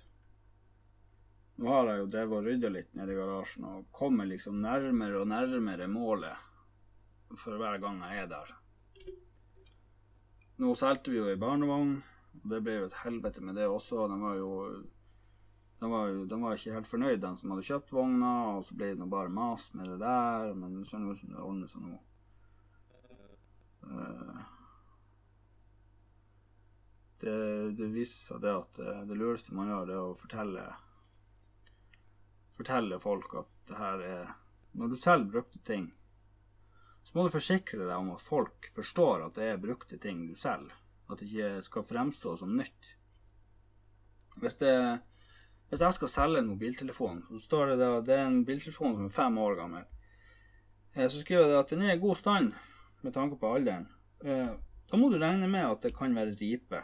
Nå 1.56 1.70
har 1.72 1.88
jeg 1.88 2.02
jo 2.02 2.10
drevet 2.12 2.36
og 2.36 2.50
rydda 2.50 2.70
litt 2.74 2.92
nede 3.00 3.14
i 3.14 3.16
garasjen 3.16 3.68
og 3.70 3.86
kommer 3.96 4.28
liksom 4.28 4.60
nærmere 4.62 5.22
og 5.22 5.30
nærmere 5.32 5.88
målet 5.88 7.32
for 7.40 7.56
hver 7.58 7.80
gang 7.80 8.04
jeg 8.04 8.26
er 8.26 8.30
der. 8.34 8.54
Nå 10.60 10.76
solgte 10.76 11.16
vi 11.16 11.22
jo 11.22 11.32
ei 11.32 11.40
barnevogn, 11.40 11.96
og 12.42 12.54
det 12.54 12.62
ble 12.66 12.78
jo 12.82 12.92
et 12.92 13.02
helvete 13.06 13.42
med 13.42 13.56
det 13.56 13.72
også. 13.72 14.04
Den 14.12 14.28
var 14.28 14.36
jo 14.42 14.54
den 15.80 15.96
var 15.96 16.22
den 16.36 16.44
var 16.44 16.60
ikke 16.60 16.76
helt 16.76 16.92
fornøyd, 16.92 17.20
den 17.24 17.40
som 17.40 17.56
hadde 17.56 17.70
kjøpt 17.72 17.96
vogna, 17.96 18.38
og 18.58 18.66
så 18.68 18.76
ble 18.76 18.92
det 18.92 19.00
nå 19.00 19.08
bare 19.16 19.32
mas 19.32 19.72
med 19.74 19.88
det 19.96 20.02
der, 20.04 20.52
men 20.54 20.82
det 20.82 20.90
ser 20.92 21.08
ut 21.08 21.24
som 21.24 21.32
det 21.32 21.46
ordner 21.46 21.72
seg 21.72 21.88
nå. 21.88 22.02
Eh, 23.88 24.50
Det, 27.22 27.34
det 27.78 27.88
viser 27.94 28.32
seg 28.32 28.42
det 28.42 28.54
at 28.58 28.78
det, 28.80 28.94
det 29.12 29.18
lureste 29.20 29.54
man 29.54 29.70
gjør, 29.70 29.86
det 29.90 29.94
er 29.98 30.06
å 30.08 30.18
fortelle 30.18 30.64
fortelle 32.58 33.00
folk 33.02 33.34
at 33.42 33.50
det 33.70 33.78
her 33.78 34.06
er 34.06 34.32
Når 34.78 34.88
du 34.88 34.96
selger 34.96 35.28
brukte 35.34 35.60
ting, 35.68 35.90
så 37.04 37.18
må 37.18 37.26
du 37.26 37.34
forsikre 37.34 37.82
deg 37.82 37.92
om 37.98 38.14
at 38.14 38.22
folk 38.24 38.70
forstår 38.76 39.26
at 39.26 39.36
det 39.36 39.50
er 39.52 39.58
brukte 39.60 39.98
ting 40.00 40.22
du 40.30 40.36
selger. 40.40 40.72
At 41.10 41.20
det 41.20 41.28
ikke 41.28 41.64
skal 41.66 41.84
fremstå 41.84 42.38
som 42.40 42.54
nytt. 42.56 42.92
Hvis, 44.40 44.56
det, 44.62 44.72
hvis 45.68 45.84
jeg 45.84 45.98
skal 45.98 46.14
selge 46.14 46.40
en 46.40 46.54
mobiltelefon, 46.54 47.20
så 47.34 47.42
står 47.44 47.74
det 47.74 47.90
at 47.90 48.08
det 48.08 48.16
er 48.16 48.30
en 48.30 48.40
mobiltelefon 48.40 48.96
som 48.96 49.10
er 49.10 49.18
fem 49.18 49.42
år 49.44 49.58
gammel. 49.60 49.84
Eh, 50.96 51.10
Så 51.12 51.20
skriver 51.20 51.50
jeg 51.52 51.60
at 51.60 51.76
den 51.76 51.84
er 51.84 51.98
i 51.98 52.00
god 52.06 52.16
stand 52.16 52.54
med 53.02 53.14
tanke 53.14 53.36
på 53.36 53.52
alderen. 53.58 53.90
Eh, 54.24 54.56
Da 54.92 54.98
må 55.00 55.08
du 55.12 55.20
regne 55.20 55.48
med 55.48 55.64
at 55.64 55.84
det 55.84 55.94
kan 55.96 56.16
være 56.16 56.36
ripe 56.40 56.82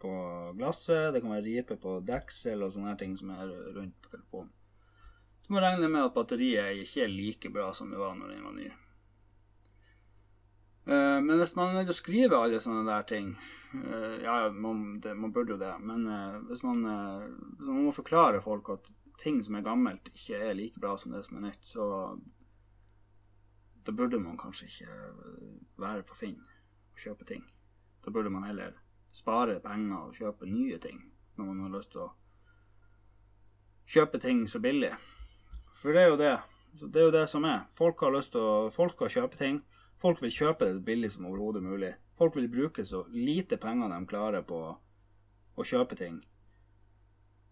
på 0.00 0.10
glasset, 0.58 1.12
det 1.14 1.22
kan 1.22 1.34
være 1.34 1.46
ripe 1.46 1.76
på 1.80 1.98
deksel 2.06 2.64
og 2.64 2.72
sånne 2.74 2.96
ting 3.00 3.16
som 3.20 3.32
er 3.34 3.50
rundt 3.76 3.98
på 4.00 4.12
telefonen. 4.14 4.52
Du 5.46 5.54
må 5.54 5.62
regne 5.64 5.88
med 5.90 6.04
at 6.06 6.14
batteriet 6.14 6.78
ikke 6.78 7.04
er 7.04 7.10
like 7.10 7.50
bra 7.50 7.72
som 7.74 7.90
det 7.90 7.98
var 7.98 8.14
når 8.16 8.32
den 8.32 8.46
var 8.46 8.54
ny. 8.54 8.68
Eh, 10.86 11.18
men 11.22 11.38
hvis 11.38 11.56
man 11.56 11.70
er 11.70 11.80
nødt 11.80 11.90
til 11.90 11.96
å 11.96 12.00
skrive 12.00 12.38
alle 12.40 12.60
sånne 12.62 12.86
der 12.88 13.02
ting 13.06 13.34
eh, 13.76 14.14
Ja, 14.24 14.48
man, 14.50 15.00
det, 15.04 15.12
man 15.14 15.32
burde 15.34 15.54
jo 15.54 15.60
det, 15.60 15.74
men 15.84 16.06
eh, 16.08 16.38
hvis 16.48 16.62
man, 16.64 16.80
hvis 16.86 17.68
man 17.68 17.84
må 17.84 17.92
forklare 17.94 18.40
folk 18.42 18.72
at 18.72 18.88
ting 19.20 19.42
som 19.44 19.58
er 19.58 19.66
gammelt, 19.66 20.08
ikke 20.14 20.38
er 20.40 20.56
like 20.56 20.80
bra 20.80 20.94
som 20.96 21.12
det 21.12 21.20
som 21.26 21.36
er 21.36 21.50
nytt, 21.50 21.66
så 21.68 21.84
da 23.84 23.92
burde 23.92 24.20
man 24.22 24.38
kanskje 24.40 24.70
ikke 24.70 24.94
være 25.80 26.06
på 26.08 26.16
Finn 26.16 26.38
og 26.40 27.02
kjøpe 27.04 27.28
ting. 27.28 27.44
Da 28.00 28.12
burde 28.14 28.32
man 28.32 28.46
heller 28.48 28.78
spare 29.12 29.58
penger 29.64 30.06
og 30.06 30.16
kjøpe 30.16 30.48
nye 30.48 30.78
ting 30.82 31.00
når 31.36 31.46
man 31.46 31.60
har 31.64 31.74
lyst 31.78 31.92
til 31.94 32.04
å 32.04 32.10
kjøpe 33.90 34.20
ting 34.22 34.44
så 34.48 34.60
billig. 34.62 34.92
For 35.80 35.96
det 35.96 36.02
er 36.02 36.10
jo 36.12 36.18
det. 36.20 36.34
det 36.82 37.00
er 37.00 37.08
jo 37.08 37.14
det 37.14 37.26
som 37.30 37.46
er. 37.48 37.64
Folk 37.74 38.02
har 38.04 38.14
lyst 38.14 38.34
til 38.36 38.44
å 38.44 38.70
Folk 38.74 39.00
har 39.00 39.12
kjøpe 39.12 39.38
ting. 39.40 39.62
Folk 40.00 40.22
vil 40.22 40.32
kjøpe 40.32 40.68
det 40.68 40.84
billig 40.84 41.10
som 41.14 41.26
overhodet 41.28 41.62
mulig. 41.64 41.94
Folk 42.16 42.36
vil 42.36 42.50
bruke 42.52 42.84
så 42.84 43.06
lite 43.12 43.56
penger 43.60 43.90
de 43.92 44.06
klarer 44.08 44.44
på 44.46 44.60
å 45.56 45.66
kjøpe 45.66 45.96
ting. 45.96 46.20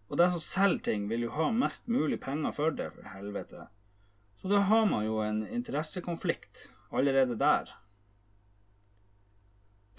Og 0.09 0.17
de 0.17 0.29
som 0.33 0.41
selger 0.41 0.81
ting, 0.85 1.09
vil 1.09 1.27
jo 1.27 1.35
ha 1.35 1.51
mest 1.53 1.89
mulig 1.89 2.17
penger 2.21 2.53
for 2.55 2.73
det, 2.73 2.87
for 2.95 3.09
helvete. 3.13 3.67
Så 4.41 4.49
da 4.49 4.63
har 4.69 4.87
man 4.89 5.05
jo 5.05 5.19
en 5.21 5.43
interessekonflikt 5.45 6.69
allerede 6.89 7.37
der 7.37 7.69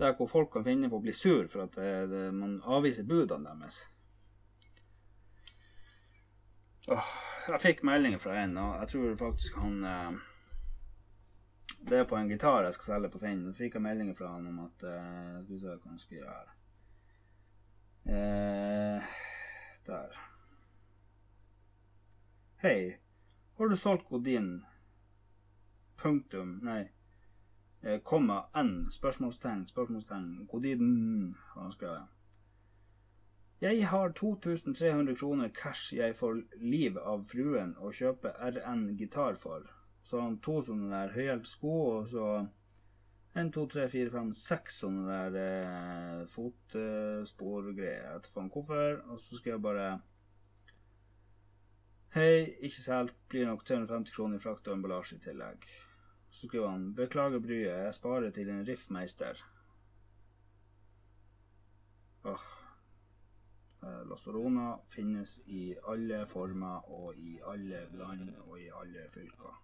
der 0.00 0.16
hvor 0.16 0.26
folk 0.26 0.52
kan 0.52 0.64
finne 0.64 0.88
på 0.90 0.98
å 0.98 1.04
bli 1.04 1.12
sur 1.16 1.48
for 1.52 1.66
at 1.66 1.76
det, 1.76 1.90
det, 2.10 2.26
man 2.34 2.58
avviser 2.64 3.06
budene 3.08 3.52
deres. 3.60 3.82
Åh, 6.90 7.10
jeg 7.52 7.62
fikk 7.62 7.82
meldinger 7.86 8.20
fra 8.22 8.38
en, 8.40 8.56
og 8.58 8.78
jeg 8.80 8.92
tror 8.94 9.18
faktisk 9.20 9.58
han 9.60 9.84
eh, 9.84 10.14
Det 11.90 11.98
er 12.00 12.08
på 12.08 12.16
en 12.16 12.30
gitar 12.32 12.64
jeg 12.64 12.76
skal 12.76 12.88
selge 12.94 13.12
på 13.12 13.20
Finn. 13.20 13.44
Så 13.44 13.52
fikk 13.56 13.76
jeg 13.76 13.84
meldinger 13.84 14.16
fra 14.16 14.32
han 14.34 14.48
om 14.48 14.62
at 14.64 14.86
eh, 14.88 15.36
Skal 15.44 15.52
vi 15.52 15.60
se 15.60 15.74
hva 15.74 15.92
han 15.92 16.00
skal 16.00 16.18
gjøre. 16.22 16.56
Eh, 18.16 19.12
der. 19.86 20.18
Hei. 22.64 22.80
Har 23.56 23.68
du 23.68 23.76
solgt 23.76 24.08
Godin? 24.08 24.64
Punktum. 26.00 26.58
Nei. 26.64 26.82
Eh, 27.82 28.00
komma 28.04 28.42
n, 28.54 28.86
spørsmålstegn, 28.92 29.66
spørsmålstegn, 29.66 30.46
godiden, 30.46 31.36
har 31.54 31.62
han 31.62 31.72
skrevet. 31.72 32.02
Jeg 33.60 33.88
har 33.88 34.12
2300 34.12 35.16
kroner 35.16 35.48
cash 35.48 35.94
jeg 35.96 36.16
får 36.16 36.42
liv 36.60 36.96
av 36.98 37.24
fruen 37.28 37.74
å 37.80 37.92
kjøpe 37.92 38.32
RN 38.40 38.86
gitar 39.00 39.36
for. 39.40 39.64
Så 40.04 40.20
han 40.20 40.38
to 40.44 40.60
sånne 40.64 40.92
der 40.92 41.12
høyhælte 41.16 41.48
sko, 41.48 41.74
og 41.96 42.08
så 42.08 42.28
en, 43.34 43.50
to, 43.52 43.66
tre, 43.66 43.88
fire, 43.88 44.10
fem, 44.12 44.32
seks 44.36 44.80
sånne 44.82 45.18
der 45.32 45.36
eh, 45.40 46.22
fotsporgreier. 46.28 48.00
Jeg 48.04 48.14
vet 48.16 48.32
faen 48.34 48.48
hvorfor. 48.52 49.04
Og 49.08 49.20
så 49.20 49.38
skal 49.38 49.56
jeg 49.56 49.64
bare 49.64 49.90
Hei, 52.10 52.56
ikke 52.58 52.82
solgt. 52.82 53.20
Blir 53.30 53.46
nok 53.46 53.62
350 53.64 54.16
kroner 54.16 54.40
i 54.40 54.42
frakt 54.42 54.66
og 54.68 54.74
emballasje 54.74 55.20
i 55.20 55.22
tillegg. 55.28 55.68
Så 56.30 56.46
skriver 56.46 56.68
han 56.68 56.94
Beklager 56.94 57.42
bryet, 57.42 57.84
jeg 57.84 57.94
sparer 57.94 58.30
til 58.30 58.50
en 58.50 58.64
riffmeister. 58.66 59.44
Åh. 62.24 62.48
Lasarona 63.80 64.78
finnes 64.86 65.38
i 65.46 65.74
alle 65.88 66.26
former 66.26 66.90
og 66.92 67.16
i 67.16 67.38
alle 67.48 67.86
land 67.96 68.34
og 68.46 68.58
i 68.60 68.68
alle 68.82 69.06
fylker. 69.10 69.54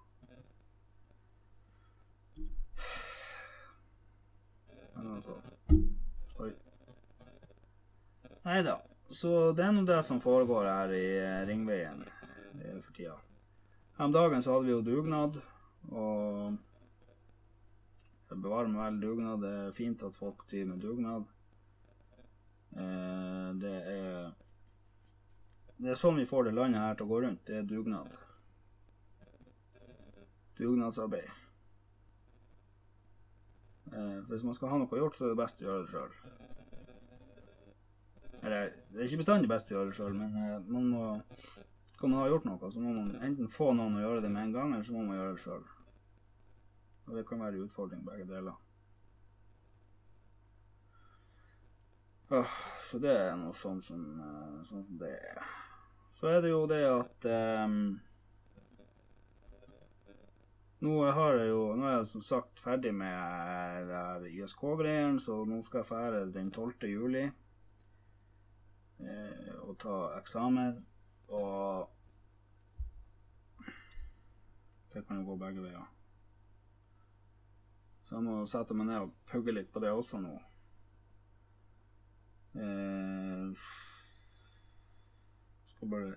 Men 4.96 5.10
altså 5.16 5.36
Oi. 6.40 6.50
Nei 8.44 8.62
da. 8.64 8.78
Så 9.10 9.52
det 9.56 9.64
er 9.66 9.74
nå 9.74 9.84
det 9.86 9.98
som 10.04 10.20
foregår 10.20 10.66
her 10.66 10.94
i 10.96 11.04
eh, 11.18 11.42
Ringveien 11.48 12.00
eh, 12.06 12.78
for 12.80 12.92
tida. 12.96 13.18
Her 13.98 14.08
om 14.08 14.16
dagen 14.16 14.42
så 14.42 14.56
hadde 14.56 14.66
vi 14.66 14.74
jo 14.74 14.80
dugnad. 14.84 15.38
Og 15.92 16.56
bevare 18.34 18.68
meg 18.68 18.82
vel 18.82 19.00
dugnad. 19.00 19.42
Det 19.42 19.52
er 19.60 19.74
fint 19.76 20.02
at 20.06 20.18
folk 20.18 20.46
driver 20.50 20.72
med 20.72 20.82
dugnad. 20.82 21.32
Eh, 22.76 23.48
det 23.62 23.76
er 23.94 24.32
Det 25.76 25.90
er 25.92 25.98
sånn 26.00 26.16
vi 26.16 26.24
får 26.24 26.46
det 26.46 26.54
landet 26.56 26.80
her 26.80 26.94
til 26.96 27.04
å 27.04 27.10
gå 27.10 27.18
rundt. 27.20 27.42
Det 27.44 27.58
er 27.58 27.66
dugnad. 27.68 28.14
Dugnadsarbeid. 30.56 31.28
Eh, 33.92 34.18
hvis 34.30 34.42
man 34.42 34.56
skal 34.56 34.72
ha 34.72 34.78
noe 34.80 34.98
gjort, 34.98 35.14
så 35.14 35.26
er 35.26 35.34
det 35.34 35.40
best 35.42 35.60
å 35.60 35.66
gjøre 35.66 35.84
det 35.84 35.92
sjøl. 35.92 36.16
Eller, 38.40 38.72
det 38.92 39.02
er 39.02 39.10
ikke 39.10 39.20
bestandig 39.20 39.50
best 39.52 39.70
å 39.70 39.76
gjøre 39.76 39.90
det 39.90 39.98
sjøl, 39.98 40.16
men 40.16 40.36
eh, 40.40 40.58
man 40.72 40.90
må 40.94 41.04
Skal 41.96 42.10
man 42.12 42.20
ha 42.20 42.26
gjort 42.28 42.44
noe, 42.44 42.68
så 42.72 42.80
må 42.80 42.92
man 42.92 43.14
enten 43.24 43.48
få 43.48 43.70
noen 43.72 43.94
å 43.96 44.02
gjøre 44.02 44.20
det 44.24 44.28
med 44.32 44.42
en 44.42 44.50
gang, 44.52 44.72
eller 44.74 44.84
så 44.84 44.92
må 44.92 45.04
man 45.06 45.16
gjøre 45.16 45.36
det 45.36 45.44
sjøl. 45.44 45.62
Og 47.06 47.16
det 47.16 47.26
kan 47.28 47.40
være 47.40 47.62
utfordring, 47.62 48.04
begge 48.06 48.26
deler. 48.28 48.56
Så 52.82 52.98
det 52.98 53.12
er 53.14 53.36
noe 53.38 53.54
sånn 53.54 53.78
som, 53.82 54.02
eh, 54.18 54.62
sånn 54.66 54.84
som 54.88 54.98
det 54.98 55.12
er. 55.14 55.46
Så 56.16 56.26
er 56.32 56.40
det 56.42 56.50
jo 56.50 56.66
det 56.66 56.82
at 56.88 57.26
um, 57.28 58.00
nå 60.86 60.94
har 61.12 61.38
jeg 61.40 61.48
jo 61.50 61.62
Nå 61.76 61.86
er 61.86 61.94
jeg 61.98 62.06
som 62.10 62.22
sagt 62.24 62.60
ferdig 62.60 62.92
med 62.94 63.86
det 63.90 63.96
her 63.96 64.26
ISK-greiene, 64.30 65.20
så 65.22 65.44
nå 65.48 65.60
skal 65.64 65.82
jeg 65.82 65.90
fære 65.90 66.22
den 66.34 66.50
12. 66.50 66.88
juli 66.90 67.24
eh, 69.00 69.52
og 69.62 69.76
ta 69.82 69.98
eksamen. 70.18 70.80
Og 71.28 71.88
det 74.92 75.04
kan 75.06 75.20
jo 75.20 75.28
gå 75.30 75.36
begge 75.44 75.62
veier. 75.68 75.86
Så 78.06 78.14
jeg 78.14 78.22
må 78.22 78.36
sette 78.46 78.74
meg 78.78 78.86
ned 78.86 79.02
og 79.02 79.14
pugge 79.26 79.54
litt 79.54 79.72
på 79.74 79.82
det 79.82 79.90
også 79.90 80.20
nå. 80.22 80.36
Eh, 82.62 83.64
skal 85.72 85.90
bare 85.90 86.14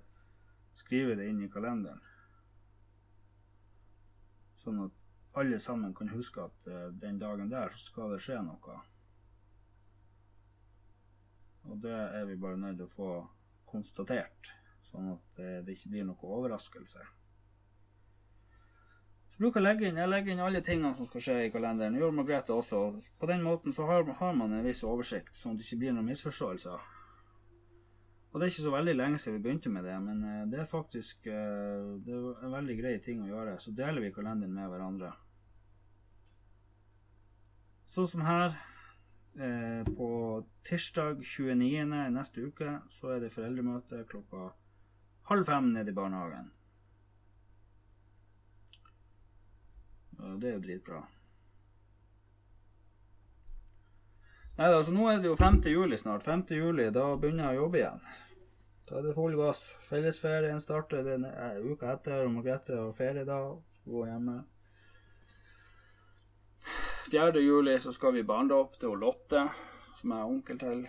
skrive 0.78 1.18
det 1.18 1.26
inn 1.32 1.42
i 1.42 1.50
kalenderen. 1.52 2.04
Sånn 4.60 4.84
at 4.86 4.96
alle 5.40 5.58
sammen 5.64 5.96
kan 5.98 6.14
huske 6.14 6.46
at 6.46 6.70
eh, 6.70 6.88
den 7.02 7.18
dagen 7.22 7.50
der 7.50 7.74
så 7.74 7.88
skal 7.88 8.14
det 8.14 8.22
skje 8.22 8.38
noe. 8.46 8.80
Og 11.70 11.82
det 11.82 11.96
er 11.96 12.30
vi 12.30 12.38
bare 12.38 12.62
nødt 12.62 12.78
til 12.78 12.86
å 12.86 12.94
få 12.94 13.14
konstatert, 13.70 14.54
sånn 14.86 15.16
at 15.16 15.42
eh, 15.42 15.64
det 15.66 15.74
ikke 15.74 15.96
blir 15.96 16.06
noe 16.12 16.38
overraskelse 16.38 17.02
bruker 19.40 19.62
å 19.62 19.64
legge 19.64 19.88
inn, 19.88 20.00
jeg 20.00 20.12
legger 20.12 20.34
inn 20.34 20.44
alle 20.44 20.62
tingene 20.66 20.92
som 20.98 21.08
skal 21.08 21.24
skje 21.24 21.36
i 21.46 21.52
kalenderen. 21.54 21.96
Det 21.96 22.04
gjør 22.04 22.16
Margrethe 22.18 22.56
også. 22.56 22.82
På 23.20 23.30
den 23.30 23.44
måten 23.46 23.76
så 23.76 23.88
har, 23.88 24.04
har, 24.20 24.34
man 24.36 24.56
en 24.56 24.66
viss 24.66 24.84
oversikt, 24.88 25.36
sånn 25.36 25.56
at 25.56 25.62
det 25.62 25.68
ikke 25.68 25.82
blir 25.84 25.96
noen 25.96 26.10
misforståelser. 26.12 26.90
Og 28.30 28.36
Det 28.36 28.46
er 28.46 28.52
ikke 28.52 28.66
så 28.68 28.74
veldig 28.76 28.94
lenge 28.94 29.18
siden 29.18 29.40
vi 29.40 29.44
begynte 29.48 29.72
med 29.74 29.88
det, 29.88 29.96
men 30.04 30.20
eh, 30.28 30.44
det 30.52 30.60
er 30.62 30.70
faktisk 30.70 31.26
eh, 31.32 31.96
det 32.06 32.14
er 32.14 32.44
en 32.46 32.54
veldig 32.54 32.76
grei 32.78 32.94
ting 33.02 33.24
å 33.24 33.32
gjøre. 33.32 33.56
Så 33.64 33.74
deler 33.74 34.04
vi 34.06 34.14
kalenderen 34.14 34.54
med 34.54 34.70
hverandre. 34.70 35.16
Sånn 37.90 38.12
som 38.12 38.28
her. 38.28 38.60
Eh, 39.40 39.88
på 39.96 40.10
tirsdag 40.68 41.22
29. 41.24 41.86
neste 42.12 42.44
uke 42.44 42.80
så 42.92 43.14
er 43.14 43.22
det 43.24 43.32
foreldremøte 43.32 44.02
klokka 44.10 44.50
halv 45.30 45.46
fem 45.48 45.70
nede 45.72 45.94
i 45.94 45.96
barnehagen. 45.96 46.50
Det 50.20 50.50
er 50.50 50.58
jo 50.58 50.62
dritbra. 50.66 51.02
Nei, 54.60 54.68
altså 54.76 54.92
Nå 54.92 55.06
er 55.08 55.22
det 55.24 55.30
jo 55.30 55.38
5. 55.40 55.62
juli 55.72 55.98
snart. 55.98 56.24
5. 56.24 56.46
juli, 56.52 56.90
Da 56.92 57.06
begynner 57.16 57.48
jeg 57.48 57.60
å 57.60 57.64
jobbe 57.64 57.80
igjen. 57.80 58.02
Da 58.90 58.98
er 59.00 59.06
det 59.06 59.16
full 59.16 59.38
gass. 59.40 59.62
Fellesferien 59.88 60.60
starter 60.60 61.06
den 61.06 61.24
eh, 61.30 61.62
uka 61.64 61.94
etter. 61.94 62.26
og 62.26 62.34
Margrethe 62.34 62.76
har 62.76 62.96
ferie 62.98 63.24
da. 63.24 63.40
Skal 63.78 63.94
gå 63.94 64.06
hjemme. 64.10 64.40
4. 67.10 67.40
juli 67.42 67.78
så 67.80 67.94
skal 67.96 68.14
vi 68.14 68.24
barndåp 68.24 68.76
til 68.82 69.00
Lotte, 69.00 69.48
som 69.98 70.12
jeg 70.12 70.20
er 70.20 70.34
onkel 70.34 70.60
til. 70.60 70.84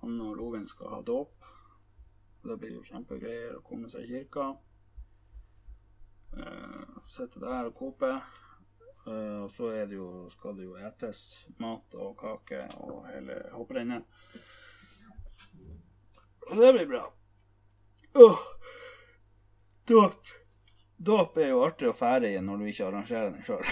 Han 0.00 0.20
og 0.20 0.34
Loven 0.36 0.66
skal 0.68 0.96
ha 0.96 1.00
dåp. 1.06 1.46
Det 2.44 2.58
blir 2.60 2.74
jo 2.74 2.82
kjempegreier 2.90 3.54
å 3.56 3.62
komme 3.64 3.88
seg 3.92 4.04
i 4.04 4.18
kirka. 4.18 4.50
Uh, 6.34 6.83
sitte 7.14 7.42
der 7.42 7.70
og 7.70 7.76
kope. 7.78 8.10
Uh, 9.04 9.44
og 9.44 9.50
så 9.52 9.70
det 9.84 9.98
jo, 9.98 10.28
skal 10.32 10.56
det 10.56 10.64
jo 10.64 10.78
etes 10.80 11.18
mat 11.60 11.96
og 12.00 12.14
kake 12.20 12.62
og 12.80 13.04
hele 13.10 13.36
hopprennet. 13.52 14.06
Og 16.50 16.56
det 16.60 16.72
blir 16.76 16.88
bra. 16.88 17.02
Oh, 18.14 18.40
dåp. 19.88 20.32
Dåp 20.96 21.38
er 21.42 21.50
jo 21.50 21.62
artig 21.64 21.88
å 21.90 21.96
fære 21.96 22.30
i 22.32 22.40
når 22.40 22.60
du 22.60 22.68
ikke 22.70 22.88
arrangerer 22.88 23.32
den 23.34 23.44
sjøl. 23.44 23.64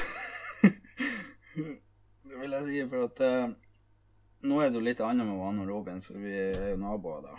det 2.28 2.40
vil 2.40 2.57
jeg 2.57 2.66
si, 2.66 2.80
for 2.90 3.07
at 3.07 3.22
eh, 3.24 3.53
nå 4.49 4.59
er 4.61 4.72
det 4.72 4.80
jo 4.80 4.86
litt 4.88 5.03
annet 5.05 5.28
med 5.28 5.45
Anne 5.47 5.64
og 5.64 5.70
Robin, 5.70 6.03
for 6.05 6.18
vi 6.18 6.32
er 6.34 6.72
jo 6.72 6.80
naboer, 6.82 7.28
da. 7.28 7.36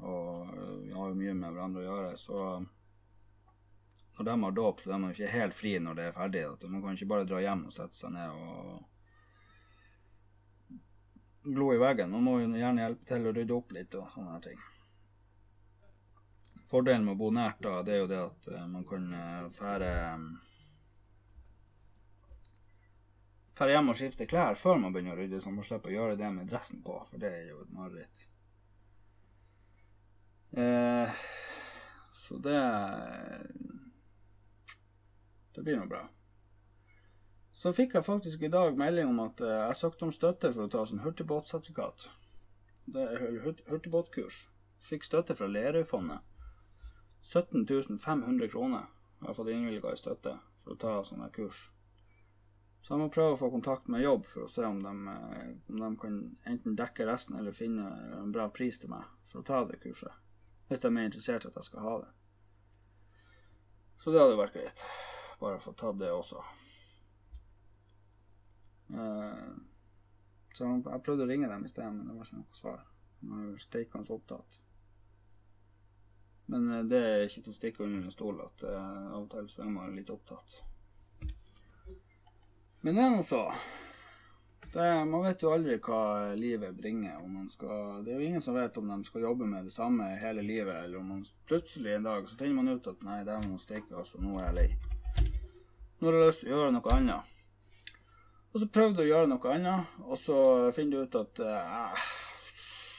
Og 0.00 0.54
vi 0.82 0.94
har 0.94 1.12
jo 1.12 1.18
mye 1.18 1.34
med 1.36 1.52
hverandre 1.52 1.82
å 1.82 1.86
gjøre, 1.86 2.16
så 2.18 2.46
når 4.16 4.24
de 4.24 4.42
har 4.42 4.52
dåp, 4.52 4.80
så 4.80 4.92
er 4.92 5.00
man 5.00 5.12
ikke 5.12 5.32
helt 5.32 5.54
fri 5.54 5.78
når 5.82 5.94
det 5.98 6.04
er 6.08 6.14
ferdig. 6.16 6.44
Man 6.68 6.82
kan 6.82 6.94
ikke 6.96 7.10
bare 7.10 7.28
dra 7.28 7.40
hjem 7.44 7.66
og 7.68 7.74
sette 7.76 7.96
seg 7.98 8.14
ned 8.14 8.30
og 8.32 8.78
glo 11.46 11.74
i 11.74 11.78
veggen. 11.82 12.10
Man 12.10 12.24
må 12.24 12.38
jo 12.40 12.48
gjerne 12.56 12.82
hjelpe 12.86 13.06
til 13.10 13.28
å 13.28 13.34
rydde 13.36 13.56
opp 13.56 13.76
litt 13.76 13.94
og 13.98 14.08
sånne 14.14 14.32
her 14.32 14.42
ting. 14.48 14.64
Fordelen 16.66 17.04
med 17.06 17.14
å 17.14 17.20
bo 17.20 17.30
nært 17.30 17.60
da, 17.62 17.78
det 17.86 17.94
er 17.94 18.00
jo 18.02 18.10
det 18.10 18.22
at 18.24 18.48
eh, 18.50 18.66
man 18.66 18.84
kan 18.88 19.04
eh, 19.14 19.44
fære 19.54 19.90
Fære 23.56 23.72
hjem 23.72 23.88
og 23.88 23.96
skifte 23.96 24.26
klær 24.28 24.58
før 24.58 24.76
man 24.82 24.92
begynner 24.92 25.14
å 25.14 25.20
rydde, 25.22 25.38
så 25.40 25.48
man 25.48 25.64
slipper 25.64 25.88
å 25.88 25.94
gjøre 25.94 26.16
det 26.20 26.28
med 26.28 26.48
dressen 26.50 26.82
på, 26.84 26.98
for 27.08 27.22
det 27.22 27.30
er 27.32 27.46
jo 27.48 27.62
et 27.62 27.70
mareritt. 27.72 28.26
Eh, 30.60 31.22
så 32.20 32.36
det 32.44 32.58
Det 35.56 35.64
blir 35.64 35.78
nå 35.80 35.86
bra. 35.88 36.02
Så 37.56 37.72
fikk 37.72 37.94
jeg 37.96 38.04
faktisk 38.04 38.42
i 38.44 38.50
dag 38.52 38.76
melding 38.76 39.08
om 39.08 39.22
at 39.24 39.40
eh, 39.40 39.54
jeg 39.70 39.78
søkte 39.80 40.04
om 40.04 40.12
støtte 40.12 40.50
for 40.52 40.66
å 40.66 40.72
ta 40.72 40.82
sånn 40.84 41.00
hurtigbåtsertifikat. 41.00 42.10
Det 42.92 43.06
er 43.14 43.38
hurt- 43.46 43.62
hurtigbåtkurs. 43.70 44.42
Fikk 44.84 45.06
støtte 45.08 45.34
fra 45.38 45.48
Lerøyfondet. 45.48 46.20
17 47.24 47.64
500 47.98 48.50
kroner 48.52 48.84
har 49.22 49.32
jeg 49.32 49.38
fått 49.40 49.48
innvilga 49.54 49.94
i 49.96 49.98
støtte 49.98 50.36
for 50.62 50.76
å 50.76 50.78
ta 50.84 50.92
sånne 51.08 51.30
kurs. 51.32 51.64
Så 52.84 52.92
jeg 52.94 53.00
må 53.00 53.08
prøve 53.10 53.32
å 53.34 53.40
få 53.40 53.48
kontakt 53.50 53.88
med 53.90 54.04
jobb 54.04 54.28
for 54.30 54.44
å 54.44 54.52
se 54.52 54.62
om 54.68 54.76
de, 54.84 54.92
eh, 55.16 55.48
om 55.72 55.80
de 55.80 55.90
kan 56.04 56.20
enten 56.46 56.76
dekke 56.76 57.08
resten 57.08 57.40
eller 57.40 57.56
finne 57.56 57.88
en 58.20 58.30
bra 58.36 58.50
pris 58.52 58.78
til 58.78 58.92
meg 58.92 59.08
for 59.24 59.40
å 59.40 59.48
ta 59.48 59.64
det 59.64 59.80
kurset. 59.80 60.12
Hvis 60.68 60.84
de 60.84 60.92
er 60.92 61.08
interessert 61.08 61.48
i 61.48 61.48
at 61.48 61.56
jeg 61.56 61.64
skal 61.72 61.80
ha 61.88 61.98
det. 62.04 62.12
Så 64.04 64.12
det 64.12 64.20
hadde 64.20 64.36
vært 64.38 64.52
greit. 64.60 64.84
Bare 65.40 65.60
få 65.60 65.72
tatt 65.76 65.98
det 66.00 66.12
også. 66.12 66.42
Eh, 68.94 69.48
Så 70.56 70.64
jeg 70.64 71.02
prøvde 71.04 71.26
å 71.26 71.28
ringe 71.28 71.48
dem 71.50 71.64
i 71.66 71.68
sted, 71.68 71.84
men 71.92 72.06
det 72.08 72.14
var 72.16 72.24
ikke 72.24 72.38
noe 72.38 72.56
svar. 72.56 72.84
De 73.20 73.28
var 73.28 73.42
jo 73.44 73.58
steikende 73.60 74.14
opptatt. 74.14 74.60
Men 76.46 76.70
eh, 76.72 76.86
det 76.88 77.00
er 77.04 77.24
ikke 77.26 77.42
til 77.44 77.52
å 77.52 77.56
stikke 77.58 77.84
under 77.84 78.06
en 78.06 78.14
stol 78.14 78.40
at 78.40 78.64
eh, 78.64 79.02
av 79.10 79.26
og 79.26 79.28
til 79.34 79.50
så 79.52 79.66
er 79.66 79.74
man 79.74 79.92
litt 79.98 80.12
opptatt. 80.14 80.62
Men 82.80 82.96
det 82.96 83.04
er 83.04 83.12
nå 83.12 83.22
så. 83.26 83.42
Det, 84.72 84.88
man 85.08 85.24
vet 85.24 85.42
jo 85.42 85.52
aldri 85.52 85.76
hva 85.82 86.32
livet 86.36 86.76
bringer. 86.76 87.20
Skal, 87.52 88.02
det 88.04 88.12
er 88.14 88.20
jo 88.20 88.26
ingen 88.30 88.44
som 88.44 88.56
vet 88.56 88.76
om 88.80 88.88
de 88.94 88.98
skal 89.04 89.28
jobbe 89.28 89.48
med 89.48 89.68
det 89.68 89.76
samme 89.76 90.08
hele 90.22 90.44
livet, 90.44 90.84
eller 90.84 91.00
om 91.00 91.16
man 91.16 91.24
plutselig 91.48 91.96
en 91.96 92.08
dag 92.08 92.28
så 92.28 92.36
finner 92.40 92.62
man 92.62 92.76
ut 92.76 92.88
at 92.92 93.04
nei, 93.04 93.22
dæven 93.28 93.58
steike, 93.60 93.92
altså, 93.96 94.20
nå 94.24 94.38
er 94.40 94.48
jeg 94.50 94.58
lei. 94.62 94.95
Nå 95.98 96.10
har 96.10 96.18
jeg 96.18 96.28
lyst 96.28 96.42
til 96.44 96.52
å 96.52 96.56
gjøre 96.58 96.72
noe 96.74 96.92
annet. 96.92 97.32
Og 98.52 98.60
så 98.60 98.68
prøvde 98.72 98.98
du 98.98 99.04
å 99.04 99.08
gjøre 99.10 99.30
noe 99.30 99.52
annet, 99.54 99.96
og 100.04 100.18
så 100.20 100.36
finner 100.76 100.96
du 100.96 101.06
ut 101.08 101.16
at 101.20 101.40
eh, 101.44 102.04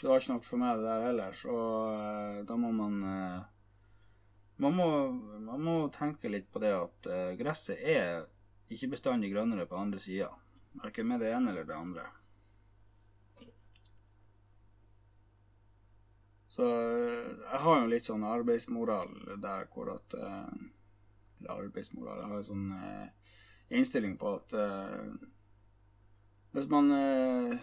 det 0.02 0.10
var 0.10 0.22
ikke 0.22 0.36
noe 0.36 0.45
for 0.45 0.62
meg 0.62 0.78
det 0.78 0.88
der 0.88 1.06
heller, 1.08 1.38
så 1.38 1.58
eh, 1.93 2.41
da 2.50 2.58
må 2.62 2.72
man 2.78 2.98
eh, 3.10 3.39
man, 4.62 4.76
må 4.78 4.88
man 5.48 5.64
må 5.66 5.76
tenke 5.93 6.30
litt 6.30 6.50
på 6.54 6.62
det 6.62 6.74
at 6.78 7.10
eh, 7.14 7.32
gresset 7.39 7.82
er 7.82 8.26
ikke 8.74 8.91
bestandig 8.93 9.32
grønnere 9.34 9.66
på 9.70 9.78
andre 9.80 10.02
sida. 10.02 10.30
Verken 10.78 11.10
med 11.10 11.22
det 11.22 11.34
ene 11.34 11.54
eller 11.54 11.66
det 11.66 11.78
andre. 11.78 12.06
Så 16.54 16.66
eh, 16.66 17.30
jeg 17.45 17.62
har 17.66 17.82
jo 17.82 17.91
litt 17.93 18.10
sånn 18.10 18.26
arbeidsmoral 18.26 19.14
der 19.41 19.70
hvor 19.74 19.93
at 19.93 20.18
eh, 20.18 20.58
Eller 21.40 21.64
arbeidsmoral 21.68 22.22
Jeg 22.22 22.30
har 22.32 22.42
jo 22.42 22.50
sånn 22.52 22.70
eh, 22.78 23.34
innstilling 23.78 24.16
på 24.20 24.36
at 24.40 24.56
eh, 24.58 25.10
hvis 26.56 26.70
man 26.72 26.94
eh, 26.96 27.58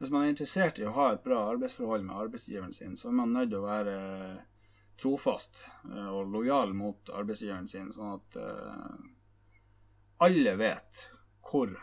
hvis 0.00 0.08
man 0.08 0.24
er 0.24 0.30
interessert 0.32 0.78
i 0.80 0.86
å 0.88 0.94
ha 0.96 1.10
et 1.12 1.24
bra 1.24 1.42
arbeidsforhold 1.50 2.06
med 2.06 2.16
arbeidsgiveren 2.16 2.72
sin, 2.72 2.94
så 2.96 3.10
er 3.10 3.16
man 3.18 3.34
nødt 3.36 3.50
til 3.50 3.58
å 3.58 3.66
være 3.66 3.96
trofast 5.00 5.60
eh, 5.90 6.08
og 6.08 6.30
lojal 6.32 6.72
mot 6.76 7.10
arbeidsgiveren 7.12 7.68
sin, 7.68 7.90
sånn 7.92 8.14
at 8.14 8.38
eh, 8.40 8.94
alle 10.24 10.54
vet 10.56 11.02
hvor, 11.50 11.74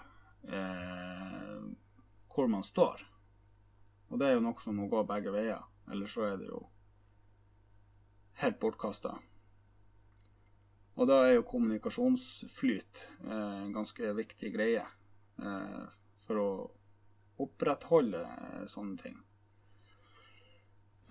eh, 0.50 1.62
hvor 2.34 2.50
man 2.50 2.66
står. 2.66 3.06
Og 4.10 4.18
det 4.18 4.32
er 4.32 4.38
jo 4.40 4.46
noe 4.48 4.66
som 4.66 4.82
må 4.82 4.90
gå 4.90 5.04
begge 5.06 5.34
veier, 5.38 5.62
ellers 5.86 6.18
så 6.18 6.26
er 6.32 6.42
det 6.42 6.50
jo 6.50 6.64
helt 8.42 8.58
bortkasta. 8.62 9.14
Og 10.98 11.06
da 11.06 11.22
er 11.28 11.36
jo 11.36 11.45
kommunikasjonsflyt 11.45 13.04
eh, 13.28 13.56
en 13.68 13.74
ganske 13.76 14.14
viktig 14.18 14.50
greie 14.56 14.82
eh, 14.82 15.84
for 16.26 16.41
å 16.41 16.50
opprettholde 17.45 18.24
eh, 18.26 18.64
sånne 18.70 18.98
ting. 19.04 19.20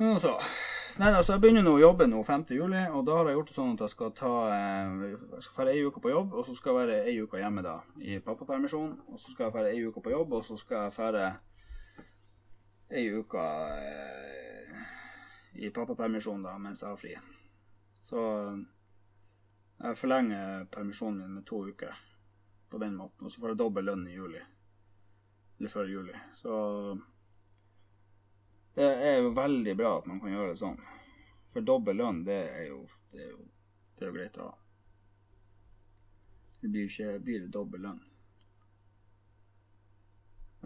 Altså, 0.03 0.35
nei, 0.99 1.13
altså, 1.15 1.37
jeg 1.37 1.45
begynner 1.45 1.65
nå 1.65 1.77
å 1.79 1.81
jobbe 1.81 2.09
nå 2.11 2.19
5. 2.27 2.43
juli, 2.59 2.83
og 2.91 3.07
da 3.07 3.21
har 3.21 3.31
jeg 3.31 3.39
gjort 3.39 3.53
det 3.53 3.57
sånn 3.57 3.73
at 3.77 3.85
jeg 3.87 3.95
skal 3.95 4.11
ta 4.19 4.33
Jeg 4.51 5.47
skal 5.47 5.61
være 5.63 5.73
ei 5.73 5.87
uke 5.87 6.03
på 6.05 6.13
jobb, 6.13 6.35
og 6.35 6.45
så 6.45 6.59
skal 6.59 6.75
jeg 6.75 6.81
være 6.83 6.99
ei 7.07 7.17
uke 7.23 7.41
hjemme 7.41 7.65
da, 7.65 7.79
i 8.03 8.19
pappapermisjon. 8.27 8.93
Og 9.09 9.23
så 9.23 9.33
skal 9.33 9.47
jeg 9.47 9.57
være 9.57 9.73
ei 9.73 9.87
uke 9.87 10.03
på 10.05 10.13
jobb, 10.13 10.37
og 10.37 10.45
så 10.45 10.59
skal 10.61 10.83
jeg 10.83 10.99
være 10.99 11.31
ei 12.91 13.09
uke 13.15 13.49
i 15.57 15.71
pappapermisjon 15.73 16.45
da, 16.45 16.59
mens 16.61 16.83
jeg 16.83 16.91
har 16.91 17.01
fri. 17.01 17.15
Så 18.05 18.21
jeg 19.79 19.99
forlenger 20.01 20.69
permisjonen 20.73 21.23
min 21.23 21.39
med 21.39 21.47
to 21.47 21.63
uker 21.69 21.97
på 22.71 22.79
den 22.83 22.97
måten, 22.97 23.27
og 23.27 23.33
så 23.33 23.41
får 23.41 23.53
jeg 23.53 23.61
dobbel 23.63 23.91
lønn 23.91 24.07
i 24.09 24.17
juli 24.17 24.43
eller 25.59 25.69
før 25.73 25.89
juli. 25.89 26.17
Så 26.35 26.53
det 28.75 28.85
er 28.85 29.19
jo 29.19 29.33
veldig 29.37 29.77
bra 29.77 29.99
at 29.99 30.07
man 30.07 30.21
kan 30.21 30.33
gjøre 30.33 30.53
det 30.53 30.61
sånn. 30.61 30.81
For 31.53 31.65
dobbel 31.65 31.97
lønn, 31.97 32.25
det 32.27 32.41
er 32.51 32.67
jo, 32.69 32.83
det 33.13 33.23
er 33.25 33.31
jo, 33.31 33.47
det 33.97 34.05
er 34.05 34.11
jo 34.11 34.17
greit 34.19 34.37
å 34.37 34.51
ha. 34.51 34.59
Det 36.61 36.69
blir 36.69 36.85
jo 36.85 36.91
ikke 36.93 37.25
blir 37.25 37.47
det 37.47 37.55
dobbel 37.55 37.87
lønn. 37.87 38.03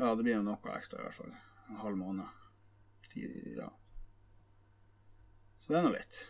Ja, 0.01 0.15
det 0.15 0.25
blir 0.25 0.39
jo 0.39 0.43
noe 0.47 0.75
ekstra 0.75 0.99
i 0.99 1.07
hvert 1.07 1.19
fall. 1.21 1.33
En 1.69 1.81
halv 1.85 1.99
måned. 2.01 2.27
Tid, 3.13 3.39
ja. 3.59 3.69
Så 5.61 5.73
det 5.73 5.79
er 5.79 5.87
nå 5.87 5.95
litt. 5.95 6.21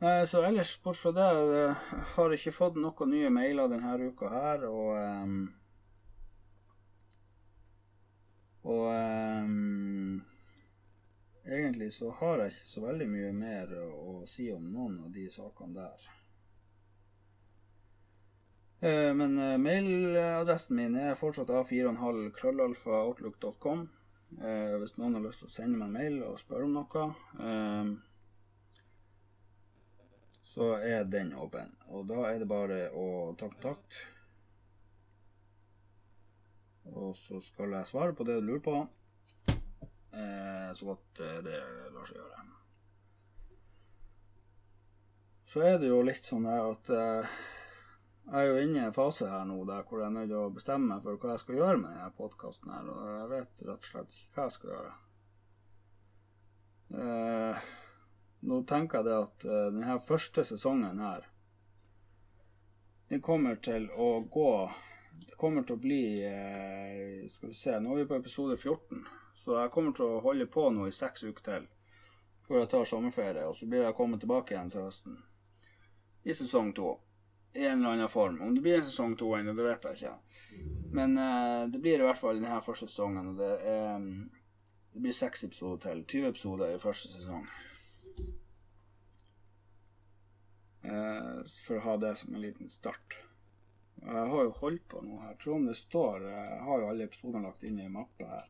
Eh, 0.00 0.24
Så 0.24 0.42
ellers, 0.44 0.82
bort 0.82 0.96
fra 0.96 1.12
det, 1.12 1.30
eh, 1.58 1.74
har 2.14 2.30
jeg 2.30 2.38
ikke 2.38 2.54
fått 2.54 2.76
noen 2.78 3.10
nye 3.10 3.30
mailer 3.34 3.68
denne 3.68 3.96
uka 4.10 4.28
her, 4.30 4.66
og 4.68 4.94
um, 4.96 5.54
Og 8.68 8.84
um, 8.92 10.22
egentlig 11.46 11.92
så 11.94 12.10
har 12.20 12.42
jeg 12.42 12.52
ikke 12.52 12.68
så 12.68 12.80
veldig 12.82 13.06
mye 13.08 13.30
mer 13.32 13.70
å 13.80 14.26
si 14.28 14.50
om 14.52 14.66
noen 14.72 14.98
av 15.06 15.12
de 15.14 15.24
sakene 15.30 15.74
der. 15.78 16.08
Eh, 18.82 19.12
Men 19.16 19.38
mailadressen 19.62 20.76
min 20.76 20.98
er 21.00 21.16
fortsatt 21.16 21.48
a4,5 21.48 22.28
krøllalfa 22.36 23.00
outlook.com. 23.06 23.88
Eh, 24.42 24.76
Hvis 24.82 24.98
noen 24.98 25.16
har 25.16 25.24
lyst 25.24 25.46
til 25.46 25.48
å 25.48 25.56
sende 25.56 25.78
meg 25.78 25.88
en 25.88 25.96
mail 25.96 26.22
og 26.28 26.38
spørre 26.42 26.68
om 26.68 26.76
noe. 26.76 27.08
Så 30.48 30.70
er 30.80 31.04
den 31.04 31.34
åpen. 31.36 31.74
Og 31.92 32.06
da 32.08 32.22
er 32.30 32.40
det 32.40 32.48
bare 32.48 32.86
å 32.96 33.34
ta 33.36 33.50
kontakt. 33.52 33.98
Og 36.88 37.12
så 37.16 37.40
skal 37.44 37.76
jeg 37.76 37.90
svare 37.90 38.16
på 38.16 38.24
det 38.24 38.38
du 38.38 38.46
lurer 38.48 38.64
på. 38.64 38.76
Eh, 40.16 40.70
så 40.74 40.88
godt 40.88 41.20
eh, 41.20 41.40
det 41.44 41.60
lar 41.92 42.08
seg 42.08 42.16
gjøre. 42.22 42.38
Så 45.48 45.62
er 45.64 45.78
det 45.80 45.88
jo 45.88 46.00
litt 46.04 46.26
sånn 46.28 46.44
her 46.48 46.66
at 46.74 46.90
eh, 46.92 47.36
jeg 48.28 48.40
er 48.40 48.50
jo 48.50 48.64
inne 48.64 48.82
i 48.82 48.84
en 48.84 48.92
fase 48.92 49.28
her 49.30 49.46
nå 49.48 49.62
der 49.68 49.84
hvor 49.88 50.02
jeg 50.02 50.10
er 50.10 50.16
nødt 50.16 50.28
til 50.28 50.40
å 50.42 50.50
bestemme 50.52 50.90
meg 50.90 51.04
for 51.04 51.16
hva 51.16 51.30
jeg 51.32 51.40
skal 51.40 51.56
gjøre 51.56 51.78
med 51.80 51.94
denne 51.94 52.16
podkasten 52.18 52.74
og 52.76 52.98
jeg 53.06 53.30
vet 53.30 53.62
rett 53.64 53.78
og 53.78 53.88
slett 53.88 54.16
ikke 54.18 54.34
hva 54.34 54.44
jeg 54.44 54.56
skal 54.56 54.72
gjøre. 54.74 54.92
Eh, 57.04 57.70
nå 58.40 58.60
tenker 58.62 59.00
jeg 59.00 59.08
det 59.08 59.16
at 59.18 59.46
uh, 59.48 59.54
denne 59.74 59.98
første 60.02 60.44
sesongen 60.46 61.00
her 61.02 61.26
Den 63.10 63.22
kommer 63.24 63.56
til 63.56 63.88
å 63.90 64.20
gå 64.30 64.50
det 65.18 65.34
kommer 65.40 65.64
til 65.66 65.74
å 65.74 65.82
bli 65.82 66.02
uh, 66.22 67.24
Skal 67.32 67.50
vi 67.50 67.56
se, 67.56 67.78
nå 67.80 67.94
er 67.94 68.02
vi 68.02 68.10
på 68.10 68.18
episode 68.20 68.56
14. 68.56 69.02
Så 69.38 69.56
jeg 69.56 69.72
kommer 69.74 69.96
til 69.96 70.06
å 70.06 70.20
holde 70.22 70.46
på 70.46 70.68
nå 70.70 70.86
i 70.86 70.94
seks 70.94 71.24
uker 71.24 71.44
til 71.50 71.66
før 72.48 72.62
jeg 72.62 72.70
tar 72.72 72.86
sommerferie. 72.88 73.44
Og 73.48 73.56
så 73.56 73.66
blir 73.68 73.84
jeg 73.84 73.96
kommet 73.96 74.22
tilbake 74.22 74.54
igjen 74.54 74.70
til 74.72 74.86
høsten 74.86 75.18
i 76.28 76.34
sesong 76.34 76.72
to. 76.76 76.94
I 77.54 77.66
en 77.66 77.78
eller 77.78 77.96
annen 77.96 78.08
form. 78.12 78.40
Om 78.44 78.54
det 78.54 78.62
blir 78.64 78.78
en 78.78 78.84
sesong 78.84 79.16
to 79.16 79.30
ennå, 79.36 79.54
det 79.56 79.64
vet 79.64 79.86
jeg 79.88 79.98
ikke. 79.98 80.16
Men 80.92 81.16
uh, 81.18 81.68
det 81.70 81.80
blir 81.80 82.00
i 82.00 82.06
hvert 82.06 82.20
fall 82.20 82.40
denne 82.40 82.60
første 82.64 82.88
sesongen. 82.88 83.32
Og 83.32 83.40
det, 83.40 83.52
er, 83.68 84.04
det 84.94 85.04
blir 85.04 85.16
seks 85.16 85.44
episoder 85.48 85.80
til. 85.88 86.04
20 86.04 86.28
episoder 86.32 86.74
i 86.74 86.82
første 86.82 87.12
sesong. 87.12 87.46
Eh, 90.77 90.77
for 90.88 91.78
å 91.78 91.84
ha 91.84 91.96
det 92.00 92.14
som 92.20 92.34
en 92.34 92.42
liten 92.42 92.70
start. 92.72 93.18
Jeg 93.98 94.30
har 94.32 94.44
jo 94.46 94.54
holdt 94.60 94.86
på 94.88 95.02
nå 95.02 95.18
her. 95.24 95.34
Tror 95.42 95.58
om 95.58 95.66
det 95.66 95.74
står 95.76 96.28
Jeg 96.30 96.60
har 96.64 96.80
jo 96.80 96.88
alle 96.88 97.08
episodene 97.08 97.48
lagt 97.48 97.64
inn 97.66 97.80
i 97.82 97.90
mappe 97.92 98.28
her. 98.30 98.46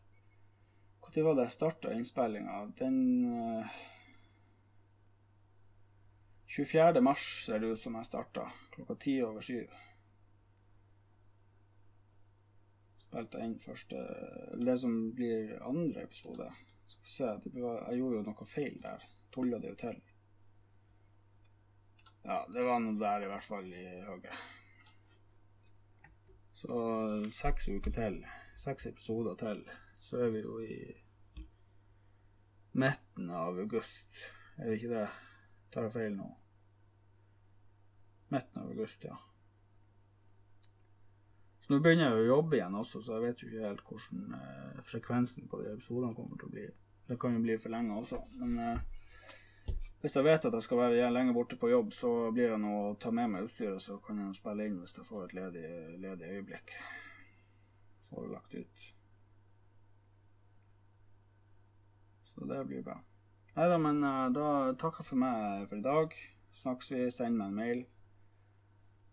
Når 1.08 1.24
var 1.24 1.36
det 1.38 1.44
jeg 1.46 1.54
starta 1.54 1.92
innspillinga? 1.96 2.56
Den 2.76 2.98
eh, 3.32 3.78
24. 6.52 7.00
mars 7.00 7.24
ser 7.46 7.60
det 7.60 7.70
ut 7.72 7.80
som 7.80 7.96
jeg 7.96 8.08
starta. 8.08 8.44
Klokka 8.74 8.96
ti 9.00 9.14
over 9.24 9.44
syv. 9.44 9.72
Spilte 13.06 13.40
inn 13.40 13.56
første 13.62 14.04
Det 14.60 14.76
som 14.84 14.98
blir 15.16 15.56
andre 15.64 16.04
episode. 16.04 16.50
Skal 16.92 17.02
vi 17.02 17.14
se, 17.14 17.32
jeg 17.56 18.00
gjorde 18.02 18.20
jo 18.20 18.24
noe 18.28 18.48
feil 18.52 18.78
der. 18.84 19.08
Tulla 19.32 19.60
det 19.64 19.72
jo 19.72 19.80
til. 19.80 20.00
Ja, 22.28 22.42
det 22.52 22.60
var 22.60 22.80
noe 22.84 22.98
der 23.00 23.22
i 23.24 23.28
hvert 23.30 23.44
fall 23.46 23.68
i 23.72 23.84
høyet. 24.04 24.34
Så 26.60 26.80
seks 27.32 27.70
uker 27.72 27.94
til. 27.96 28.18
Seks 28.60 28.90
episoder 28.90 29.38
til. 29.40 29.62
Så 29.96 30.18
er 30.26 30.34
vi 30.34 30.42
jo 30.42 30.58
i 30.60 30.76
midten 32.76 33.30
av 33.32 33.56
august. 33.62 34.20
Er 34.58 34.68
det 34.68 34.76
ikke 34.76 34.92
det? 34.92 35.06
Tar 35.72 35.88
jeg 35.88 35.94
feil 35.94 36.18
nå? 36.18 36.28
Midten 38.36 38.60
av 38.60 38.74
august, 38.74 39.08
ja. 39.08 39.16
Så 41.64 41.72
nå 41.72 41.80
begynner 41.80 42.10
jeg 42.10 42.26
å 42.26 42.28
jobbe 42.34 42.60
igjen 42.60 42.76
også, 42.76 43.00
så 43.06 43.16
jeg 43.16 43.24
vet 43.24 43.40
jo 43.40 43.48
ikke 43.48 43.64
helt 43.70 43.82
hvordan 43.88 44.36
eh, 44.42 44.84
frekvensen 44.92 45.48
på 45.48 45.62
de 45.62 45.72
episodene 45.72 46.12
kommer 46.16 46.36
til 46.36 46.52
å 46.52 46.54
bli. 46.58 46.68
Det 47.08 47.16
kan 47.20 47.40
jo 47.40 47.44
bli 47.48 47.56
for 47.56 47.72
lenge 47.72 47.96
også, 48.02 48.20
men 48.42 48.54
eh, 48.66 48.97
hvis 50.00 50.14
jeg 50.14 50.24
vet 50.24 50.44
at 50.46 50.54
jeg 50.54 50.62
skal 50.62 50.78
være 50.78 51.10
lenge 51.10 51.34
borte 51.34 51.56
på 51.58 51.72
jobb, 51.72 51.90
så 51.92 52.12
blir 52.30 52.52
det 52.52 52.60
noe 52.62 52.92
å 52.92 52.94
ta 53.02 53.10
med 53.10 53.32
meg 53.32 53.48
utstyret, 53.48 53.82
så 53.82 53.98
kan 54.04 54.20
jeg 54.22 54.36
spille 54.38 54.68
inn 54.68 54.78
hvis 54.78 54.94
jeg 55.00 55.08
får 55.08 55.24
et 55.24 55.34
ledig, 55.40 55.66
ledig 55.98 56.30
øyeblikk. 56.36 56.74
Får 58.06 58.24
det 58.24 58.32
lagt 58.32 58.54
ut. 58.54 58.88
Så 62.30 62.46
det 62.46 62.64
blir 62.70 62.84
bra. 62.86 63.00
Nei 63.58 63.66
da, 63.66 63.78
men 63.82 63.98
uh, 64.06 64.28
da 64.30 64.48
takker 64.78 65.02
jeg 65.02 65.10
for 65.10 65.18
meg 65.18 65.64
for 65.66 65.80
i 65.80 65.86
dag. 65.86 66.12
Snakkes 66.60 66.92
vi. 66.92 67.00
Send 67.10 67.40
meg 67.40 67.50
en 67.50 67.58
mail. 67.58 67.80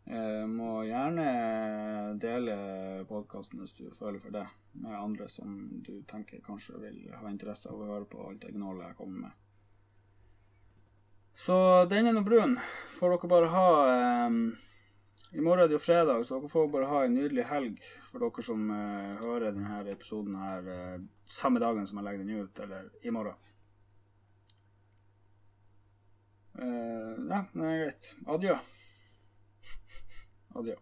Jeg 0.06 0.50
må 0.52 0.84
gjerne 0.86 1.26
dele 2.22 2.56
podkasten 3.10 3.64
hvis 3.64 3.74
du 3.74 3.88
føler 3.98 4.22
for 4.22 4.36
det, 4.36 4.44
med 4.78 4.94
andre 4.94 5.26
som 5.34 5.56
du 5.82 5.96
tenker 6.06 6.44
kanskje 6.46 6.78
vil 6.84 7.00
ha 7.10 7.32
interesse 7.32 7.72
av 7.74 7.82
å 7.82 7.90
høre 7.90 8.06
på 8.12 8.22
alt 8.28 8.46
det 8.46 8.54
gnålet 8.54 8.92
jeg 8.92 9.00
kommer 9.00 9.24
med. 9.26 9.45
Så 11.36 11.56
den 11.92 12.08
er 12.08 12.16
nå 12.16 12.24
brun. 12.24 12.56
Får 12.96 13.16
dere 13.16 13.30
bare 13.30 13.50
ha 13.52 13.68
um, 14.28 14.38
I 15.36 15.44
morgen 15.44 15.66
er 15.66 15.68
det 15.68 15.76
jo 15.76 15.84
fredag, 15.84 16.24
så 16.24 16.40
dere 16.40 16.52
får 16.52 16.70
bare 16.72 16.88
ha 16.88 17.02
en 17.04 17.18
nydelig 17.18 17.48
helg 17.50 17.82
for 18.08 18.24
dere 18.24 18.46
som 18.48 18.70
uh, 18.72 19.18
hører 19.20 19.52
denne 19.52 19.82
episoden 19.92 20.38
her 20.40 20.70
uh, 20.70 21.04
samme 21.28 21.60
dagen 21.60 21.88
som 21.90 22.00
jeg 22.00 22.08
legger 22.08 22.24
den 22.24 22.46
ut, 22.46 22.64
eller 22.64 22.88
i 23.04 23.12
morgen. 23.12 23.36
Uh, 26.56 27.20
ja, 27.28 27.44
det 27.52 27.68
er 27.68 27.80
greit. 27.84 28.12
Adjø. 28.38 28.60
Adjø. 30.62 30.80